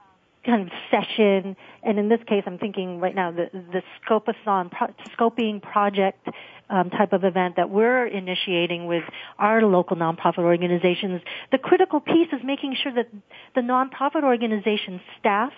kind 0.47 0.63
of 0.63 0.69
session, 0.91 1.57
and 1.83 1.99
in 1.99 2.09
this 2.09 2.21
case, 2.27 2.45
I'm 2.47 2.59
thinking 2.59 3.01
right 3.01 3.15
now 3.15 3.31
the 3.33 3.51
the 3.53 3.83
Scopathon 4.01 4.71
pro- 4.71 4.95
scoping 5.17 5.61
project 5.61 6.29
um, 6.71 6.91
type 6.91 7.13
of 7.13 7.25
event 7.25 7.57
that 7.57 7.71
we're 7.71 8.07
initiating 8.07 8.87
with 8.87 9.05
our 9.39 9.63
local 9.63 9.97
nonprofit 9.97 10.39
organizations. 10.39 11.21
The 11.53 11.59
critical 11.59 12.01
piece 12.01 12.29
is 12.33 12.41
making 12.45 12.77
sure 12.83 12.93
that 12.95 13.09
the 13.55 13.61
nonprofit 13.61 14.25
organization 14.25 15.01
staff 15.19 15.53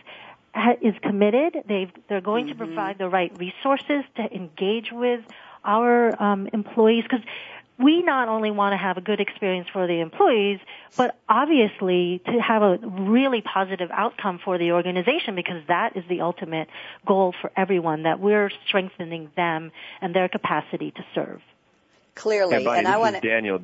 is 0.83 0.95
committed. 1.03 1.57
they 1.69 1.93
they're 2.09 2.21
going 2.21 2.47
mm-hmm. 2.47 2.59
to 2.59 2.67
provide 2.67 2.99
the 2.99 3.09
right 3.09 3.33
resources 3.39 4.05
to 4.17 4.23
engage 4.35 4.91
with 4.93 5.21
our 5.65 6.21
um, 6.23 6.49
employees 6.53 7.05
because 7.05 7.25
we 7.79 8.03
not 8.03 8.29
only 8.29 8.51
want 8.51 8.73
to 8.73 8.77
have 8.77 8.97
a 8.97 9.01
good 9.01 9.21
experience 9.21 9.69
for 9.73 9.87
the 9.87 10.01
employees, 10.01 10.59
but 10.97 11.17
obviously 11.29 12.21
to 12.27 12.33
have 12.41 12.63
a 12.63 12.79
really 12.83 13.41
positive 13.41 13.91
outcome 13.93 14.41
for 14.45 14.59
the 14.59 14.73
organization 14.73 15.37
because 15.37 15.63
that 15.69 15.97
is 15.97 16.05
the 16.09 16.21
ultimate 16.21 16.69
goal 17.07 17.35
for 17.41 17.53
everyone, 17.57 18.03
that 18.03 18.19
we're 18.19 18.51
strengthening 18.67 19.31
them 19.37 19.71
and 20.01 20.15
their 20.15 20.29
capacity 20.29 20.91
to 20.91 21.05
serve. 21.15 21.41
Clearly. 22.15 22.65
Bonnie, 22.65 22.79
and 22.81 22.89
I 22.89 22.99
want 22.99 23.15
to. 23.15 23.21
Daniel. 23.21 23.61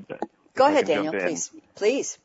Go 0.54 0.66
ahead, 0.66 0.86
Daniel, 0.86 1.12
please. 1.12 1.50
Please. 1.74 2.18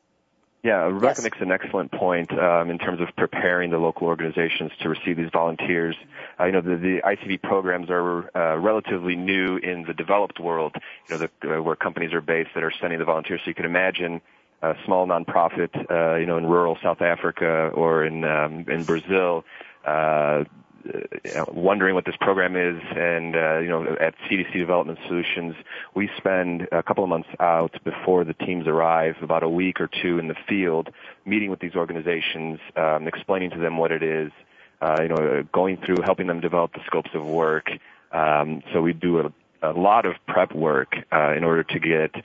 Yeah, 0.62 0.84
Rebecca 0.88 1.22
yes. 1.22 1.24
makes 1.24 1.38
an 1.40 1.52
excellent 1.52 1.92
point 1.92 2.38
um, 2.38 2.70
in 2.70 2.78
terms 2.80 3.00
of 3.00 3.08
preparing 3.16 3.72
the 3.72 3.78
local 3.78 4.08
organizations 4.08 4.72
to 4.82 4.90
receive 4.90 5.16
these 5.16 5.30
volunteers. 5.32 5.96
Uh, 6.38 6.46
you 6.46 6.52
know, 6.52 6.62
the, 6.62 6.76
the 6.76 7.02
ICV 7.06 7.42
programs 7.42 7.90
are 7.90 8.30
uh, 8.36 8.58
relatively 8.58 9.16
new 9.16 9.56
in 9.58 9.86
the 9.88 9.94
developed 9.94 10.38
world, 10.40 10.76
you 11.08 11.18
know, 11.18 11.28
the, 11.42 11.58
uh, 11.58 11.62
where 11.62 11.78
companies 11.78 12.12
are 12.12 12.20
based 12.20 12.50
that 12.56 12.64
are 12.64 12.74
sending 12.82 13.00
the 13.00 13.06
volunteers. 13.06 13.40
So 13.46 13.50
you 13.50 13.56
can 13.56 13.66
imagine 13.66 14.20
a 14.62 14.76
small 14.86 15.08
nonprofit, 15.08 15.70
uh, 15.90 16.16
you 16.18 16.26
know, 16.26 16.38
in 16.38 16.46
rural 16.46 16.78
South 16.84 17.02
Africa 17.02 17.72
or 17.74 18.04
in 18.04 18.26
um, 18.26 18.66
in 18.68 18.84
Brazil, 18.84 19.46
uh, 19.86 19.90
uh, 19.90 20.44
wondering 21.52 21.96
what 21.96 22.06
this 22.06 22.16
program 22.20 22.56
is, 22.56 22.82
and 22.96 23.36
uh, 23.36 23.58
you 23.60 23.70
know, 23.70 23.96
at 24.00 24.16
CDC 24.30 24.54
Development 24.54 24.98
Solutions, 25.08 25.56
we 25.96 26.10
spend 26.18 26.68
a 26.72 26.84
couple 26.84 27.04
of 27.04 27.10
months 27.10 27.30
out 27.40 27.78
before 27.84 28.24
the 28.24 28.34
teams 28.34 28.68
arrive, 28.68 29.16
about 29.22 29.44
a 29.44 29.50
week 29.50 29.80
or 29.82 29.90
two 30.02 30.20
in 30.20 30.28
the 30.28 30.36
field, 30.48 30.90
meeting 31.26 31.50
with 31.50 31.60
these 31.60 31.76
organizations, 31.76 32.60
um, 32.76 33.08
explaining 33.08 33.52
to 33.52 33.58
them 33.58 33.78
what 33.78 33.92
it 33.92 34.04
is, 34.04 34.32
uh, 34.82 34.98
you 35.02 35.10
know, 35.10 35.44
going 35.52 35.78
through 35.78 35.98
helping 36.04 36.28
them 36.28 36.40
develop 36.40 36.74
the 36.74 36.82
scopes 36.86 37.12
of 37.14 37.26
work. 37.26 37.70
Um, 38.12 38.64
so 38.74 38.82
we 38.82 38.94
do 38.94 39.20
a, 39.20 39.34
a 39.62 39.74
lot 39.74 40.06
of 40.06 40.16
prep 40.28 40.54
work 40.54 40.96
uh, 41.12 41.34
in 41.36 41.44
order 41.44 41.64
to 41.64 41.80
get 41.80 42.16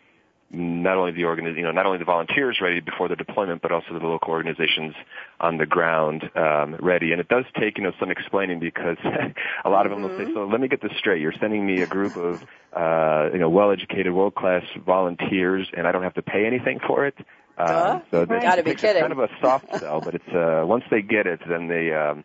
not 0.54 0.96
only 0.96 1.12
the 1.12 1.22
organi- 1.22 1.56
you 1.56 1.62
know, 1.62 1.72
not 1.72 1.86
only 1.86 1.98
the 1.98 2.04
volunteers 2.04 2.58
ready 2.60 2.80
before 2.80 3.08
the 3.08 3.16
deployment, 3.16 3.62
but 3.62 3.72
also 3.72 3.98
the 3.98 4.06
local 4.06 4.30
organizations 4.30 4.94
on 5.40 5.58
the 5.58 5.66
ground 5.66 6.30
um, 6.36 6.76
ready. 6.80 7.12
And 7.12 7.20
it 7.20 7.28
does 7.28 7.44
take, 7.58 7.78
you 7.78 7.84
know, 7.84 7.92
some 7.98 8.10
explaining 8.10 8.60
because 8.60 8.96
a 9.64 9.70
lot 9.70 9.86
of 9.86 9.90
them 9.90 10.02
will 10.02 10.16
say, 10.16 10.24
mm-hmm. 10.24 10.34
"So 10.34 10.46
let 10.46 10.60
me 10.60 10.68
get 10.68 10.82
this 10.82 10.92
straight. 10.98 11.20
You're 11.20 11.34
sending 11.40 11.66
me 11.66 11.82
a 11.82 11.86
group 11.86 12.16
of, 12.16 12.42
uh, 12.72 13.30
you 13.32 13.38
know, 13.38 13.50
well-educated, 13.50 14.12
world-class 14.12 14.64
volunteers, 14.84 15.68
and 15.76 15.86
I 15.86 15.92
don't 15.92 16.02
have 16.02 16.14
to 16.14 16.22
pay 16.22 16.46
anything 16.46 16.80
for 16.86 17.06
it." 17.06 17.16
Um, 17.56 18.02
so 18.10 18.24
right. 18.24 18.42
gotta 18.42 18.62
be 18.64 18.74
kidding. 18.74 19.02
It's 19.02 19.08
kind 19.08 19.12
of 19.12 19.18
a 19.18 19.28
soft 19.40 19.78
sell, 19.78 20.00
but 20.00 20.14
it's 20.14 20.28
uh, 20.28 20.64
once 20.66 20.84
they 20.90 21.02
get 21.02 21.26
it, 21.26 21.40
then 21.48 21.68
they 21.68 21.92
um, 21.92 22.24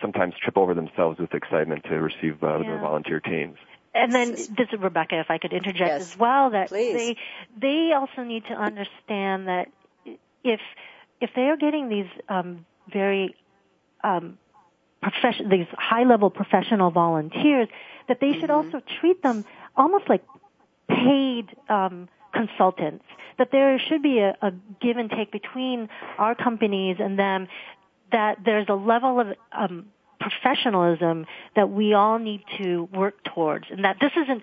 sometimes 0.00 0.34
trip 0.42 0.56
over 0.56 0.74
themselves 0.74 1.18
with 1.18 1.34
excitement 1.34 1.84
to 1.84 2.00
receive 2.00 2.42
uh, 2.42 2.58
yeah. 2.58 2.72
the 2.72 2.78
volunteer 2.78 3.20
teams. 3.20 3.56
And 3.94 4.12
then 4.12 4.32
this 4.32 4.68
is 4.72 4.80
Rebecca, 4.80 5.20
if 5.20 5.30
I 5.30 5.38
could 5.38 5.52
interject 5.52 5.80
yes. 5.80 6.00
as 6.00 6.18
well, 6.18 6.50
that 6.50 6.68
Please. 6.68 6.94
they 6.94 7.16
they 7.60 7.92
also 7.92 8.22
need 8.22 8.44
to 8.46 8.54
understand 8.54 9.48
that 9.48 9.68
if 10.42 10.60
if 11.20 11.30
they 11.36 11.42
are 11.42 11.56
getting 11.56 11.88
these 11.88 12.08
um, 12.28 12.64
very 12.90 13.36
um, 14.02 14.38
profession 15.02 15.50
these 15.50 15.66
high 15.72 16.04
level 16.04 16.30
professional 16.30 16.90
volunteers, 16.90 17.68
that 18.08 18.18
they 18.20 18.32
should 18.32 18.48
mm-hmm. 18.48 18.74
also 18.74 18.80
treat 19.00 19.22
them 19.22 19.44
almost 19.76 20.08
like 20.08 20.24
paid 20.88 21.54
um, 21.68 22.08
consultants. 22.32 23.04
That 23.38 23.50
there 23.52 23.78
should 23.78 24.02
be 24.02 24.20
a, 24.20 24.36
a 24.40 24.52
give 24.80 24.96
and 24.96 25.10
take 25.10 25.32
between 25.32 25.90
our 26.18 26.34
companies 26.34 26.96
and 26.98 27.18
them. 27.18 27.48
That 28.10 28.38
there's 28.44 28.66
a 28.68 28.74
level 28.74 29.20
of 29.20 29.26
um, 29.52 29.86
professionalism 30.22 31.26
that 31.56 31.70
we 31.70 31.94
all 31.94 32.18
need 32.18 32.42
to 32.62 32.88
work 32.92 33.14
towards, 33.34 33.66
and 33.70 33.84
that 33.84 33.96
this 34.00 34.12
isn't, 34.16 34.42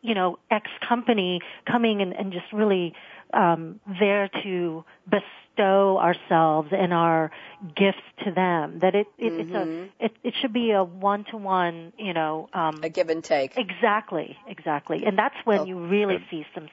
you 0.00 0.14
know, 0.14 0.38
X 0.50 0.68
company 0.88 1.40
coming 1.66 2.00
and, 2.00 2.12
and 2.12 2.32
just 2.32 2.46
really 2.52 2.94
um, 3.32 3.80
there 4.00 4.30
to 4.42 4.84
bestow 5.04 5.98
ourselves 5.98 6.68
and 6.72 6.92
our 6.92 7.30
gifts 7.76 8.06
to 8.24 8.30
them. 8.32 8.78
That 8.80 8.94
it, 8.94 9.06
it 9.18 9.32
mm-hmm. 9.32 9.40
it's 9.40 9.50
a 9.50 9.66
mm-hmm. 9.66 10.04
it, 10.04 10.12
it 10.22 10.34
should 10.40 10.52
be 10.52 10.70
a 10.72 10.84
one 10.84 11.24
to 11.30 11.36
one, 11.36 11.92
you 11.98 12.14
know, 12.14 12.48
um, 12.52 12.80
a 12.82 12.88
give 12.88 13.08
and 13.08 13.22
take. 13.24 13.56
Exactly, 13.56 14.36
exactly, 14.46 15.04
and 15.04 15.18
that's 15.18 15.36
when 15.44 15.60
oh, 15.60 15.64
you 15.64 15.86
really 15.86 16.18
good. 16.18 16.26
see 16.30 16.46
some 16.54 16.68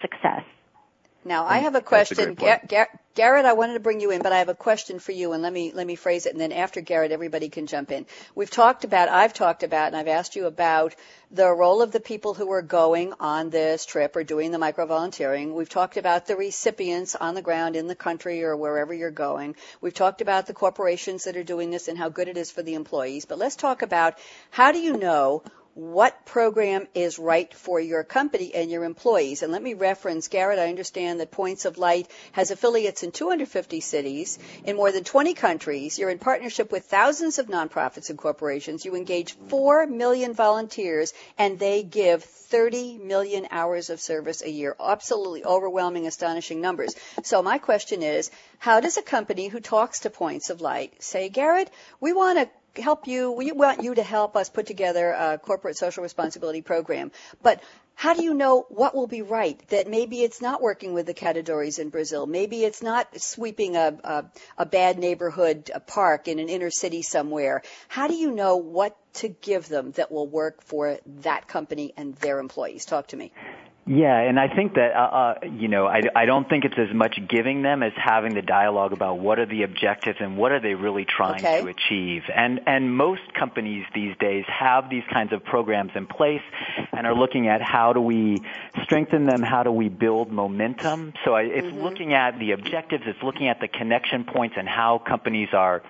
success. 0.00 0.42
Now 1.24 1.46
I 1.46 1.58
have 1.58 1.74
a 1.74 1.80
question, 1.80 2.30
a 2.30 2.34
Gar- 2.34 2.60
Gar- 2.68 3.00
Garrett. 3.14 3.46
I 3.46 3.54
wanted 3.54 3.74
to 3.74 3.80
bring 3.80 4.00
you 4.00 4.10
in, 4.10 4.20
but 4.20 4.32
I 4.32 4.38
have 4.38 4.50
a 4.50 4.54
question 4.54 4.98
for 4.98 5.12
you, 5.12 5.32
and 5.32 5.42
let 5.42 5.52
me 5.52 5.72
let 5.72 5.86
me 5.86 5.94
phrase 5.96 6.26
it, 6.26 6.32
and 6.32 6.40
then 6.40 6.52
after 6.52 6.82
Garrett, 6.82 7.12
everybody 7.12 7.48
can 7.48 7.66
jump 7.66 7.90
in. 7.90 8.04
We've 8.34 8.50
talked 8.50 8.84
about, 8.84 9.08
I've 9.08 9.32
talked 9.32 9.62
about, 9.62 9.86
and 9.86 9.96
I've 9.96 10.08
asked 10.08 10.36
you 10.36 10.46
about 10.46 10.94
the 11.30 11.50
role 11.50 11.80
of 11.80 11.92
the 11.92 12.00
people 12.00 12.34
who 12.34 12.50
are 12.52 12.62
going 12.62 13.14
on 13.20 13.48
this 13.48 13.86
trip 13.86 14.16
or 14.16 14.22
doing 14.22 14.50
the 14.50 14.58
micro 14.58 14.84
volunteering. 14.84 15.54
We've 15.54 15.68
talked 15.68 15.96
about 15.96 16.26
the 16.26 16.36
recipients 16.36 17.16
on 17.16 17.34
the 17.34 17.42
ground 17.42 17.74
in 17.74 17.86
the 17.86 17.94
country 17.94 18.44
or 18.44 18.56
wherever 18.56 18.92
you're 18.92 19.10
going. 19.10 19.56
We've 19.80 19.94
talked 19.94 20.20
about 20.20 20.46
the 20.46 20.54
corporations 20.54 21.24
that 21.24 21.36
are 21.36 21.42
doing 21.44 21.70
this 21.70 21.88
and 21.88 21.96
how 21.96 22.10
good 22.10 22.28
it 22.28 22.36
is 22.36 22.50
for 22.50 22.62
the 22.62 22.74
employees. 22.74 23.24
But 23.24 23.38
let's 23.38 23.56
talk 23.56 23.82
about 23.82 24.18
how 24.50 24.72
do 24.72 24.78
you 24.78 24.96
know 24.96 25.42
what 25.74 26.24
program 26.24 26.86
is 26.94 27.18
right 27.18 27.52
for 27.52 27.80
your 27.80 28.04
company 28.04 28.54
and 28.54 28.70
your 28.70 28.84
employees. 28.84 29.42
And 29.42 29.50
let 29.50 29.62
me 29.62 29.74
reference 29.74 30.28
Garrett. 30.28 30.58
I 30.60 30.68
understand 30.68 31.18
that 31.18 31.32
Points 31.32 31.64
of 31.64 31.78
Light 31.78 32.08
has 32.32 32.52
affiliates 32.52 33.02
in 33.02 33.10
250 33.10 33.80
cities 33.80 34.38
in 34.64 34.76
more 34.76 34.92
than 34.92 35.02
20 35.02 35.34
countries. 35.34 35.98
You're 35.98 36.10
in 36.10 36.18
partnership 36.18 36.70
with 36.70 36.84
thousands 36.84 37.40
of 37.40 37.46
nonprofits 37.46 38.08
and 38.08 38.18
corporations. 38.18 38.84
You 38.84 38.94
engage 38.94 39.36
4 39.48 39.88
million 39.88 40.32
volunteers 40.32 41.12
and 41.38 41.58
they 41.58 41.82
give 41.82 42.22
30 42.22 42.98
million 42.98 43.48
hours 43.50 43.90
of 43.90 44.00
service 44.00 44.42
a 44.42 44.50
year. 44.50 44.76
Absolutely 44.78 45.44
overwhelming, 45.44 46.06
astonishing 46.06 46.60
numbers. 46.60 46.94
So 47.24 47.42
my 47.42 47.58
question 47.58 48.02
is, 48.02 48.30
how 48.58 48.78
does 48.78 48.96
a 48.96 49.02
company 49.02 49.48
who 49.48 49.58
talks 49.58 50.00
to 50.00 50.10
Points 50.10 50.50
of 50.50 50.60
Light 50.60 51.02
say, 51.02 51.28
Garrett, 51.28 51.70
we 52.00 52.12
want 52.12 52.38
to 52.38 52.48
help 52.76 53.06
you. 53.06 53.32
We 53.32 53.52
want 53.52 53.82
you 53.82 53.94
to 53.94 54.02
help 54.02 54.36
us 54.36 54.48
put 54.48 54.66
together 54.66 55.10
a 55.10 55.38
corporate 55.38 55.76
social 55.76 56.02
responsibility 56.02 56.62
program. 56.62 57.12
But 57.42 57.62
how 57.94 58.14
do 58.14 58.24
you 58.24 58.34
know 58.34 58.66
what 58.68 58.94
will 58.94 59.06
be 59.06 59.22
right? 59.22 59.60
That 59.68 59.88
maybe 59.88 60.22
it's 60.22 60.42
not 60.42 60.60
working 60.60 60.94
with 60.94 61.06
the 61.06 61.14
catadores 61.14 61.78
in 61.78 61.90
Brazil. 61.90 62.26
Maybe 62.26 62.64
it's 62.64 62.82
not 62.82 63.20
sweeping 63.20 63.76
a, 63.76 63.96
a, 64.02 64.24
a 64.58 64.66
bad 64.66 64.98
neighborhood 64.98 65.70
a 65.72 65.80
park 65.80 66.26
in 66.26 66.38
an 66.38 66.48
inner 66.48 66.70
city 66.70 67.02
somewhere. 67.02 67.62
How 67.88 68.08
do 68.08 68.14
you 68.14 68.32
know 68.32 68.56
what 68.56 68.96
to 69.14 69.28
give 69.28 69.68
them 69.68 69.92
that 69.92 70.10
will 70.10 70.26
work 70.26 70.62
for 70.62 70.98
that 71.22 71.46
company 71.46 71.94
and 71.96 72.16
their 72.16 72.40
employees? 72.40 72.84
Talk 72.84 73.08
to 73.08 73.16
me. 73.16 73.32
Yeah, 73.86 74.16
and 74.18 74.40
I 74.40 74.48
think 74.48 74.74
that 74.74 74.92
uh, 74.94 74.98
uh, 74.98 75.34
you 75.44 75.68
know 75.68 75.86
I, 75.86 76.00
I 76.16 76.24
don't 76.24 76.48
think 76.48 76.64
it's 76.64 76.78
as 76.78 76.94
much 76.94 77.18
giving 77.28 77.60
them 77.60 77.82
as 77.82 77.92
having 77.96 78.34
the 78.34 78.40
dialogue 78.40 78.92
about 78.92 79.18
what 79.18 79.38
are 79.38 79.44
the 79.44 79.62
objectives 79.62 80.18
and 80.20 80.38
what 80.38 80.52
are 80.52 80.60
they 80.60 80.72
really 80.72 81.04
trying 81.04 81.44
okay. 81.44 81.60
to 81.60 81.68
achieve. 81.68 82.22
And 82.34 82.60
and 82.66 82.96
most 82.96 83.34
companies 83.38 83.84
these 83.94 84.16
days 84.16 84.46
have 84.48 84.88
these 84.88 85.02
kinds 85.12 85.34
of 85.34 85.44
programs 85.44 85.90
in 85.94 86.06
place 86.06 86.40
and 86.92 87.06
are 87.06 87.14
looking 87.14 87.48
at 87.48 87.60
how 87.60 87.92
do 87.92 88.00
we 88.00 88.40
strengthen 88.84 89.26
them, 89.26 89.42
how 89.42 89.62
do 89.62 89.70
we 89.70 89.90
build 89.90 90.32
momentum. 90.32 91.12
So 91.26 91.34
I, 91.34 91.42
it's 91.42 91.66
mm-hmm. 91.66 91.82
looking 91.82 92.14
at 92.14 92.38
the 92.38 92.52
objectives, 92.52 93.04
it's 93.06 93.22
looking 93.22 93.48
at 93.48 93.60
the 93.60 93.68
connection 93.68 94.24
points 94.24 94.56
and 94.56 94.66
how 94.66 94.98
companies 94.98 95.50
are 95.52 95.82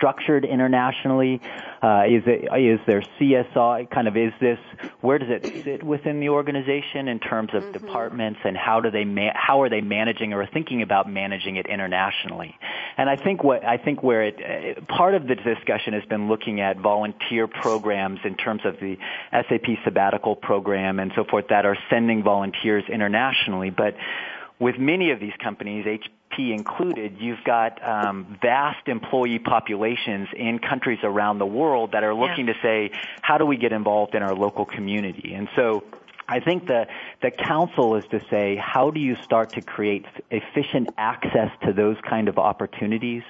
structured 0.00 0.46
internationally? 0.46 1.40
Uh, 1.82 2.04
is 2.08 2.22
it 2.26 2.48
is 2.58 2.80
there 2.86 3.02
CSR 3.18 3.90
kind 3.90 4.08
of 4.08 4.16
is 4.16 4.32
this 4.40 4.58
where 5.02 5.18
does 5.18 5.28
it 5.28 5.64
sit 5.64 5.82
within 5.82 6.20
the 6.20 6.30
organization 6.30 7.08
in 7.08 7.20
terms 7.20 7.50
of 7.52 7.62
mm-hmm. 7.62 7.72
departments 7.72 8.40
and 8.44 8.56
how 8.56 8.80
do 8.80 8.90
they 8.90 9.04
ma- 9.04 9.34
how 9.34 9.60
are 9.60 9.68
they 9.68 9.82
managing 9.82 10.32
or 10.32 10.46
thinking 10.46 10.80
about 10.82 11.10
managing 11.10 11.56
it 11.56 11.66
internationally? 11.66 12.56
And 12.96 13.10
I 13.10 13.16
think 13.16 13.44
what 13.44 13.64
I 13.64 13.76
think 13.76 14.02
where 14.02 14.22
it 14.22 14.78
uh, 14.78 14.80
part 14.94 15.14
of 15.14 15.26
the 15.26 15.34
discussion 15.34 15.92
has 15.92 16.04
been 16.04 16.28
looking 16.28 16.60
at 16.60 16.78
volunteer 16.78 17.46
programs 17.46 18.20
in 18.24 18.36
terms 18.36 18.62
of 18.64 18.76
the 18.80 18.96
SAP 19.32 19.84
sabbatical 19.84 20.36
program 20.36 20.98
and 20.98 21.12
so 21.14 21.24
forth 21.24 21.46
that 21.50 21.66
are 21.66 21.76
sending 21.90 22.22
volunteers 22.22 22.84
internationally, 22.88 23.70
but 23.70 23.94
with 24.58 24.78
many 24.78 25.10
of 25.10 25.20
these 25.20 25.32
companies, 25.42 25.86
HP 26.32 26.54
included, 26.54 27.16
you've 27.18 27.42
got 27.44 27.82
um, 27.86 28.38
vast 28.40 28.88
employee 28.88 29.38
populations 29.38 30.28
in 30.36 30.58
countries 30.58 30.98
around 31.02 31.38
the 31.38 31.46
world 31.46 31.92
that 31.92 32.04
are 32.04 32.14
looking 32.14 32.46
yeah. 32.46 32.54
to 32.54 32.58
say, 32.62 32.90
how 33.22 33.38
do 33.38 33.46
we 33.46 33.56
get 33.56 33.72
involved 33.72 34.14
in 34.14 34.22
our 34.22 34.34
local 34.34 34.64
community? 34.64 35.34
And 35.34 35.48
so 35.56 35.84
I 36.30 36.38
think 36.38 36.68
the, 36.68 36.86
the 37.22 37.32
council 37.32 37.96
is 37.96 38.04
to 38.12 38.20
say, 38.30 38.56
how 38.56 38.90
do 38.90 39.00
you 39.00 39.16
start 39.16 39.50
to 39.54 39.60
create 39.60 40.06
efficient 40.30 40.90
access 40.96 41.50
to 41.64 41.72
those 41.72 41.96
kind 42.08 42.28
of 42.28 42.38
opportunities? 42.38 43.24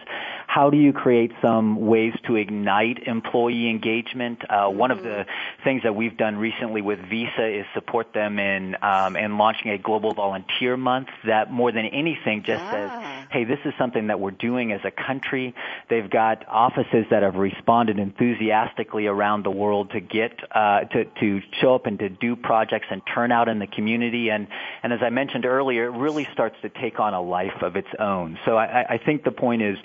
How 0.47 0.69
do 0.69 0.77
you 0.77 0.93
create 0.93 1.33
some 1.41 1.87
ways 1.87 2.13
to 2.27 2.35
ignite 2.37 3.05
employee 3.07 3.71
engagement? 3.71 4.43
Uh, 4.51 4.69
one 4.69 4.91
of 4.91 5.03
the 5.03 5.25
things 5.65 5.85
that 5.85 5.95
we've 5.95 6.17
done 6.17 6.37
recently 6.37 6.83
with 6.83 6.99
Visa 7.09 7.47
is 7.47 7.67
support 7.73 8.13
them 8.13 8.39
in 8.39 8.77
um, 8.83 9.15
in 9.15 9.39
launching 9.39 9.71
a 9.71 9.79
global 9.79 10.13
volunteer 10.13 10.77
month 10.77 11.09
that 11.25 11.53
more 11.53 11.71
than 11.71 11.87
anything 11.87 12.43
just 12.43 12.65
ah. 12.65 12.71
says, 12.73 13.29
hey, 13.31 13.45
this 13.45 13.61
is 13.65 13.73
something 13.79 14.09
that 14.09 14.19
we're 14.19 14.33
doing 14.33 14.73
as 14.73 14.81
a 14.85 14.91
country. 14.91 15.55
They've 15.89 16.11
got 16.11 16.45
offices 16.49 17.07
that 17.11 17.23
have 17.23 17.37
responded 17.37 18.01
enthusiastically 18.01 19.07
around 19.07 19.45
the 19.45 19.53
world 19.53 19.93
to 19.93 20.01
get 20.01 20.33
uh, 20.51 20.81
to 20.81 21.05
to 21.05 21.41
show 21.61 21.77
up 21.77 21.87
and 21.87 21.99
to 22.01 22.09
do 22.09 22.35
projects 22.35 22.89
and 22.91 23.03
turnout 23.15 23.49
in 23.49 23.59
the 23.59 23.67
community. 23.67 24.31
And, 24.31 24.49
and 24.83 24.93
as 24.93 25.01
I 25.03 25.11
mentioned 25.11 25.47
earlier, 25.47 25.87
it 25.87 25.97
really 25.97 26.27
starts 26.33 26.57
to 26.63 26.69
take 26.69 27.01
on 27.01 27.15
a 27.15 27.23
life 27.23 27.63
of 27.63 27.77
its 27.77 27.89
own. 27.99 28.39
So 28.45 28.57
I, 28.57 28.95
I 28.95 28.99
think 28.99 29.25
the 29.25 29.33
point 29.33 29.63
is, 29.63 29.79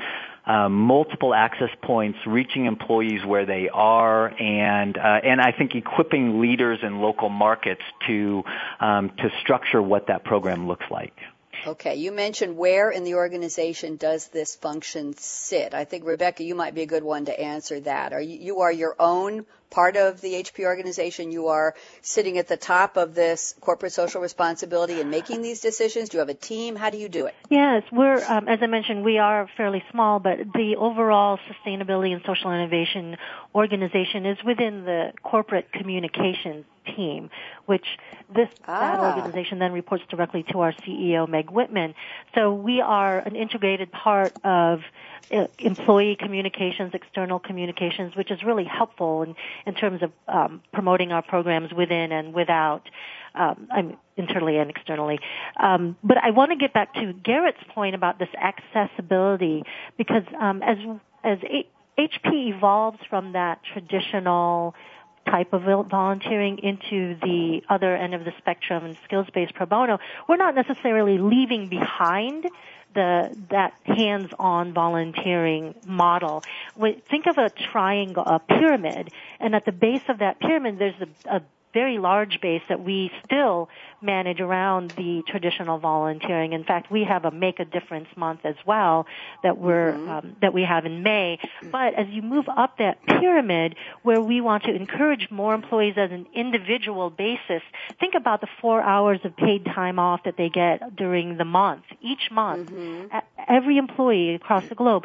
um, 0.48 0.74
multiple 0.74 1.34
access 1.34 1.72
points, 1.82 2.20
reaching 2.28 2.66
employees 2.66 3.26
where 3.26 3.48
they 3.48 3.68
are, 3.70 4.28
and 4.40 4.96
uh, 4.96 5.02
and 5.24 5.42
I 5.42 5.52
think 5.52 5.74
equipping 5.74 6.40
leaders 6.40 6.80
in 6.84 7.00
local 7.00 7.30
markets 7.30 7.82
to 8.06 8.44
um, 8.80 9.10
to 9.18 9.32
structure 9.42 9.82
what 9.82 10.08
that 10.08 10.24
program 10.24 10.68
looks 10.68 10.86
like. 10.92 11.14
Okay, 11.68 11.96
you 11.96 12.12
mentioned 12.12 12.58
where 12.58 12.92
in 12.92 13.04
the 13.04 13.16
organization 13.16 13.96
does 13.96 14.28
this 14.28 14.56
function 14.56 15.16
sit? 15.18 15.74
I 15.74 15.86
think 15.86 16.06
Rebecca, 16.06 16.44
you 16.44 16.54
might 16.54 16.76
be 16.76 16.84
a 16.84 16.86
good 16.86 17.04
one 17.04 17.26
to 17.26 17.40
answer 17.40 17.80
that. 17.82 18.14
Are 18.14 18.22
you, 18.22 18.38
you 18.38 18.60
are 18.60 18.72
your 18.72 18.96
own 19.00 19.48
part 19.72 19.98
of 19.98 20.22
the 20.22 20.34
HP 20.34 20.64
organization? 20.64 21.32
You 21.32 21.48
are 21.48 21.74
sitting 22.02 22.38
at 22.38 22.48
the 22.48 22.56
top 22.56 22.98
of 22.98 23.16
this 23.16 23.56
corporate 23.62 23.94
social 23.94 24.22
responsibility 24.22 25.02
and 25.02 25.10
making 25.10 25.42
these 25.42 25.60
decisions? 25.60 26.10
Do 26.10 26.18
you 26.18 26.20
have 26.20 26.30
a 26.30 26.36
team? 26.36 26.76
How 26.76 26.92
do 26.92 27.00
you 27.00 27.10
do 27.10 27.26
it? 27.26 27.34
Yes, 27.50 27.82
we're 27.92 28.24
um, 28.24 28.48
as 28.48 28.60
I 28.62 28.68
mentioned, 28.68 29.04
we 29.04 29.18
are 29.18 29.50
fairly 29.58 29.84
small, 29.90 30.20
but 30.20 30.38
the 30.54 30.76
overall 30.78 31.40
sustainability 31.50 32.14
and 32.14 32.22
social 32.28 32.52
innovation 32.52 33.18
organization 33.56 34.28
is 34.28 34.38
within 34.46 34.86
the 34.86 35.14
corporate 35.24 35.72
communications 35.72 36.66
team, 36.86 37.30
which 37.66 37.86
this 38.34 38.50
ah. 38.68 38.80
that 38.80 39.16
organization 39.16 39.60
then 39.60 39.72
reports 39.72 40.04
directly 40.10 40.44
to 40.52 40.62
our 40.62 40.72
CEO 40.74 41.28
Meg 41.28 41.50
Whitman. 41.50 41.96
So 42.34 42.54
we 42.54 42.82
are 42.82 43.20
an 43.20 43.36
integrated 43.36 43.92
part 43.92 44.34
of 44.44 44.82
uh, 45.32 45.48
employee 45.60 46.16
communications, 46.16 46.94
external 46.94 47.40
communications, 47.40 48.16
which 48.16 48.32
is 48.32 48.44
really 48.44 48.66
helpful 48.66 49.24
in, 49.24 49.36
in 49.66 49.74
terms 49.74 50.02
of 50.04 50.12
um, 50.28 50.62
promoting 50.72 51.12
our 51.12 51.22
programs 51.22 51.74
within 51.74 52.12
and 52.12 52.34
without 52.34 52.90
um, 53.36 53.68
I'm 53.72 53.98
internally 54.18 54.58
and 54.58 54.70
externally. 54.70 55.20
Um, 55.58 55.98
but 56.04 56.18
I 56.18 56.32
want 56.32 56.52
to 56.52 56.58
get 56.58 56.74
back 56.74 56.94
to 56.96 57.14
Garrett's 57.14 57.64
point 57.70 57.96
about 57.96 58.20
this 58.20 58.30
accessibility 58.40 59.64
because 59.98 60.24
um, 60.40 60.64
as 60.64 60.78
as 61.24 61.40
HP 61.98 62.56
evolves 62.56 63.00
from 63.10 63.34
that 63.34 63.62
traditional 63.74 64.76
type 65.26 65.54
of 65.54 65.64
volunteering 65.90 66.60
into 66.60 67.16
the 67.22 67.62
other 67.70 67.96
end 67.96 68.14
of 68.14 68.24
the 68.26 68.34
spectrum 68.38 68.86
and 68.86 68.98
skills-based 69.04 69.54
pro 69.54 69.66
bono, 69.66 70.00
we're 70.28 70.38
not 70.38 70.56
necessarily 70.56 71.18
leaving 71.18 71.68
behind 71.68 72.48
the 72.94 73.36
that 73.50 73.74
hands-on 73.86 74.74
volunteering 74.74 75.76
model. 75.86 76.44
Think 77.10 77.28
of 77.28 77.38
a 77.38 77.50
triangle, 77.50 78.24
a 78.26 78.40
pyramid, 78.40 79.12
and 79.40 79.54
at 79.54 79.66
the 79.66 79.74
base 79.74 80.04
of 80.08 80.20
that 80.20 80.40
pyramid, 80.40 80.80
there's 80.80 80.96
a, 81.02 81.38
a 81.38 81.42
very 81.76 82.00
large 82.00 82.40
base 82.42 82.62
that 82.70 82.82
we 82.82 83.12
still 83.26 83.68
manage 84.02 84.40
around 84.40 84.92
the 84.92 85.22
traditional 85.28 85.78
volunteering. 85.78 86.54
In 86.54 86.64
fact, 86.64 86.90
we 86.90 87.04
have 87.04 87.26
a 87.26 87.32
Make 87.32 87.60
a 87.60 87.66
Difference 87.66 88.08
month 88.16 88.40
as 88.46 88.56
well 88.66 89.06
that 89.44 89.58
we're 89.58 89.92
mm-hmm. 89.92 90.10
um, 90.10 90.36
that 90.42 90.54
we 90.54 90.64
have 90.64 90.86
in 90.86 91.04
May. 91.04 91.38
But 91.72 91.94
as 91.96 92.08
you 92.10 92.22
move 92.22 92.46
up 92.48 92.78
that 92.78 93.06
pyramid, 93.06 93.76
where 94.04 94.22
we 94.22 94.40
want 94.40 94.64
to 94.64 94.74
encourage 94.74 95.30
more 95.30 95.54
employees 95.54 95.96
as 95.98 96.12
an 96.12 96.28
individual 96.34 97.10
basis, 97.10 97.62
think 98.00 98.14
about 98.16 98.40
the 98.40 98.48
four 98.62 98.82
hours 98.82 99.20
of 99.26 99.36
paid 99.36 99.66
time 99.66 100.00
off 100.00 100.22
that 100.24 100.38
they 100.38 100.50
get 100.50 100.96
during 100.96 101.38
the 101.38 101.46
month. 101.46 101.84
Each 102.02 102.32
month, 102.32 102.72
mm-hmm. 102.72 103.18
every 103.50 103.78
employee 103.78 104.36
across 104.36 104.66
the 104.70 104.76
globe 104.76 105.04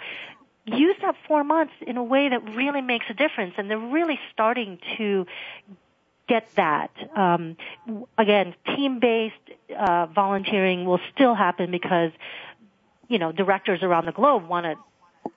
use 0.66 0.96
that 1.02 1.16
four 1.26 1.42
months 1.42 1.72
in 1.80 1.96
a 1.96 2.04
way 2.04 2.28
that 2.28 2.54
really 2.54 2.82
makes 2.82 3.06
a 3.08 3.14
difference 3.14 3.54
and 3.56 3.70
they're 3.70 3.78
really 3.78 4.18
starting 4.32 4.78
to 4.98 5.26
get 6.30 6.48
that. 6.54 6.90
Um, 7.16 7.56
again, 8.16 8.54
team-based 8.64 9.34
uh, 9.76 10.06
volunteering 10.06 10.84
will 10.84 11.00
still 11.12 11.34
happen 11.34 11.70
because 11.72 12.12
you 13.08 13.18
know 13.18 13.32
directors 13.32 13.82
around 13.82 14.06
the 14.06 14.12
globe 14.12 14.46
want 14.48 14.64
to 14.64 14.76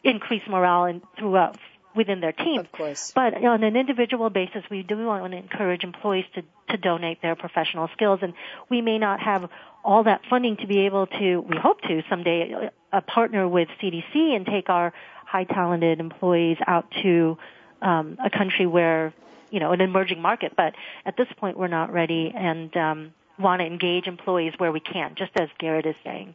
increase 0.03 0.43
morale 0.47 0.85
and 0.85 1.01
throughout 1.17 1.57
within 1.95 2.19
their 2.21 2.31
team. 2.31 2.59
Of 2.59 2.71
course. 2.71 3.11
But 3.13 3.33
on 3.43 3.63
an 3.63 3.75
individual 3.75 4.29
basis, 4.29 4.63
we 4.69 4.83
do 4.83 5.05
want 5.05 5.31
to 5.31 5.37
encourage 5.37 5.83
employees 5.83 6.25
to, 6.35 6.43
to 6.69 6.77
donate 6.77 7.21
their 7.21 7.35
professional 7.35 7.89
skills, 7.93 8.19
and 8.21 8.33
we 8.69 8.81
may 8.81 8.97
not 8.97 9.19
have 9.19 9.49
all 9.83 10.03
that 10.03 10.21
funding 10.29 10.57
to 10.57 10.67
be 10.67 10.85
able 10.85 11.07
to, 11.07 11.39
we 11.41 11.57
hope 11.57 11.81
to 11.81 12.01
someday, 12.09 12.69
uh, 12.91 13.01
partner 13.01 13.47
with 13.47 13.67
CDC 13.81 14.35
and 14.35 14.45
take 14.45 14.69
our 14.69 14.93
high 15.25 15.43
talented 15.43 15.99
employees 15.99 16.57
out 16.65 16.85
to 17.03 17.37
um, 17.81 18.17
a 18.23 18.29
country 18.29 18.65
where 18.65 19.13
you 19.53 19.59
know, 19.59 19.71
an 19.71 19.81
emerging 19.81 20.19
market. 20.19 20.53
But 20.57 20.73
at 21.05 21.15
this 21.15 21.27
point, 21.37 21.57
we're 21.57 21.67
not 21.67 21.93
ready 21.93 22.33
and 22.35 22.75
um, 22.75 23.13
want 23.37 23.61
to 23.61 23.67
engage 23.67 24.07
employees 24.07 24.53
where 24.57 24.71
we 24.71 24.79
can, 24.79 25.13
just 25.15 25.31
as 25.39 25.47
Garrett 25.59 25.85
is 25.85 25.95
saying. 26.03 26.33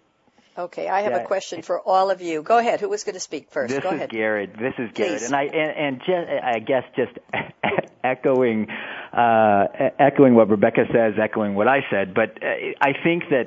Okay, 0.57 0.89
I 0.89 1.03
have 1.03 1.13
yeah. 1.13 1.19
a 1.19 1.27
question 1.27 1.63
for 1.63 1.81
all 1.81 2.11
of 2.11 2.21
you. 2.21 2.43
Go 2.43 2.59
ahead. 2.59 2.81
Who 2.81 2.89
was 2.89 3.05
going 3.05 3.15
to 3.15 3.21
speak 3.21 3.51
first? 3.51 3.75
This 3.75 3.83
Go 3.83 3.91
is 3.91 3.97
ahead. 3.97 4.11
Garrett. 4.11 4.53
This 4.59 4.75
is 4.79 4.91
Garrett, 4.95 5.19
Please. 5.19 5.23
and 5.27 5.35
I 5.35 5.43
and, 5.45 5.55
and 5.55 5.99
just, 5.99 6.45
I 6.45 6.59
guess 6.59 6.83
just 6.97 7.13
echoing 8.05 8.67
uh, 9.13 9.67
echoing 9.99 10.35
what 10.35 10.49
Rebecca 10.49 10.85
says, 10.93 11.15
echoing 11.21 11.55
what 11.55 11.69
I 11.69 11.81
said. 11.91 12.13
But 12.15 12.43
uh, 12.43 12.47
I 12.81 12.93
think 13.05 13.25
that 13.31 13.47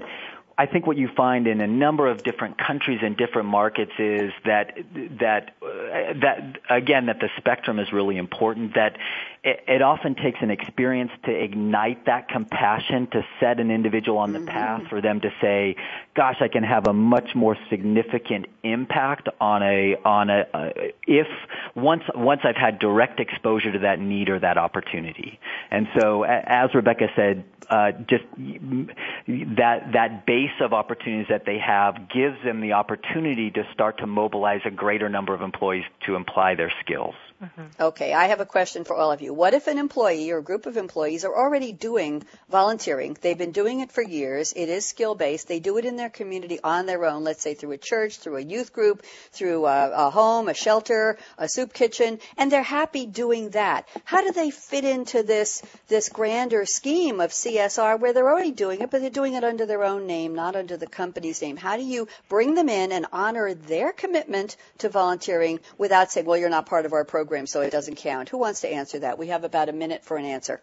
I 0.58 0.66
think 0.66 0.86
what 0.86 0.98
you 0.98 1.10
find 1.16 1.48
in 1.48 1.62
a 1.62 1.68
number 1.68 2.08
of 2.08 2.24
different 2.24 2.58
countries 2.58 3.00
and 3.02 3.16
different 3.16 3.48
markets 3.48 3.92
is 3.98 4.32
that 4.46 4.78
that 5.20 5.56
uh, 5.62 6.14
that 6.22 6.60
again 6.70 7.06
that 7.08 7.20
the 7.20 7.30
spectrum 7.38 7.80
is 7.80 7.92
really 7.94 8.18
important. 8.18 8.76
That 8.76 8.98
it, 9.44 9.64
it, 9.68 9.82
often 9.82 10.14
takes 10.14 10.38
an 10.42 10.52
experience 10.52 11.12
to 11.26 11.32
ignite 11.32 12.06
that 12.06 12.28
compassion 12.30 13.08
to 13.08 13.26
set 13.40 13.60
an 13.60 13.72
individual 13.72 14.20
on 14.20 14.34
the 14.34 14.40
mm-hmm. 14.40 14.50
path 14.50 14.84
for 14.90 15.02
them 15.02 15.22
to 15.22 15.32
say, 15.42 15.78
"Gosh, 16.16 16.38
I 16.42 16.48
can 16.48 16.64
have 16.64 16.88
a 16.88 16.94
much 16.94 17.34
more 17.34 17.58
significant 17.70 18.46
impact 18.62 19.30
on 19.40 19.64
a 19.64 19.96
on 20.06 20.30
a 20.30 20.46
uh, 20.54 20.70
if 21.08 21.28
once 21.76 22.04
once 22.14 22.42
I've 22.44 22.56
had 22.56 22.78
direct 22.78 23.20
exposure 23.20 23.72
to 23.72 23.80
that 23.80 24.00
need 24.00 24.30
or 24.30 24.40
that 24.40 24.58
opportunity." 24.58 25.40
And 25.72 25.88
so, 26.00 26.24
as 26.24 26.76
Rebecca 26.76 27.08
said, 27.16 27.44
uh, 27.70 27.94
just 27.94 28.26
that 28.38 29.94
that 29.94 30.26
base 30.26 30.51
of 30.60 30.74
opportunities 30.74 31.28
that 31.30 31.46
they 31.46 31.60
have 31.60 32.10
gives 32.10 32.38
them 32.44 32.62
the 32.62 32.74
opportunity 32.74 33.52
to 33.52 33.64
start 33.74 34.00
to 34.00 34.08
mobilize 34.08 34.62
a 34.66 34.72
greater 34.72 35.10
number 35.10 35.34
of 35.34 35.42
employees 35.42 35.86
to 36.06 36.16
apply 36.16 36.56
their 36.56 36.72
skills. 36.82 37.16
Mm-hmm. 37.42 37.82
Okay, 37.82 38.14
I 38.14 38.28
have 38.28 38.40
a 38.40 38.46
question 38.46 38.84
for 38.84 38.96
all 38.96 39.12
of 39.12 39.22
you. 39.22 39.34
What 39.34 39.56
if 39.56 39.66
an 39.66 39.80
employee 39.80 40.30
or 40.30 40.42
group 40.42 40.68
of 40.68 40.78
employees 40.78 41.26
are 41.26 41.36
already 41.36 41.72
doing 41.72 42.24
volunteering? 42.52 43.18
They've 43.20 43.38
been 43.38 43.52
doing 43.52 43.80
it 43.80 43.92
for 43.92 44.04
years. 44.04 44.54
It 44.56 44.70
is 44.70 44.86
skill 44.86 45.16
based. 45.16 45.48
They 45.48 45.60
do 45.60 45.78
it 45.78 45.86
in 45.86 45.96
their 45.96 46.12
community 46.12 46.60
on 46.64 46.86
their 46.86 47.04
own, 47.04 47.24
let's 47.24 47.42
say 47.42 47.56
through 47.56 47.72
a 47.72 47.80
church, 47.80 48.20
through 48.20 48.38
a 48.38 48.42
youth 48.42 48.74
group, 48.74 49.04
through 49.32 49.66
a, 49.66 49.90
a 49.90 50.10
home, 50.12 50.50
a 50.50 50.54
shelter, 50.54 51.18
a 51.40 51.50
soup 51.50 51.74
kitchen, 51.74 52.20
and 52.38 52.52
they're 52.52 52.62
happy 52.62 53.08
doing 53.08 53.50
that. 53.52 53.88
How 54.04 54.22
do 54.22 54.32
they 54.32 54.52
fit 54.52 54.86
into 54.86 55.24
this, 55.24 55.64
this 55.88 56.10
grander 56.10 56.66
scheme 56.66 57.20
of 57.20 57.32
CSR 57.32 58.00
where 58.00 58.14
they're 58.14 58.30
already 58.30 58.52
doing 58.52 58.82
it, 58.82 58.92
but 58.92 59.02
they're 59.02 59.10
doing 59.10 59.34
it 59.34 59.44
under 59.44 59.66
their 59.66 59.84
own 59.84 60.06
name, 60.06 60.36
not 60.36 60.56
under 60.56 60.78
the 60.78 60.86
company's 60.86 61.42
name? 61.42 61.58
How 61.58 61.76
do 61.76 61.84
you 61.84 62.08
bring 62.30 62.54
them 62.54 62.70
in 62.70 62.92
and 62.92 63.08
honor 63.12 63.56
their 63.56 63.92
commitment 63.94 64.58
to 64.78 64.90
volunteering 64.90 65.60
without 65.80 66.12
saying, 66.12 66.28
well, 66.28 66.38
you're 66.38 66.48
not 66.48 66.68
part 66.68 66.86
of 66.86 66.94
our 66.94 67.04
program? 67.04 67.31
Program, 67.32 67.48
so 67.48 67.62
it 67.62 67.72
doesn't 67.72 67.96
count. 67.96 68.28
Who 68.28 68.38
wants 68.38 68.62
to 68.62 68.68
answer 68.68 69.00
that? 69.00 69.18
We 69.18 69.28
have 69.28 69.46
about 69.46 69.70
a 69.70 69.72
minute 69.72 70.04
for 70.04 70.18
an 70.18 70.26
answer. 70.26 70.60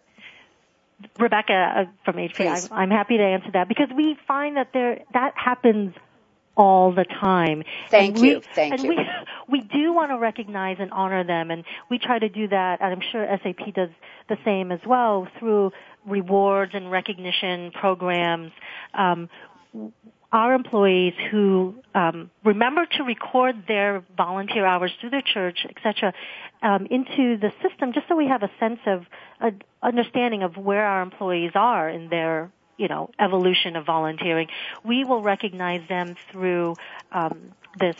Rebecca 1.17 1.53
uh, 1.53 1.85
from 2.05 2.17
HP, 2.17 2.69
I'm 2.71 2.91
happy 2.91 3.17
to 3.17 3.23
answer 3.23 3.49
that 3.53 3.67
because 3.67 3.87
we 3.95 4.15
find 4.27 4.57
that 4.57 4.67
there 4.71 4.99
that 5.13 5.33
happens 5.35 5.95
all 6.55 6.91
the 6.91 7.05
time. 7.05 7.63
Thank 7.89 8.17
and 8.17 8.25
you. 8.25 8.35
We, 8.35 8.43
Thank 8.53 8.73
and 8.73 8.83
you. 8.83 8.89
We, 8.89 8.97
we 9.47 9.61
do 9.61 9.93
want 9.93 10.11
to 10.11 10.19
recognize 10.19 10.77
and 10.79 10.91
honor 10.91 11.23
them, 11.23 11.49
and 11.49 11.63
we 11.89 11.97
try 11.97 12.19
to 12.19 12.29
do 12.29 12.47
that, 12.49 12.81
and 12.81 12.93
I'm 12.93 13.01
sure 13.11 13.25
SAP 13.41 13.73
does 13.73 13.89
the 14.27 14.37
same 14.45 14.71
as 14.71 14.81
well 14.85 15.27
through 15.39 15.71
rewards 16.05 16.73
and 16.75 16.91
recognition 16.91 17.71
programs. 17.71 18.51
Um, 18.93 19.29
our 20.31 20.53
employees 20.53 21.13
who 21.31 21.75
um, 21.95 22.29
remember 22.43 22.85
to 22.85 23.03
record 23.03 23.63
their 23.67 24.03
volunteer 24.15 24.65
hours 24.65 24.91
through 24.99 25.09
their 25.09 25.21
church, 25.21 25.65
etc., 25.67 26.13
um, 26.61 26.85
into 26.91 27.37
the 27.37 27.51
system, 27.67 27.93
just 27.93 28.07
so 28.07 28.15
we 28.15 28.27
have 28.27 28.43
a 28.43 28.51
sense 28.59 28.79
of 28.85 29.05
uh, 29.41 29.51
understanding 29.81 30.43
of 30.43 30.57
where 30.57 30.85
our 30.85 31.01
employees 31.01 31.51
are 31.55 31.89
in 31.89 32.09
their 32.09 32.51
you 32.77 32.87
know 32.87 33.09
evolution 33.19 33.75
of 33.75 33.85
volunteering. 33.85 34.47
We 34.83 35.03
will 35.03 35.21
recognize 35.21 35.87
them 35.87 36.15
through 36.31 36.75
um, 37.11 37.53
this 37.79 37.97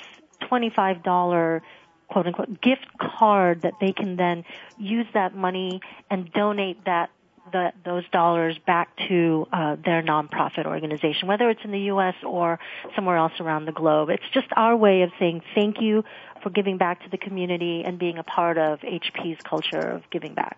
twenty-five 0.48 1.04
dollar 1.04 1.64
quote 2.10 2.28
unquote 2.28 2.62
gift 2.62 2.88
card 3.00 3.62
that 3.62 3.74
they 3.80 3.92
can 3.92 4.18
then 4.18 4.44
use 4.78 5.08
that 5.14 5.36
money 5.36 5.82
and 6.10 6.32
donate 6.32 6.86
that 6.86 7.10
the, 7.52 7.74
those 7.86 8.08
dollars 8.10 8.58
back 8.66 8.90
to 9.08 9.48
uh, 9.52 9.76
their 9.84 10.02
nonprofit 10.02 10.66
organization, 10.66 11.28
whether 11.28 11.50
it's 11.50 11.62
in 11.64 11.72
the 11.72 11.80
U.S. 11.94 12.16
or 12.24 12.60
somewhere 12.96 13.18
else 13.18 13.34
around 13.40 13.66
the 13.66 13.72
globe. 13.72 14.10
It's 14.10 14.30
just 14.34 14.48
our 14.56 14.76
way 14.76 15.02
of 15.02 15.12
saying 15.20 15.42
thank 15.56 15.82
you 15.82 16.04
for 16.44 16.50
giving 16.50 16.78
back 16.78 17.04
to 17.04 17.10
the 17.10 17.18
community 17.18 17.84
and 17.86 18.00
being 18.00 18.18
a 18.18 18.24
part 18.24 18.58
of 18.58 18.80
HP's 18.80 19.40
culture 19.48 19.82
of 19.82 20.04
giving 20.10 20.34
back. 20.34 20.58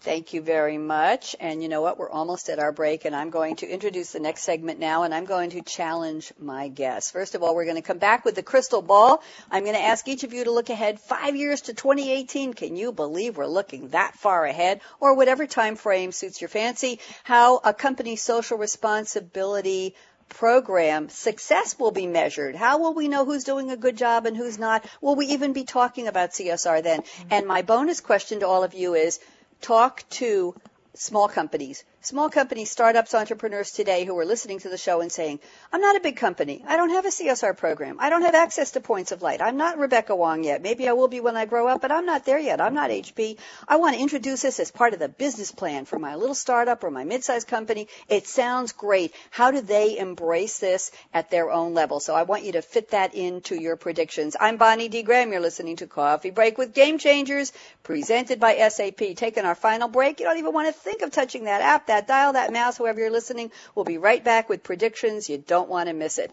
Thank 0.00 0.32
you 0.32 0.40
very 0.40 0.78
much. 0.78 1.34
And 1.40 1.60
you 1.60 1.68
know 1.68 1.82
what? 1.82 1.98
We're 1.98 2.08
almost 2.08 2.48
at 2.50 2.60
our 2.60 2.70
break, 2.70 3.04
and 3.04 3.16
I'm 3.16 3.30
going 3.30 3.56
to 3.56 3.68
introduce 3.68 4.12
the 4.12 4.20
next 4.20 4.44
segment 4.44 4.78
now, 4.78 5.02
and 5.02 5.12
I'm 5.12 5.24
going 5.24 5.50
to 5.50 5.60
challenge 5.60 6.32
my 6.38 6.68
guests. 6.68 7.10
First 7.10 7.34
of 7.34 7.42
all, 7.42 7.54
we're 7.56 7.64
going 7.64 7.76
to 7.76 7.82
come 7.82 7.98
back 7.98 8.24
with 8.24 8.36
the 8.36 8.42
crystal 8.44 8.80
ball. 8.80 9.22
I'm 9.50 9.64
going 9.64 9.74
to 9.74 9.82
ask 9.82 10.06
each 10.06 10.22
of 10.22 10.32
you 10.32 10.44
to 10.44 10.52
look 10.52 10.70
ahead 10.70 11.00
five 11.00 11.34
years 11.34 11.62
to 11.62 11.74
2018. 11.74 12.54
Can 12.54 12.76
you 12.76 12.92
believe 12.92 13.36
we're 13.36 13.46
looking 13.46 13.88
that 13.88 14.14
far 14.14 14.44
ahead? 14.44 14.82
Or 15.00 15.16
whatever 15.16 15.48
time 15.48 15.74
frame 15.74 16.12
suits 16.12 16.40
your 16.40 16.48
fancy. 16.48 17.00
How 17.24 17.56
a 17.64 17.74
company's 17.74 18.22
social 18.22 18.56
responsibility 18.56 19.96
program 20.28 21.08
success 21.08 21.76
will 21.78 21.90
be 21.90 22.06
measured. 22.06 22.54
How 22.54 22.78
will 22.78 22.94
we 22.94 23.08
know 23.08 23.24
who's 23.24 23.44
doing 23.44 23.70
a 23.70 23.76
good 23.76 23.96
job 23.96 24.26
and 24.26 24.36
who's 24.36 24.58
not? 24.58 24.84
Will 25.00 25.16
we 25.16 25.26
even 25.26 25.52
be 25.52 25.64
talking 25.64 26.06
about 26.06 26.30
CSR 26.30 26.82
then? 26.82 27.00
Mm-hmm. 27.00 27.28
And 27.30 27.46
my 27.46 27.62
bonus 27.62 28.00
question 28.00 28.40
to 28.40 28.46
all 28.46 28.62
of 28.62 28.74
you 28.74 28.94
is, 28.94 29.18
talk 29.60 30.08
to 30.10 30.54
small 30.94 31.28
companies 31.28 31.84
small 32.08 32.30
companies, 32.30 32.70
startups, 32.70 33.12
entrepreneurs 33.12 33.70
today 33.70 34.06
who 34.06 34.18
are 34.18 34.24
listening 34.24 34.58
to 34.58 34.70
the 34.70 34.78
show 34.78 35.02
and 35.02 35.12
saying, 35.12 35.40
I'm 35.70 35.82
not 35.82 35.94
a 35.94 36.00
big 36.00 36.16
company. 36.16 36.64
I 36.66 36.78
don't 36.78 36.88
have 36.88 37.04
a 37.04 37.10
CSR 37.10 37.54
program. 37.54 37.98
I 38.00 38.08
don't 38.08 38.22
have 38.22 38.34
access 38.34 38.70
to 38.70 38.80
points 38.80 39.12
of 39.12 39.20
light. 39.20 39.42
I'm 39.42 39.58
not 39.58 39.76
Rebecca 39.76 40.16
Wang 40.16 40.42
yet. 40.42 40.62
Maybe 40.62 40.88
I 40.88 40.92
will 40.92 41.08
be 41.08 41.20
when 41.20 41.36
I 41.36 41.44
grow 41.44 41.68
up, 41.68 41.82
but 41.82 41.92
I'm 41.92 42.06
not 42.06 42.24
there 42.24 42.38
yet. 42.38 42.62
I'm 42.62 42.72
not 42.72 42.88
HP. 42.88 43.36
I 43.68 43.76
want 43.76 43.94
to 43.94 44.00
introduce 44.00 44.40
this 44.40 44.58
as 44.58 44.70
part 44.70 44.94
of 44.94 45.00
the 45.00 45.10
business 45.10 45.52
plan 45.52 45.84
for 45.84 45.98
my 45.98 46.14
little 46.14 46.34
startup 46.34 46.82
or 46.82 46.90
my 46.90 47.04
mid-sized 47.04 47.46
company. 47.46 47.88
It 48.08 48.26
sounds 48.26 48.72
great. 48.72 49.12
How 49.30 49.50
do 49.50 49.60
they 49.60 49.98
embrace 49.98 50.58
this 50.60 50.90
at 51.12 51.30
their 51.30 51.50
own 51.50 51.74
level? 51.74 52.00
So 52.00 52.14
I 52.14 52.22
want 52.22 52.44
you 52.44 52.52
to 52.52 52.62
fit 52.62 52.92
that 52.92 53.14
into 53.14 53.54
your 53.54 53.76
predictions. 53.76 54.34
I'm 54.40 54.56
Bonnie 54.56 54.88
D. 54.88 55.02
Graham. 55.02 55.30
You're 55.30 55.42
listening 55.42 55.76
to 55.76 55.86
Coffee 55.86 56.30
Break 56.30 56.56
with 56.56 56.72
Game 56.72 56.96
Changers, 56.96 57.52
presented 57.82 58.40
by 58.40 58.66
SAP. 58.66 59.16
Taking 59.16 59.44
our 59.44 59.54
final 59.54 59.88
break. 59.88 60.20
You 60.20 60.26
don't 60.26 60.38
even 60.38 60.54
want 60.54 60.68
to 60.68 60.80
think 60.80 61.02
of 61.02 61.10
touching 61.10 61.44
that 61.44 61.60
app. 61.60 61.88
That 61.88 61.97
that 61.98 62.06
dial, 62.06 62.34
that 62.34 62.52
mouse, 62.52 62.76
whoever 62.76 63.00
you're 63.00 63.10
listening. 63.10 63.50
We'll 63.74 63.84
be 63.84 63.98
right 63.98 64.22
back 64.22 64.48
with 64.48 64.62
predictions. 64.62 65.28
You 65.28 65.38
don't 65.38 65.68
want 65.68 65.88
to 65.88 65.94
miss 65.94 66.18
it. 66.18 66.30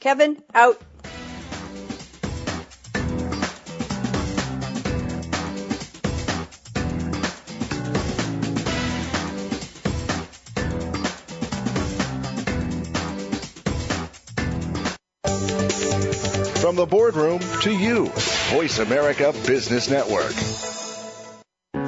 Kevin, 0.00 0.42
out. 0.54 0.80
From 16.60 16.76
the 16.76 16.86
boardroom 16.86 17.40
to 17.62 17.70
you, 17.70 18.06
Voice 18.50 18.78
America 18.78 19.34
Business 19.46 19.90
Network. 19.90 20.67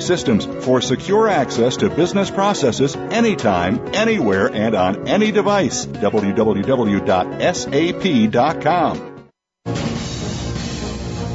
systems 0.00 0.46
for 0.64 0.80
secure 0.80 1.28
access 1.28 1.76
to 1.78 1.90
business 1.90 2.30
processes 2.30 2.96
anytime 2.96 3.34
anytime, 3.34 3.94
anywhere, 3.94 4.48
and 4.52 4.74
on 4.74 5.08
any 5.08 5.30
device. 5.30 5.86
www.sap.com. 5.86 6.70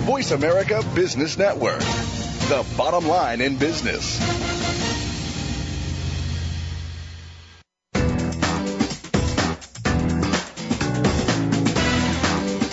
Voice 0.05 0.31
America 0.31 0.83
Business 0.95 1.37
Network. 1.37 1.79
The 1.79 2.65
bottom 2.75 3.07
line 3.07 3.41
in 3.41 3.57
business. 3.57 4.58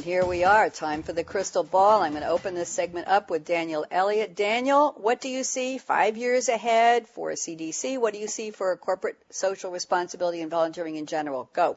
And 0.00 0.06
here 0.06 0.24
we 0.24 0.44
are, 0.44 0.70
time 0.70 1.02
for 1.02 1.12
the 1.12 1.22
crystal 1.22 1.62
ball. 1.62 2.00
I'm 2.00 2.12
going 2.12 2.22
to 2.22 2.30
open 2.30 2.54
this 2.54 2.70
segment 2.70 3.06
up 3.06 3.28
with 3.28 3.44
Daniel 3.44 3.84
Elliott. 3.90 4.34
Daniel, 4.34 4.94
what 4.96 5.20
do 5.20 5.28
you 5.28 5.44
see 5.44 5.76
five 5.76 6.16
years 6.16 6.48
ahead 6.48 7.06
for 7.06 7.32
CDC? 7.32 8.00
What 8.00 8.14
do 8.14 8.18
you 8.18 8.26
see 8.26 8.50
for 8.50 8.74
corporate 8.78 9.18
social 9.28 9.70
responsibility 9.70 10.40
and 10.40 10.50
volunteering 10.50 10.96
in 10.96 11.04
general? 11.04 11.50
Go. 11.52 11.76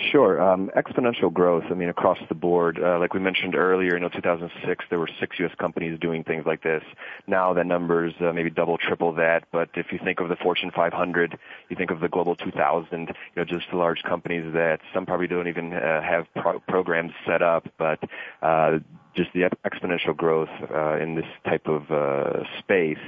Sure. 0.00 0.42
Um, 0.42 0.70
exponential 0.76 1.32
growth, 1.32 1.64
I 1.70 1.74
mean, 1.74 1.88
across 1.88 2.18
the 2.28 2.34
board. 2.34 2.80
Uh, 2.82 2.98
like 2.98 3.14
we 3.14 3.20
mentioned 3.20 3.54
earlier, 3.54 3.94
you 3.94 4.00
know, 4.00 4.08
2006, 4.08 4.84
there 4.90 4.98
were 4.98 5.08
six 5.20 5.38
U.S. 5.38 5.52
companies 5.58 5.98
doing 6.00 6.24
things 6.24 6.44
like 6.46 6.62
this. 6.62 6.82
Now 7.28 7.52
that 7.54 7.66
number's 7.66 8.12
uh, 8.20 8.32
maybe 8.32 8.50
double, 8.50 8.76
triple 8.76 9.12
that. 9.14 9.44
But 9.52 9.70
if 9.74 9.92
you 9.92 10.00
think 10.02 10.18
of 10.18 10.28
the 10.28 10.36
Fortune 10.36 10.72
500, 10.74 11.38
you 11.68 11.76
think 11.76 11.92
of 11.92 12.00
the 12.00 12.08
Global 12.08 12.34
2000, 12.34 12.90
you 12.92 13.06
know, 13.36 13.44
just 13.44 13.70
the 13.70 13.76
large 13.76 14.02
companies 14.02 14.52
that 14.54 14.80
some 14.92 15.06
probably 15.06 15.28
don't 15.28 15.46
even 15.46 15.72
uh, 15.72 16.02
have 16.02 16.26
pro- 16.34 16.58
programs 16.60 17.12
set 17.24 17.40
up, 17.42 17.68
but 17.78 18.00
uh, 18.42 18.78
just 19.14 19.32
the 19.32 19.50
exponential 19.64 20.16
growth 20.16 20.48
uh, 20.72 20.96
in 20.98 21.14
this 21.14 21.26
type 21.44 21.66
of 21.66 21.90
uh, 21.90 22.44
space 22.58 22.98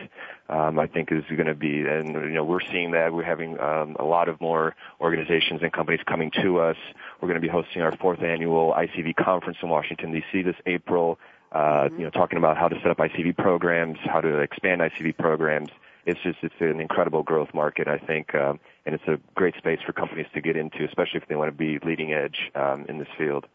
um, 0.48 0.78
I 0.78 0.86
think 0.86 1.11
is 1.11 1.24
going 1.28 1.46
to 1.46 1.54
be, 1.54 1.80
and 1.80 2.09
you 2.09 2.30
know, 2.30 2.44
we're 2.44 2.61
seeing 2.61 2.92
that 2.92 3.12
we're 3.12 3.24
having 3.24 3.59
um, 3.59 3.96
a 3.98 4.04
lot 4.04 4.28
of 4.28 4.40
more 4.40 4.76
organizations 5.00 5.61
and 5.62 5.72
companies 5.72 6.00
coming 6.07 6.30
to 6.42 6.61
us. 6.61 6.76
We're 7.20 7.28
going 7.28 7.40
to 7.40 7.46
be 7.46 7.48
hosting 7.48 7.82
our 7.82 7.96
fourth 7.96 8.22
annual 8.22 8.72
ICV 8.72 9.16
conference 9.16 9.59
in 9.62 9.68
Washington 9.68 10.12
D.C. 10.12 10.42
this 10.42 10.57
April. 10.66 11.18
Uh, 11.50 11.59
mm-hmm. 11.59 11.98
You 11.98 12.04
know, 12.04 12.11
talking 12.11 12.38
about 12.38 12.57
how 12.57 12.68
to 12.68 12.76
set 12.76 12.90
up 12.90 12.98
ICV 12.98 13.36
programs, 13.36 13.98
how 14.04 14.20
to 14.20 14.38
expand 14.38 14.80
ICV 14.80 15.16
programs. 15.16 15.70
It's 16.04 16.20
just 16.22 16.38
it's 16.42 16.54
an 16.61 16.80
incredible 16.80 17.24
growth 17.24 17.52
market, 17.52 17.88
I 17.88 17.98
think, 17.98 18.32
um, 18.34 18.61
and 18.84 18.94
it's 18.94 19.07
a 19.09 19.18
great 19.34 19.57
space 19.57 19.80
for 19.84 19.92
companies 19.92 20.26
to 20.34 20.40
get 20.40 20.57
into, 20.57 20.84
especially 20.84 21.20
if 21.20 21.28
they 21.28 21.34
want 21.34 21.50
to 21.50 21.57
be 21.57 21.80
leading 21.84 22.12
edge 22.12 22.52
um, 22.54 22.86
in 22.88 22.98
this 22.98 23.09
field. 23.18 23.46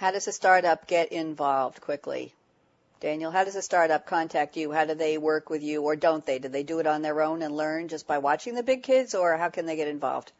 How 0.00 0.10
does 0.10 0.26
a 0.26 0.32
startup 0.32 0.86
get 0.86 1.12
involved 1.12 1.82
quickly? 1.82 2.32
Daniel, 3.00 3.30
how 3.30 3.44
does 3.44 3.54
a 3.54 3.60
startup 3.60 4.06
contact 4.06 4.56
you? 4.56 4.72
How 4.72 4.86
do 4.86 4.94
they 4.94 5.18
work 5.18 5.50
with 5.50 5.62
you 5.62 5.82
or 5.82 5.94
don't 5.94 6.24
they? 6.24 6.38
Do 6.38 6.48
they 6.48 6.62
do 6.62 6.78
it 6.78 6.86
on 6.86 7.02
their 7.02 7.20
own 7.20 7.42
and 7.42 7.54
learn 7.54 7.86
just 7.88 8.06
by 8.06 8.16
watching 8.16 8.54
the 8.54 8.62
big 8.62 8.82
kids 8.82 9.14
or 9.14 9.36
how 9.36 9.50
can 9.50 9.66
they 9.66 9.76
get 9.76 9.88
involved? 9.88 10.32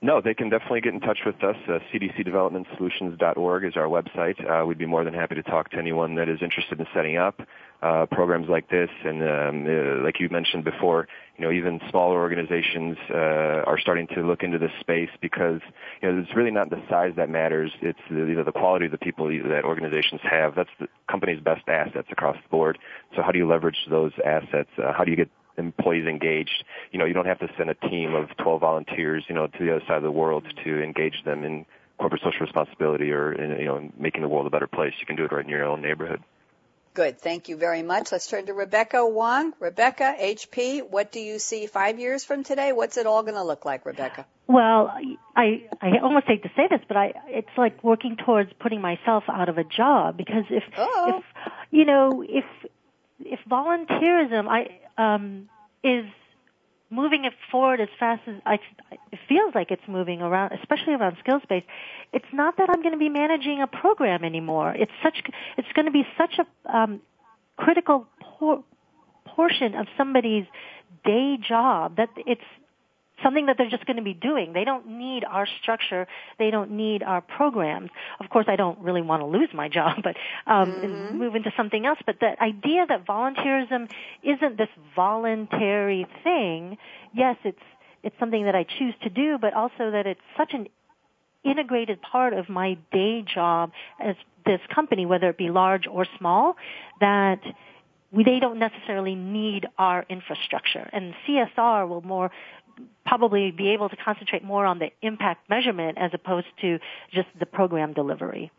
No, 0.00 0.20
they 0.20 0.32
can 0.32 0.48
definitely 0.48 0.80
get 0.80 0.94
in 0.94 1.00
touch 1.00 1.18
with 1.26 1.42
us. 1.42 1.56
Uh, 1.66 1.80
CDCDevelopmentSolutions.org 1.92 3.64
is 3.64 3.76
our 3.76 3.88
website. 3.88 4.38
Uh, 4.48 4.64
we'd 4.64 4.78
be 4.78 4.86
more 4.86 5.02
than 5.02 5.12
happy 5.12 5.34
to 5.34 5.42
talk 5.42 5.70
to 5.70 5.76
anyone 5.76 6.14
that 6.14 6.28
is 6.28 6.38
interested 6.40 6.78
in 6.78 6.86
setting 6.94 7.16
up 7.16 7.40
uh, 7.82 8.06
programs 8.06 8.48
like 8.48 8.70
this. 8.70 8.90
And 9.04 9.22
um, 9.22 9.66
uh, 9.66 10.04
like 10.04 10.20
you 10.20 10.28
mentioned 10.28 10.62
before, 10.62 11.08
you 11.36 11.44
know, 11.44 11.50
even 11.50 11.80
smaller 11.90 12.16
organizations 12.20 12.96
uh, 13.10 13.66
are 13.66 13.78
starting 13.80 14.06
to 14.14 14.22
look 14.22 14.44
into 14.44 14.56
this 14.58 14.70
space 14.78 15.10
because 15.20 15.60
you 16.00 16.12
know 16.12 16.20
it's 16.20 16.36
really 16.36 16.52
not 16.52 16.70
the 16.70 16.80
size 16.88 17.14
that 17.16 17.28
matters. 17.28 17.72
It's 17.82 17.98
the, 18.08 18.18
you 18.18 18.36
know 18.36 18.44
the 18.44 18.52
quality 18.52 18.86
of 18.86 18.92
the 18.92 18.98
people 18.98 19.26
that 19.26 19.64
organizations 19.64 20.20
have. 20.22 20.54
That's 20.54 20.70
the 20.78 20.86
company's 21.10 21.40
best 21.40 21.68
assets 21.68 22.06
across 22.12 22.36
the 22.36 22.48
board. 22.50 22.78
So 23.16 23.22
how 23.22 23.32
do 23.32 23.38
you 23.38 23.48
leverage 23.48 23.78
those 23.90 24.12
assets? 24.24 24.70
Uh, 24.78 24.92
how 24.92 25.02
do 25.02 25.10
you 25.10 25.16
get 25.16 25.30
employees 25.58 26.06
engaged. 26.06 26.64
You 26.92 26.98
know, 26.98 27.04
you 27.04 27.14
don't 27.14 27.26
have 27.26 27.40
to 27.40 27.48
send 27.56 27.70
a 27.70 27.74
team 27.74 28.14
of 28.14 28.34
12 28.38 28.60
volunteers, 28.60 29.24
you 29.28 29.34
know, 29.34 29.46
to 29.46 29.58
the 29.58 29.76
other 29.76 29.84
side 29.86 29.98
of 29.98 30.02
the 30.02 30.10
world 30.10 30.44
to 30.64 30.82
engage 30.82 31.24
them 31.24 31.44
in 31.44 31.66
corporate 31.98 32.22
social 32.22 32.40
responsibility 32.40 33.10
or 33.10 33.32
in, 33.32 33.58
you 33.58 33.66
know, 33.66 33.90
making 33.98 34.22
the 34.22 34.28
world 34.28 34.46
a 34.46 34.50
better 34.50 34.68
place. 34.68 34.94
You 35.00 35.06
can 35.06 35.16
do 35.16 35.24
it 35.24 35.32
right 35.32 35.44
in 35.44 35.50
your 35.50 35.64
own 35.64 35.82
neighborhood. 35.82 36.22
Good. 36.94 37.20
Thank 37.20 37.48
you 37.48 37.56
very 37.56 37.82
much. 37.82 38.10
Let's 38.10 38.26
turn 38.26 38.46
to 38.46 38.54
Rebecca 38.54 39.06
Wang. 39.06 39.52
Rebecca, 39.60 40.16
HP, 40.20 40.88
what 40.88 41.12
do 41.12 41.20
you 41.20 41.38
see 41.38 41.66
five 41.66 42.00
years 42.00 42.24
from 42.24 42.42
today? 42.42 42.72
What's 42.72 42.96
it 42.96 43.06
all 43.06 43.22
going 43.22 43.36
to 43.36 43.44
look 43.44 43.64
like, 43.64 43.86
Rebecca? 43.86 44.26
Well, 44.48 44.90
I 45.36 45.68
I 45.80 45.98
almost 46.02 46.26
hate 46.26 46.42
to 46.42 46.48
say 46.56 46.66
this, 46.70 46.80
but 46.88 46.96
I 46.96 47.12
it's 47.26 47.56
like 47.58 47.84
working 47.84 48.16
towards 48.16 48.50
putting 48.54 48.80
myself 48.80 49.24
out 49.28 49.50
of 49.50 49.58
a 49.58 49.64
job 49.64 50.16
because 50.16 50.44
if 50.48 50.64
Uh-oh. 50.76 51.18
if 51.18 51.24
you 51.70 51.84
know 51.84 52.24
if 52.26 52.46
if 53.20 53.38
volunteerism 53.48 54.48
I 54.48 54.80
um 54.98 55.48
is 55.82 56.04
moving 56.90 57.24
it 57.24 57.34
forward 57.50 57.80
as 57.80 57.88
fast 57.98 58.22
as 58.26 58.36
I, 58.46 58.54
it 59.12 59.18
feels 59.28 59.54
like 59.54 59.70
it's 59.70 59.82
moving 59.86 60.22
around, 60.22 60.52
especially 60.52 60.94
around 60.94 61.16
skills 61.20 61.42
based. 61.48 61.66
It's 62.12 62.32
not 62.32 62.56
that 62.56 62.70
I'm 62.70 62.82
going 62.82 62.94
to 62.94 62.98
be 62.98 63.10
managing 63.10 63.60
a 63.60 63.66
program 63.66 64.24
anymore. 64.24 64.74
It's 64.74 64.92
such, 65.02 65.22
it's 65.58 65.68
going 65.74 65.86
to 65.86 65.92
be 65.92 66.06
such 66.16 66.38
a 66.38 66.76
um, 66.76 67.00
critical 67.56 68.06
por- 68.20 68.64
portion 69.26 69.74
of 69.74 69.86
somebody's 69.96 70.46
day 71.04 71.36
job 71.46 71.96
that 71.96 72.08
it's 72.16 72.40
something 73.22 73.46
that 73.46 73.56
they're 73.58 73.70
just 73.70 73.86
going 73.86 73.96
to 73.96 74.02
be 74.02 74.14
doing. 74.14 74.52
They 74.52 74.64
don't 74.64 74.86
need 74.86 75.24
our 75.24 75.46
structure. 75.60 76.06
They 76.38 76.50
don't 76.50 76.72
need 76.72 77.02
our 77.02 77.20
programs. 77.20 77.90
Of 78.20 78.30
course, 78.30 78.46
I 78.48 78.56
don't 78.56 78.78
really 78.80 79.02
want 79.02 79.22
to 79.22 79.26
lose 79.26 79.50
my 79.52 79.68
job, 79.68 79.98
but 80.02 80.16
um, 80.46 80.72
mm-hmm. 80.72 81.18
move 81.18 81.34
into 81.34 81.52
something 81.56 81.86
else. 81.86 81.98
But 82.04 82.20
the 82.20 82.40
idea 82.42 82.86
that 82.88 83.06
volunteerism 83.06 83.90
isn't 84.22 84.58
this 84.58 84.68
voluntary 84.94 86.06
thing. 86.24 86.78
Yes, 87.14 87.36
it's 87.44 87.58
it's 88.02 88.14
something 88.20 88.44
that 88.44 88.54
I 88.54 88.64
choose 88.64 88.94
to 89.02 89.10
do, 89.10 89.38
but 89.40 89.54
also 89.54 89.90
that 89.90 90.06
it's 90.06 90.20
such 90.36 90.52
an 90.54 90.68
integrated 91.44 92.00
part 92.00 92.32
of 92.32 92.48
my 92.48 92.78
day 92.92 93.22
job 93.22 93.72
as 94.00 94.14
this 94.46 94.60
company, 94.74 95.04
whether 95.04 95.28
it 95.28 95.36
be 95.36 95.50
large 95.50 95.86
or 95.86 96.06
small, 96.16 96.56
that 97.00 97.40
we, 98.10 98.24
they 98.24 98.38
don't 98.40 98.58
necessarily 98.58 99.14
need 99.14 99.66
our 99.78 100.06
infrastructure. 100.08 100.88
And 100.92 101.14
CSR 101.26 101.88
will 101.88 102.02
more 102.02 102.30
probably 103.06 103.50
be 103.50 103.70
able 103.70 103.88
to 103.88 103.96
concentrate 103.96 104.44
more 104.44 104.66
on 104.66 104.78
the 104.78 104.90
impact 105.02 105.48
measurement 105.48 105.98
as 105.98 106.10
opposed 106.14 106.46
to 106.60 106.78
just 107.12 107.28
the 107.38 107.46
program 107.46 107.92
delivery. 107.92 108.50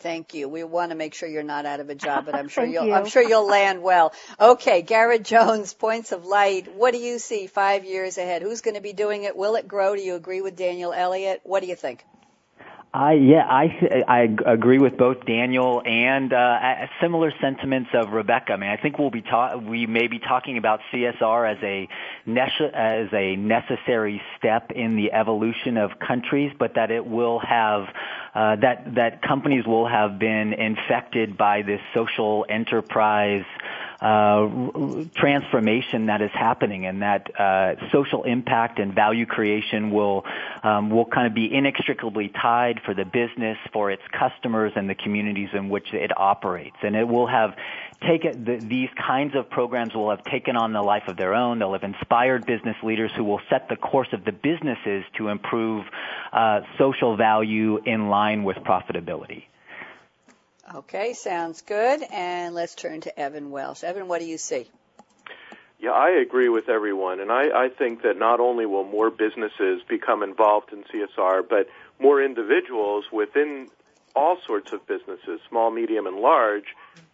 Thank 0.00 0.34
you. 0.34 0.48
We 0.48 0.64
want 0.64 0.90
to 0.90 0.96
make 0.96 1.14
sure 1.14 1.28
you're 1.28 1.42
not 1.42 1.64
out 1.64 1.80
of 1.80 1.88
a 1.88 1.94
job, 1.94 2.26
but 2.26 2.34
I'm 2.34 2.48
sure 2.54 2.64
you'll 2.64 2.86
you. 2.86 2.92
I'm 2.92 3.06
sure 3.06 3.22
you'll 3.22 3.48
land 3.48 3.82
well. 3.82 4.12
Okay, 4.38 4.82
Garrett 4.82 5.22
Jones, 5.22 5.72
Points 5.72 6.12
of 6.12 6.26
Light. 6.26 6.74
What 6.74 6.92
do 6.92 6.98
you 6.98 7.18
see 7.18 7.46
five 7.46 7.84
years 7.84 8.18
ahead? 8.18 8.42
Who's 8.42 8.60
going 8.60 8.74
to 8.74 8.82
be 8.82 8.92
doing 8.92 9.22
it? 9.22 9.36
Will 9.36 9.54
it 9.56 9.66
grow? 9.66 9.94
Do 9.96 10.02
you 10.02 10.14
agree 10.14 10.42
with 10.42 10.56
Daniel 10.56 10.92
Elliott? 10.92 11.40
What 11.44 11.60
do 11.60 11.68
you 11.68 11.76
think? 11.76 12.04
I 12.94 13.14
yeah 13.14 13.44
I 13.44 14.04
I 14.06 14.20
agree 14.46 14.78
with 14.78 14.96
both 14.96 15.26
Daniel 15.26 15.82
and 15.84 16.32
uh, 16.32 16.86
similar 17.02 17.32
sentiments 17.40 17.90
of 17.92 18.12
Rebecca. 18.12 18.52
I 18.52 18.56
mean 18.56 18.70
I 18.70 18.76
think 18.76 19.00
we'll 19.00 19.10
be 19.10 19.20
ta- 19.20 19.56
we 19.56 19.86
may 19.86 20.06
be 20.06 20.20
talking 20.20 20.58
about 20.58 20.78
CSR 20.92 21.56
as 21.56 21.62
a 21.64 21.88
as 22.72 23.08
a 23.12 23.34
necessary 23.34 24.22
step 24.38 24.70
in 24.70 24.94
the 24.94 25.10
evolution 25.10 25.76
of 25.76 25.98
countries, 25.98 26.52
but 26.56 26.76
that 26.76 26.92
it 26.92 27.04
will 27.04 27.40
have 27.40 27.88
uh, 28.32 28.56
that 28.62 28.94
that 28.94 29.22
companies 29.22 29.66
will 29.66 29.88
have 29.88 30.20
been 30.20 30.52
infected 30.52 31.36
by 31.36 31.62
this 31.62 31.80
social 31.94 32.46
enterprise 32.48 33.44
uh, 34.00 34.48
transformation 35.14 36.06
that 36.06 36.20
is 36.20 36.30
happening, 36.32 36.86
and 36.86 37.02
that 37.02 37.28
uh, 37.38 37.74
social 37.92 38.24
impact 38.24 38.78
and 38.78 38.94
value 38.94 39.26
creation 39.26 39.90
will 39.90 40.24
um, 40.62 40.90
will 40.90 41.06
kind 41.06 41.26
of 41.26 41.34
be 41.34 41.52
inextricably 41.52 42.28
tied 42.28 42.80
for 42.84 42.94
the 42.94 43.04
business, 43.04 43.58
for 43.72 43.90
its 43.90 44.02
customers, 44.12 44.72
and 44.76 44.88
the 44.88 44.94
communities 44.94 45.50
in 45.52 45.68
which 45.68 45.92
it 45.92 46.10
operates. 46.16 46.76
And 46.82 46.96
it 46.96 47.06
will 47.06 47.26
have 47.26 47.56
taken 48.06 48.44
the, 48.44 48.56
these 48.56 48.90
kinds 48.96 49.34
of 49.34 49.48
programs 49.50 49.94
will 49.94 50.10
have 50.10 50.24
taken 50.24 50.56
on 50.56 50.72
the 50.72 50.82
life 50.82 51.04
of 51.08 51.16
their 51.16 51.34
own. 51.34 51.58
They'll 51.58 51.72
have 51.72 51.84
inspired 51.84 52.46
business 52.46 52.76
leaders 52.82 53.10
who 53.16 53.24
will 53.24 53.40
set 53.48 53.68
the 53.68 53.76
course 53.76 54.08
of 54.12 54.24
the 54.24 54.32
businesses 54.32 55.04
to 55.16 55.28
improve 55.28 55.84
uh, 56.32 56.60
social 56.78 57.16
value 57.16 57.80
in 57.84 58.08
line 58.08 58.44
with 58.44 58.56
profitability. 58.58 59.44
Okay, 60.72 61.12
sounds 61.12 61.62
good. 61.62 62.02
And 62.10 62.54
let's 62.54 62.74
turn 62.74 63.00
to 63.02 63.18
Evan 63.18 63.50
Welsh. 63.50 63.84
Evan, 63.84 64.08
what 64.08 64.20
do 64.20 64.26
you 64.26 64.38
see? 64.38 64.68
Yeah, 65.78 65.90
I 65.90 66.10
agree 66.10 66.48
with 66.48 66.68
everyone. 66.68 67.20
And 67.20 67.30
I, 67.30 67.66
I 67.66 67.68
think 67.68 68.02
that 68.02 68.16
not 68.18 68.40
only 68.40 68.64
will 68.64 68.84
more 68.84 69.10
businesses 69.10 69.82
become 69.88 70.22
involved 70.22 70.72
in 70.72 70.84
CSR, 70.84 71.46
but 71.48 71.68
more 72.00 72.22
individuals 72.22 73.04
within 73.12 73.68
all 74.16 74.38
sorts 74.46 74.72
of 74.72 74.86
businesses, 74.86 75.40
small, 75.48 75.70
medium, 75.70 76.06
and 76.06 76.16
large, 76.16 76.64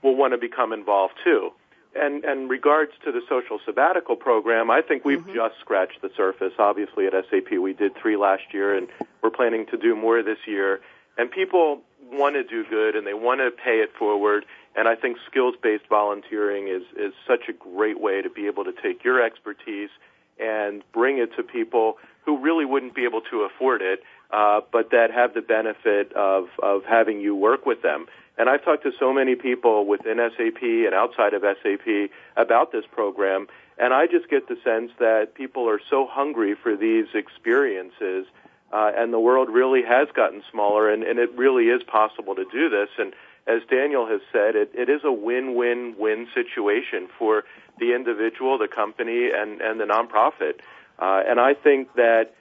will 0.02 0.14
want 0.14 0.34
to 0.34 0.38
become 0.38 0.72
involved 0.72 1.14
too. 1.24 1.50
And, 1.96 2.24
and 2.24 2.48
regards 2.48 2.92
to 3.04 3.10
the 3.10 3.22
social 3.28 3.58
sabbatical 3.64 4.14
program, 4.14 4.70
I 4.70 4.82
think 4.82 5.04
we've 5.04 5.18
mm-hmm. 5.18 5.34
just 5.34 5.58
scratched 5.58 6.00
the 6.02 6.10
surface. 6.16 6.52
Obviously, 6.58 7.06
at 7.06 7.12
SAP, 7.12 7.58
we 7.60 7.72
did 7.72 7.96
three 7.96 8.16
last 8.16 8.42
year, 8.52 8.76
and 8.76 8.86
we're 9.22 9.30
planning 9.30 9.66
to 9.66 9.76
do 9.76 9.96
more 9.96 10.22
this 10.22 10.38
year. 10.46 10.80
And 11.18 11.28
people 11.30 11.80
want 12.12 12.34
to 12.34 12.44
do 12.44 12.64
good 12.68 12.96
and 12.96 13.06
they 13.06 13.14
want 13.14 13.40
to 13.40 13.50
pay 13.50 13.78
it 13.78 13.90
forward. 13.98 14.44
And 14.76 14.86
I 14.88 14.94
think 14.94 15.18
skills-based 15.28 15.88
volunteering 15.88 16.68
is, 16.68 16.82
is 16.96 17.12
such 17.26 17.48
a 17.48 17.52
great 17.52 18.00
way 18.00 18.22
to 18.22 18.30
be 18.30 18.46
able 18.46 18.64
to 18.64 18.72
take 18.72 19.04
your 19.04 19.22
expertise 19.22 19.90
and 20.38 20.82
bring 20.92 21.18
it 21.18 21.34
to 21.36 21.42
people 21.42 21.98
who 22.24 22.38
really 22.38 22.64
wouldn't 22.64 22.94
be 22.94 23.04
able 23.04 23.20
to 23.30 23.42
afford 23.42 23.82
it, 23.82 24.00
uh, 24.30 24.60
but 24.72 24.90
that 24.90 25.10
have 25.10 25.34
the 25.34 25.40
benefit 25.40 26.12
of, 26.12 26.48
of 26.62 26.84
having 26.84 27.20
you 27.20 27.34
work 27.34 27.66
with 27.66 27.82
them. 27.82 28.06
And 28.38 28.48
I've 28.48 28.64
talked 28.64 28.84
to 28.84 28.92
so 28.98 29.12
many 29.12 29.34
people 29.34 29.86
within 29.86 30.16
SAP 30.16 30.62
and 30.62 30.94
outside 30.94 31.34
of 31.34 31.42
SAP 31.42 32.10
about 32.36 32.72
this 32.72 32.84
program, 32.90 33.48
and 33.76 33.92
I 33.92 34.06
just 34.06 34.28
get 34.28 34.48
the 34.48 34.56
sense 34.62 34.92
that 34.98 35.34
people 35.34 35.68
are 35.68 35.80
so 35.90 36.06
hungry 36.06 36.54
for 36.54 36.76
these 36.76 37.06
experiences 37.14 38.26
uh, 38.72 38.92
and 38.96 39.12
the 39.12 39.18
world 39.18 39.48
really 39.50 39.82
has 39.82 40.08
gotten 40.14 40.42
smaller, 40.50 40.90
and, 40.90 41.02
and 41.02 41.18
it 41.18 41.36
really 41.36 41.64
is 41.64 41.82
possible 41.82 42.34
to 42.34 42.44
do 42.44 42.68
this. 42.68 42.88
And 42.98 43.12
as 43.46 43.62
Daniel 43.68 44.06
has 44.06 44.20
said, 44.32 44.54
it, 44.54 44.70
it 44.74 44.88
is 44.88 45.00
a 45.04 45.12
win-win-win 45.12 46.28
situation 46.34 47.08
for 47.18 47.44
the 47.78 47.94
individual, 47.94 48.58
the 48.58 48.68
company, 48.68 49.30
and, 49.34 49.60
and 49.60 49.80
the 49.80 49.84
nonprofit. 49.84 50.60
Uh, 50.98 51.22
and 51.26 51.40
I 51.40 51.54
think 51.54 51.94
that 51.94 52.34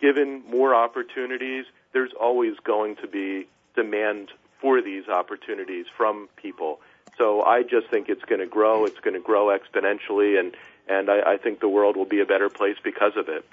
given 0.00 0.42
more 0.48 0.74
opportunities, 0.74 1.66
there's 1.92 2.12
always 2.18 2.56
going 2.64 2.96
to 2.96 3.06
be 3.06 3.46
demand 3.74 4.30
for 4.60 4.82
these 4.82 5.08
opportunities 5.08 5.86
from 5.96 6.28
people. 6.36 6.80
So 7.16 7.42
I 7.42 7.62
just 7.62 7.88
think 7.88 8.08
it's 8.08 8.24
going 8.24 8.40
to 8.40 8.46
grow. 8.46 8.84
It's 8.84 8.98
going 9.00 9.14
to 9.14 9.20
grow 9.20 9.56
exponentially, 9.56 10.38
and 10.38 10.56
and 10.88 11.10
I, 11.10 11.34
I 11.34 11.36
think 11.36 11.60
the 11.60 11.68
world 11.68 11.96
will 11.96 12.06
be 12.06 12.20
a 12.20 12.26
better 12.26 12.48
place 12.48 12.76
because 12.82 13.12
of 13.16 13.28
it. 13.28 13.44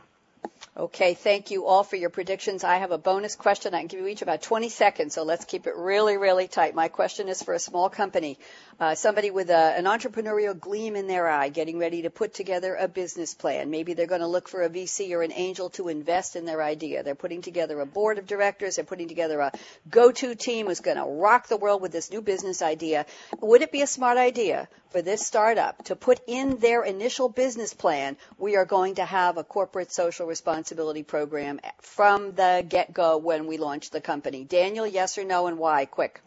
Okay, 0.78 1.14
thank 1.14 1.52
you 1.52 1.66
all 1.68 1.86
for 1.86 1.96
your 1.96 2.10
predictions. 2.10 2.66
I 2.66 2.80
have 2.80 2.92
a 2.92 2.98
bonus 2.98 3.38
question. 3.38 3.74
I 3.74 3.80
can 3.80 3.88
give 3.88 4.02
you 4.02 4.08
each 4.08 4.22
about 4.22 4.42
20 4.42 4.68
seconds, 4.68 5.14
so 5.14 5.24
let's 5.24 5.46
keep 5.46 5.68
it 5.68 5.74
really, 5.78 6.18
really 6.18 6.50
tight. 6.50 6.76
My 6.76 6.90
question 6.90 7.30
is 7.30 7.42
for 7.42 7.54
a 7.54 7.60
small 7.60 7.90
company, 7.90 8.38
uh, 8.78 8.94
somebody 8.94 9.32
with 9.32 9.50
a, 9.52 9.78
an 9.78 9.86
entrepreneurial 9.86 10.60
gleam 10.60 10.98
in 10.98 11.08
their 11.08 11.30
eye, 11.30 11.48
getting 11.48 11.80
ready 11.80 12.02
to 12.02 12.10
put 12.10 12.34
together 12.34 12.76
a 12.76 12.90
business 12.90 13.34
plan. 13.34 13.70
Maybe 13.72 13.94
they're 13.94 14.06
going 14.06 14.20
to 14.20 14.28
look 14.28 14.50
for 14.50 14.64
a 14.64 14.70
VC 14.70 15.12
or 15.14 15.22
an 15.22 15.32
angel 15.32 15.70
to 15.72 15.88
invest 15.88 16.36
in 16.36 16.44
their 16.44 16.62
idea. 16.62 17.04
They're 17.04 17.16
putting 17.16 17.42
together 17.42 17.80
a 17.80 17.86
board 17.86 18.18
of 18.18 18.28
directors. 18.28 18.76
They're 18.76 18.84
putting 18.84 19.08
together 19.08 19.40
a 19.40 19.54
go-to 19.90 20.36
team 20.36 20.68
who's 20.68 20.82
going 20.82 20.98
to 20.98 21.06
rock 21.06 21.48
the 21.48 21.56
world 21.56 21.82
with 21.82 21.94
this 21.94 22.12
new 22.12 22.22
business 22.22 22.62
idea. 22.62 23.06
Would 23.40 23.62
it 23.62 23.72
be 23.72 23.82
a 23.82 23.88
smart 23.88 24.18
idea 24.18 24.68
for 24.96 25.02
this 25.02 25.28
startup 25.28 25.84
to 25.84 25.94
put 25.94 26.22
in 26.26 26.58
their 26.60 26.82
initial 26.82 27.28
business 27.28 27.74
plan, 27.74 28.16
we 28.38 28.56
are 28.56 28.64
going 28.64 28.96
to 28.96 29.04
have 29.04 29.36
a 29.36 29.44
corporate 29.44 29.92
social 29.92 30.26
responsibility 30.26 31.04
program 31.04 31.60
from 31.82 32.32
the 32.32 32.66
get-go 32.66 33.18
when 33.18 33.46
we 33.46 33.58
launch 33.58 33.90
the 33.90 34.00
company. 34.00 34.46
Daniel, 34.46 34.88
yes 34.88 35.18
or 35.18 35.26
no, 35.26 35.48
and 35.48 35.58
why? 35.58 35.84
Quick. 35.84 36.22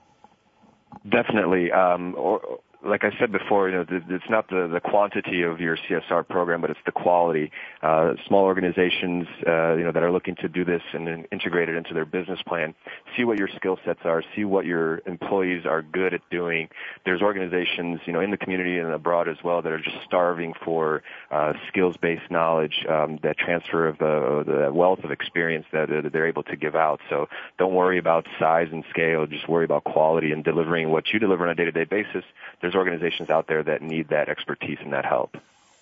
Definitely. 1.08 1.72
Um, 1.72 2.14
or, 2.14 2.60
like 2.84 3.02
I 3.02 3.10
said 3.18 3.32
before, 3.32 3.68
you 3.68 3.74
know, 3.74 3.84
it's 3.88 4.30
not 4.30 4.48
the, 4.48 4.68
the 4.72 4.80
quantity 4.80 5.42
of 5.42 5.60
your 5.60 5.76
CSR 5.76 6.28
program, 6.28 6.60
but 6.60 6.70
it's 6.70 6.78
the 6.86 6.92
quality. 6.92 7.50
Uh, 7.82 8.12
small 8.26 8.44
organizations, 8.44 9.26
uh, 9.46 9.74
you 9.74 9.84
know, 9.84 9.90
that 9.90 10.02
are 10.02 10.12
looking 10.12 10.36
to 10.36 10.48
do 10.48 10.64
this 10.64 10.82
and 10.92 11.26
integrate 11.32 11.68
it 11.68 11.76
into 11.76 11.92
their 11.92 12.04
business 12.04 12.40
plan, 12.46 12.74
see 13.16 13.24
what 13.24 13.36
your 13.36 13.48
skill 13.56 13.78
sets 13.84 14.00
are, 14.04 14.22
see 14.36 14.44
what 14.44 14.64
your 14.64 15.00
employees 15.06 15.66
are 15.66 15.82
good 15.82 16.14
at 16.14 16.20
doing. 16.30 16.68
There's 17.04 17.20
organizations, 17.20 18.00
you 18.06 18.12
know, 18.12 18.20
in 18.20 18.30
the 18.30 18.36
community 18.36 18.78
and 18.78 18.92
abroad 18.92 19.28
as 19.28 19.38
well 19.42 19.60
that 19.60 19.72
are 19.72 19.80
just 19.82 19.96
starving 20.04 20.54
for 20.64 21.02
uh, 21.32 21.54
skills-based 21.68 22.30
knowledge, 22.30 22.86
um, 22.88 23.18
that 23.24 23.38
transfer 23.38 23.88
of 23.88 23.98
the, 23.98 24.44
the 24.46 24.72
wealth 24.72 25.00
of 25.02 25.10
experience 25.10 25.66
that, 25.72 25.88
that 25.88 26.12
they're 26.12 26.28
able 26.28 26.44
to 26.44 26.56
give 26.56 26.76
out. 26.76 27.00
So 27.10 27.26
don't 27.58 27.74
worry 27.74 27.98
about 27.98 28.26
size 28.38 28.68
and 28.70 28.84
scale, 28.90 29.26
just 29.26 29.48
worry 29.48 29.64
about 29.64 29.82
quality 29.82 30.30
and 30.30 30.44
delivering 30.44 30.90
what 30.90 31.08
you 31.12 31.18
deliver 31.18 31.44
on 31.44 31.50
a 31.50 31.54
day-to-day 31.56 31.84
basis. 31.84 32.24
There's 32.60 32.67
there's 32.68 32.76
organizations 32.76 33.30
out 33.30 33.46
there 33.48 33.62
that 33.62 33.80
need 33.80 34.08
that 34.10 34.28
expertise 34.28 34.76
and 34.82 34.92
that 34.92 35.06
help. 35.06 35.36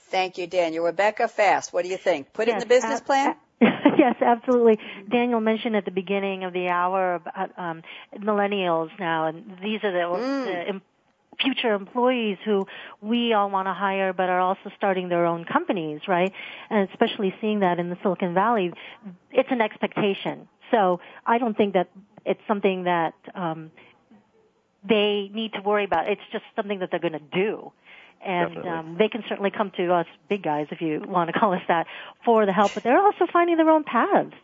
Thank 0.08 0.38
you, 0.38 0.46
Daniel. 0.46 0.84
Rebecca 0.84 1.26
Fast, 1.26 1.72
what 1.72 1.82
do 1.82 1.90
you 1.90 1.96
think? 1.96 2.32
Put 2.32 2.46
yes, 2.46 2.54
in 2.54 2.60
the 2.60 2.66
business 2.66 3.00
plan? 3.00 3.34
yes, 3.60 4.14
absolutely. 4.20 4.78
Daniel 5.10 5.40
mentioned 5.40 5.74
at 5.74 5.84
the 5.84 5.90
beginning 5.90 6.44
of 6.44 6.52
the 6.52 6.68
hour 6.68 7.16
about 7.16 7.50
um, 7.58 7.82
millennials 8.16 8.90
now, 9.00 9.26
and 9.26 9.58
these 9.60 9.82
are 9.82 9.90
the, 9.90 9.98
mm. 9.98 10.44
the 10.74 10.80
future 11.42 11.74
employees 11.74 12.38
who 12.44 12.68
we 13.00 13.32
all 13.32 13.50
want 13.50 13.66
to 13.66 13.74
hire 13.74 14.12
but 14.12 14.28
are 14.28 14.40
also 14.40 14.70
starting 14.76 15.08
their 15.08 15.26
own 15.26 15.44
companies, 15.44 16.02
right? 16.06 16.32
And 16.70 16.88
especially 16.90 17.34
seeing 17.40 17.60
that 17.60 17.80
in 17.80 17.90
the 17.90 17.98
Silicon 18.00 18.32
Valley, 18.32 18.72
it's 19.32 19.50
an 19.50 19.60
expectation. 19.60 20.46
So 20.70 21.00
I 21.26 21.38
don't 21.38 21.56
think 21.56 21.74
that 21.74 21.88
it's 22.24 22.40
something 22.46 22.84
that 22.84 23.14
um, 23.34 23.72
they 24.88 25.30
need 25.32 25.52
to 25.54 25.60
worry 25.60 25.84
about. 25.84 26.08
It's 26.08 26.20
just 26.32 26.44
something 26.54 26.80
that 26.80 26.90
they're 26.90 27.00
going 27.00 27.12
to 27.12 27.18
do. 27.18 27.72
And 28.24 28.58
um, 28.66 28.96
they 28.98 29.08
can 29.08 29.22
certainly 29.28 29.50
come 29.50 29.70
to 29.76 29.92
us 29.92 30.06
big 30.28 30.42
guys, 30.42 30.66
if 30.70 30.80
you 30.80 31.02
want 31.06 31.32
to 31.32 31.38
call 31.38 31.52
us 31.52 31.62
that, 31.68 31.86
for 32.24 32.46
the 32.46 32.52
help. 32.52 32.72
But 32.74 32.82
they're 32.82 32.98
also 32.98 33.26
finding 33.32 33.56
their 33.56 33.70
own 33.70 33.84
paths. 33.84 34.34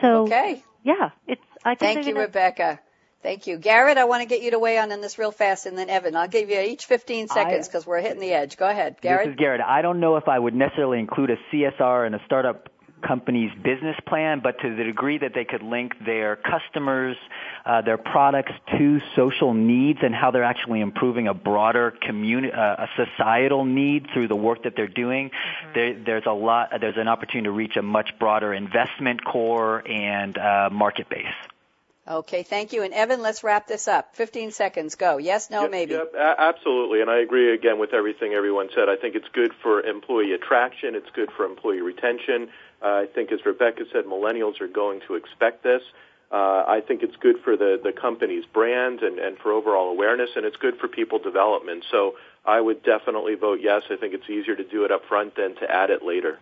So, 0.00 0.24
okay. 0.24 0.62
yeah, 0.82 1.10
it's. 1.26 1.40
I 1.64 1.74
think 1.76 1.94
Thank 1.94 2.06
you, 2.06 2.12
gonna... 2.12 2.26
Rebecca. 2.26 2.80
Thank 3.22 3.46
you, 3.46 3.56
Garrett. 3.56 3.96
I 3.96 4.04
want 4.04 4.20
to 4.20 4.28
get 4.28 4.42
you 4.42 4.50
to 4.50 4.58
weigh 4.58 4.76
on 4.76 4.92
in 4.92 5.00
this 5.00 5.18
real 5.18 5.30
fast, 5.30 5.64
and 5.64 5.78
then 5.78 5.88
Evan. 5.88 6.14
I'll 6.14 6.28
give 6.28 6.50
you 6.50 6.60
each 6.60 6.84
15 6.84 7.28
seconds 7.28 7.66
because 7.66 7.86
we're 7.86 8.02
hitting 8.02 8.20
the 8.20 8.34
edge. 8.34 8.58
Go 8.58 8.68
ahead, 8.68 9.00
Garrett. 9.00 9.28
This 9.28 9.32
is 9.32 9.38
Garrett. 9.38 9.62
I 9.62 9.80
don't 9.80 9.98
know 9.98 10.16
if 10.16 10.28
I 10.28 10.38
would 10.38 10.54
necessarily 10.54 10.98
include 10.98 11.30
a 11.30 11.36
CSR 11.50 12.04
and 12.04 12.14
a 12.14 12.20
startup 12.26 12.68
company's 13.06 13.52
business 13.62 13.96
plan, 14.06 14.40
but 14.42 14.60
to 14.60 14.74
the 14.74 14.84
degree 14.84 15.18
that 15.18 15.32
they 15.34 15.44
could 15.44 15.62
link 15.62 15.94
their 16.04 16.36
customers, 16.36 17.16
uh, 17.64 17.82
their 17.82 17.98
products 17.98 18.52
to 18.78 19.00
social 19.14 19.54
needs 19.54 20.00
and 20.02 20.14
how 20.14 20.30
they're 20.30 20.44
actually 20.44 20.80
improving 20.80 21.28
a 21.28 21.34
broader 21.34 21.90
community, 21.90 22.52
uh, 22.52 22.84
a 22.84 22.88
societal 22.96 23.64
need 23.64 24.06
through 24.12 24.28
the 24.28 24.36
work 24.36 24.64
that 24.64 24.74
they're 24.76 24.86
doing, 24.86 25.30
mm-hmm. 25.30 25.72
there, 25.74 25.94
there's 26.04 26.26
a 26.26 26.32
lot, 26.32 26.70
there's 26.80 26.96
an 26.96 27.08
opportunity 27.08 27.44
to 27.44 27.52
reach 27.52 27.76
a 27.76 27.82
much 27.82 28.10
broader 28.18 28.52
investment 28.52 29.24
core 29.24 29.86
and 29.86 30.36
uh, 30.38 30.68
market 30.72 31.08
base. 31.08 31.26
Okay, 32.06 32.42
thank 32.42 32.74
you. 32.74 32.82
And 32.82 32.92
Evan, 32.92 33.22
let's 33.22 33.42
wrap 33.42 33.66
this 33.66 33.88
up. 33.88 34.14
15 34.14 34.50
seconds, 34.50 34.94
go. 34.94 35.16
Yes, 35.16 35.50
no, 35.50 35.62
yep, 35.62 35.70
maybe. 35.70 35.94
Yep, 35.94 36.12
absolutely. 36.14 37.00
And 37.00 37.08
I 37.08 37.20
agree 37.20 37.54
again 37.54 37.78
with 37.78 37.94
everything 37.94 38.34
everyone 38.34 38.68
said. 38.74 38.90
I 38.90 38.96
think 38.96 39.14
it's 39.14 39.28
good 39.32 39.52
for 39.62 39.80
employee 39.80 40.32
attraction. 40.32 40.94
It's 40.96 41.08
good 41.14 41.30
for 41.34 41.46
employee 41.46 41.80
retention. 41.80 42.48
Uh, 42.84 42.88
I 42.88 43.06
think, 43.06 43.32
as 43.32 43.40
Rebecca 43.46 43.84
said, 43.92 44.04
millennials 44.04 44.60
are 44.60 44.68
going 44.68 45.00
to 45.08 45.14
expect 45.14 45.62
this. 45.64 45.80
Uh, 46.30 46.64
I 46.66 46.82
think 46.86 47.02
it's 47.02 47.16
good 47.16 47.36
for 47.42 47.56
the, 47.56 47.80
the 47.82 47.92
company's 47.92 48.44
brand 48.44 49.00
and, 49.00 49.18
and 49.18 49.38
for 49.38 49.52
overall 49.52 49.90
awareness, 49.90 50.30
and 50.36 50.44
it's 50.44 50.56
good 50.56 50.76
for 50.78 50.88
people 50.88 51.18
development. 51.18 51.84
So 51.90 52.16
I 52.44 52.60
would 52.60 52.82
definitely 52.82 53.36
vote 53.36 53.60
yes. 53.62 53.84
I 53.90 53.96
think 53.96 54.12
it's 54.12 54.28
easier 54.28 54.56
to 54.56 54.64
do 54.64 54.84
it 54.84 54.90
up 54.90 55.06
front 55.08 55.36
than 55.36 55.54
to 55.56 55.70
add 55.70 55.90
it 55.90 56.04
later. 56.04 56.38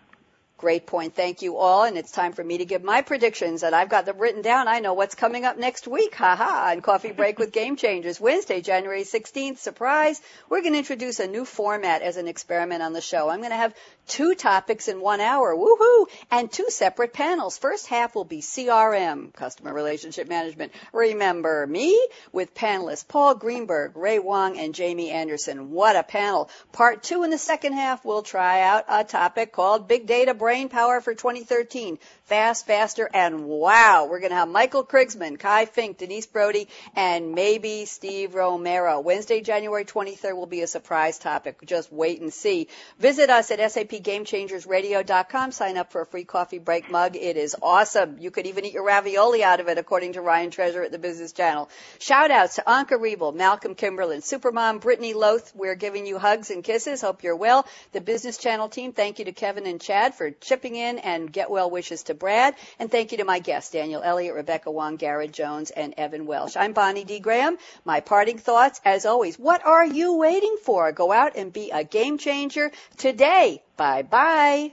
Great 0.62 0.86
point. 0.86 1.16
Thank 1.16 1.42
you 1.42 1.56
all. 1.56 1.82
And 1.82 1.98
it's 1.98 2.12
time 2.12 2.34
for 2.34 2.44
me 2.44 2.58
to 2.58 2.64
give 2.64 2.84
my 2.84 3.02
predictions. 3.02 3.64
And 3.64 3.74
I've 3.74 3.88
got 3.88 4.06
them 4.06 4.18
written 4.18 4.42
down. 4.42 4.68
I 4.68 4.78
know 4.78 4.94
what's 4.94 5.16
coming 5.16 5.44
up 5.44 5.58
next 5.58 5.88
week. 5.88 6.14
Ha 6.14 6.36
ha. 6.36 6.70
On 6.70 6.80
Coffee 6.80 7.10
Break 7.10 7.40
with 7.40 7.50
Game 7.50 7.74
Changers. 7.74 8.20
Wednesday, 8.20 8.60
January 8.60 9.02
16th. 9.02 9.58
Surprise. 9.58 10.20
We're 10.48 10.60
going 10.60 10.74
to 10.74 10.78
introduce 10.78 11.18
a 11.18 11.26
new 11.26 11.44
format 11.44 12.02
as 12.02 12.16
an 12.16 12.28
experiment 12.28 12.80
on 12.80 12.92
the 12.92 13.00
show. 13.00 13.28
I'm 13.28 13.40
going 13.40 13.50
to 13.50 13.56
have 13.56 13.74
two 14.06 14.36
topics 14.36 14.86
in 14.86 15.00
one 15.00 15.20
hour. 15.20 15.52
Woohoo! 15.52 16.06
And 16.30 16.48
two 16.48 16.66
separate 16.68 17.12
panels. 17.12 17.58
First 17.58 17.88
half 17.88 18.14
will 18.14 18.24
be 18.24 18.40
CRM, 18.40 19.34
Customer 19.34 19.74
Relationship 19.74 20.28
Management. 20.28 20.70
Remember 20.92 21.66
me 21.66 22.00
with 22.30 22.54
panelists 22.54 23.08
Paul 23.08 23.34
Greenberg, 23.34 23.96
Ray 23.96 24.20
Wang, 24.20 24.60
and 24.60 24.76
Jamie 24.76 25.10
Anderson. 25.10 25.72
What 25.72 25.96
a 25.96 26.04
panel. 26.04 26.48
Part 26.70 27.02
two 27.02 27.24
in 27.24 27.30
the 27.30 27.38
second 27.38 27.72
half, 27.72 28.04
we'll 28.04 28.22
try 28.22 28.60
out 28.60 28.84
a 28.88 29.02
topic 29.02 29.50
called 29.50 29.88
Big 29.88 30.06
Data 30.06 30.34
Brain 30.34 30.51
brain 30.52 30.68
power 30.68 31.00
for 31.00 31.14
2013. 31.14 31.98
Fast, 32.26 32.66
faster, 32.66 33.10
and 33.12 33.46
wow, 33.46 34.06
we're 34.08 34.20
going 34.20 34.30
to 34.30 34.36
have 34.36 34.48
Michael 34.48 34.84
Krigsman, 34.86 35.38
Kai 35.38 35.66
Fink, 35.66 35.98
Denise 35.98 36.26
Brody, 36.26 36.68
and 36.94 37.32
maybe 37.32 37.84
Steve 37.84 38.36
Romero. 38.36 39.00
Wednesday, 39.00 39.40
January 39.40 39.84
23rd 39.84 40.36
will 40.36 40.46
be 40.46 40.62
a 40.62 40.68
surprise 40.68 41.18
topic. 41.18 41.58
Just 41.66 41.92
wait 41.92 42.20
and 42.20 42.32
see. 42.32 42.68
Visit 43.00 43.28
us 43.28 43.50
at 43.50 43.58
sapgamechangersradio.com. 43.58 45.50
Sign 45.50 45.76
up 45.76 45.90
for 45.90 46.02
a 46.02 46.06
free 46.06 46.22
coffee 46.22 46.58
break 46.58 46.90
mug. 46.90 47.16
It 47.16 47.36
is 47.36 47.56
awesome. 47.60 48.18
You 48.20 48.30
could 48.30 48.46
even 48.46 48.64
eat 48.64 48.72
your 48.72 48.84
ravioli 48.84 49.42
out 49.42 49.58
of 49.58 49.66
it, 49.66 49.76
according 49.76 50.12
to 50.12 50.20
Ryan 50.20 50.52
Treasure 50.52 50.84
at 50.84 50.92
the 50.92 50.98
Business 50.98 51.32
Channel. 51.32 51.68
Shout 51.98 52.30
outs 52.30 52.54
to 52.54 52.62
Anka 52.62 53.00
Rebel, 53.00 53.32
Malcolm 53.32 53.74
Kimberlin, 53.74 54.20
Supermom, 54.20 54.80
Brittany 54.80 55.12
Lothe. 55.12 55.48
We're 55.54 55.74
giving 55.74 56.06
you 56.06 56.18
hugs 56.18 56.50
and 56.50 56.62
kisses. 56.62 57.00
Hope 57.00 57.24
you're 57.24 57.34
well. 57.34 57.66
The 57.90 58.00
Business 58.00 58.38
Channel 58.38 58.68
team, 58.68 58.92
thank 58.92 59.18
you 59.18 59.24
to 59.24 59.32
Kevin 59.32 59.66
and 59.66 59.80
Chad 59.80 60.14
for 60.14 60.30
chipping 60.30 60.76
in 60.76 60.98
and 60.98 61.32
get 61.32 61.50
well 61.50 61.68
wishes 61.68 62.04
to 62.12 62.18
Brad. 62.18 62.54
And 62.78 62.90
thank 62.90 63.12
you 63.12 63.18
to 63.18 63.24
my 63.24 63.38
guests, 63.38 63.72
Daniel 63.72 64.02
Elliott, 64.02 64.34
Rebecca 64.34 64.70
Wang, 64.70 64.96
Garrett 64.96 65.32
Jones, 65.32 65.70
and 65.70 65.94
Evan 65.96 66.26
Welsh. 66.26 66.56
I'm 66.56 66.72
Bonnie 66.72 67.04
D. 67.04 67.18
Graham. 67.18 67.58
My 67.84 68.00
parting 68.00 68.38
thoughts, 68.38 68.80
as 68.84 69.06
always, 69.06 69.38
what 69.38 69.64
are 69.66 69.84
you 69.84 70.14
waiting 70.14 70.56
for? 70.62 70.92
Go 70.92 71.12
out 71.12 71.36
and 71.36 71.52
be 71.52 71.70
a 71.70 71.84
game 71.84 72.18
changer 72.18 72.70
today. 72.96 73.62
Bye 73.76 74.02
bye. 74.02 74.72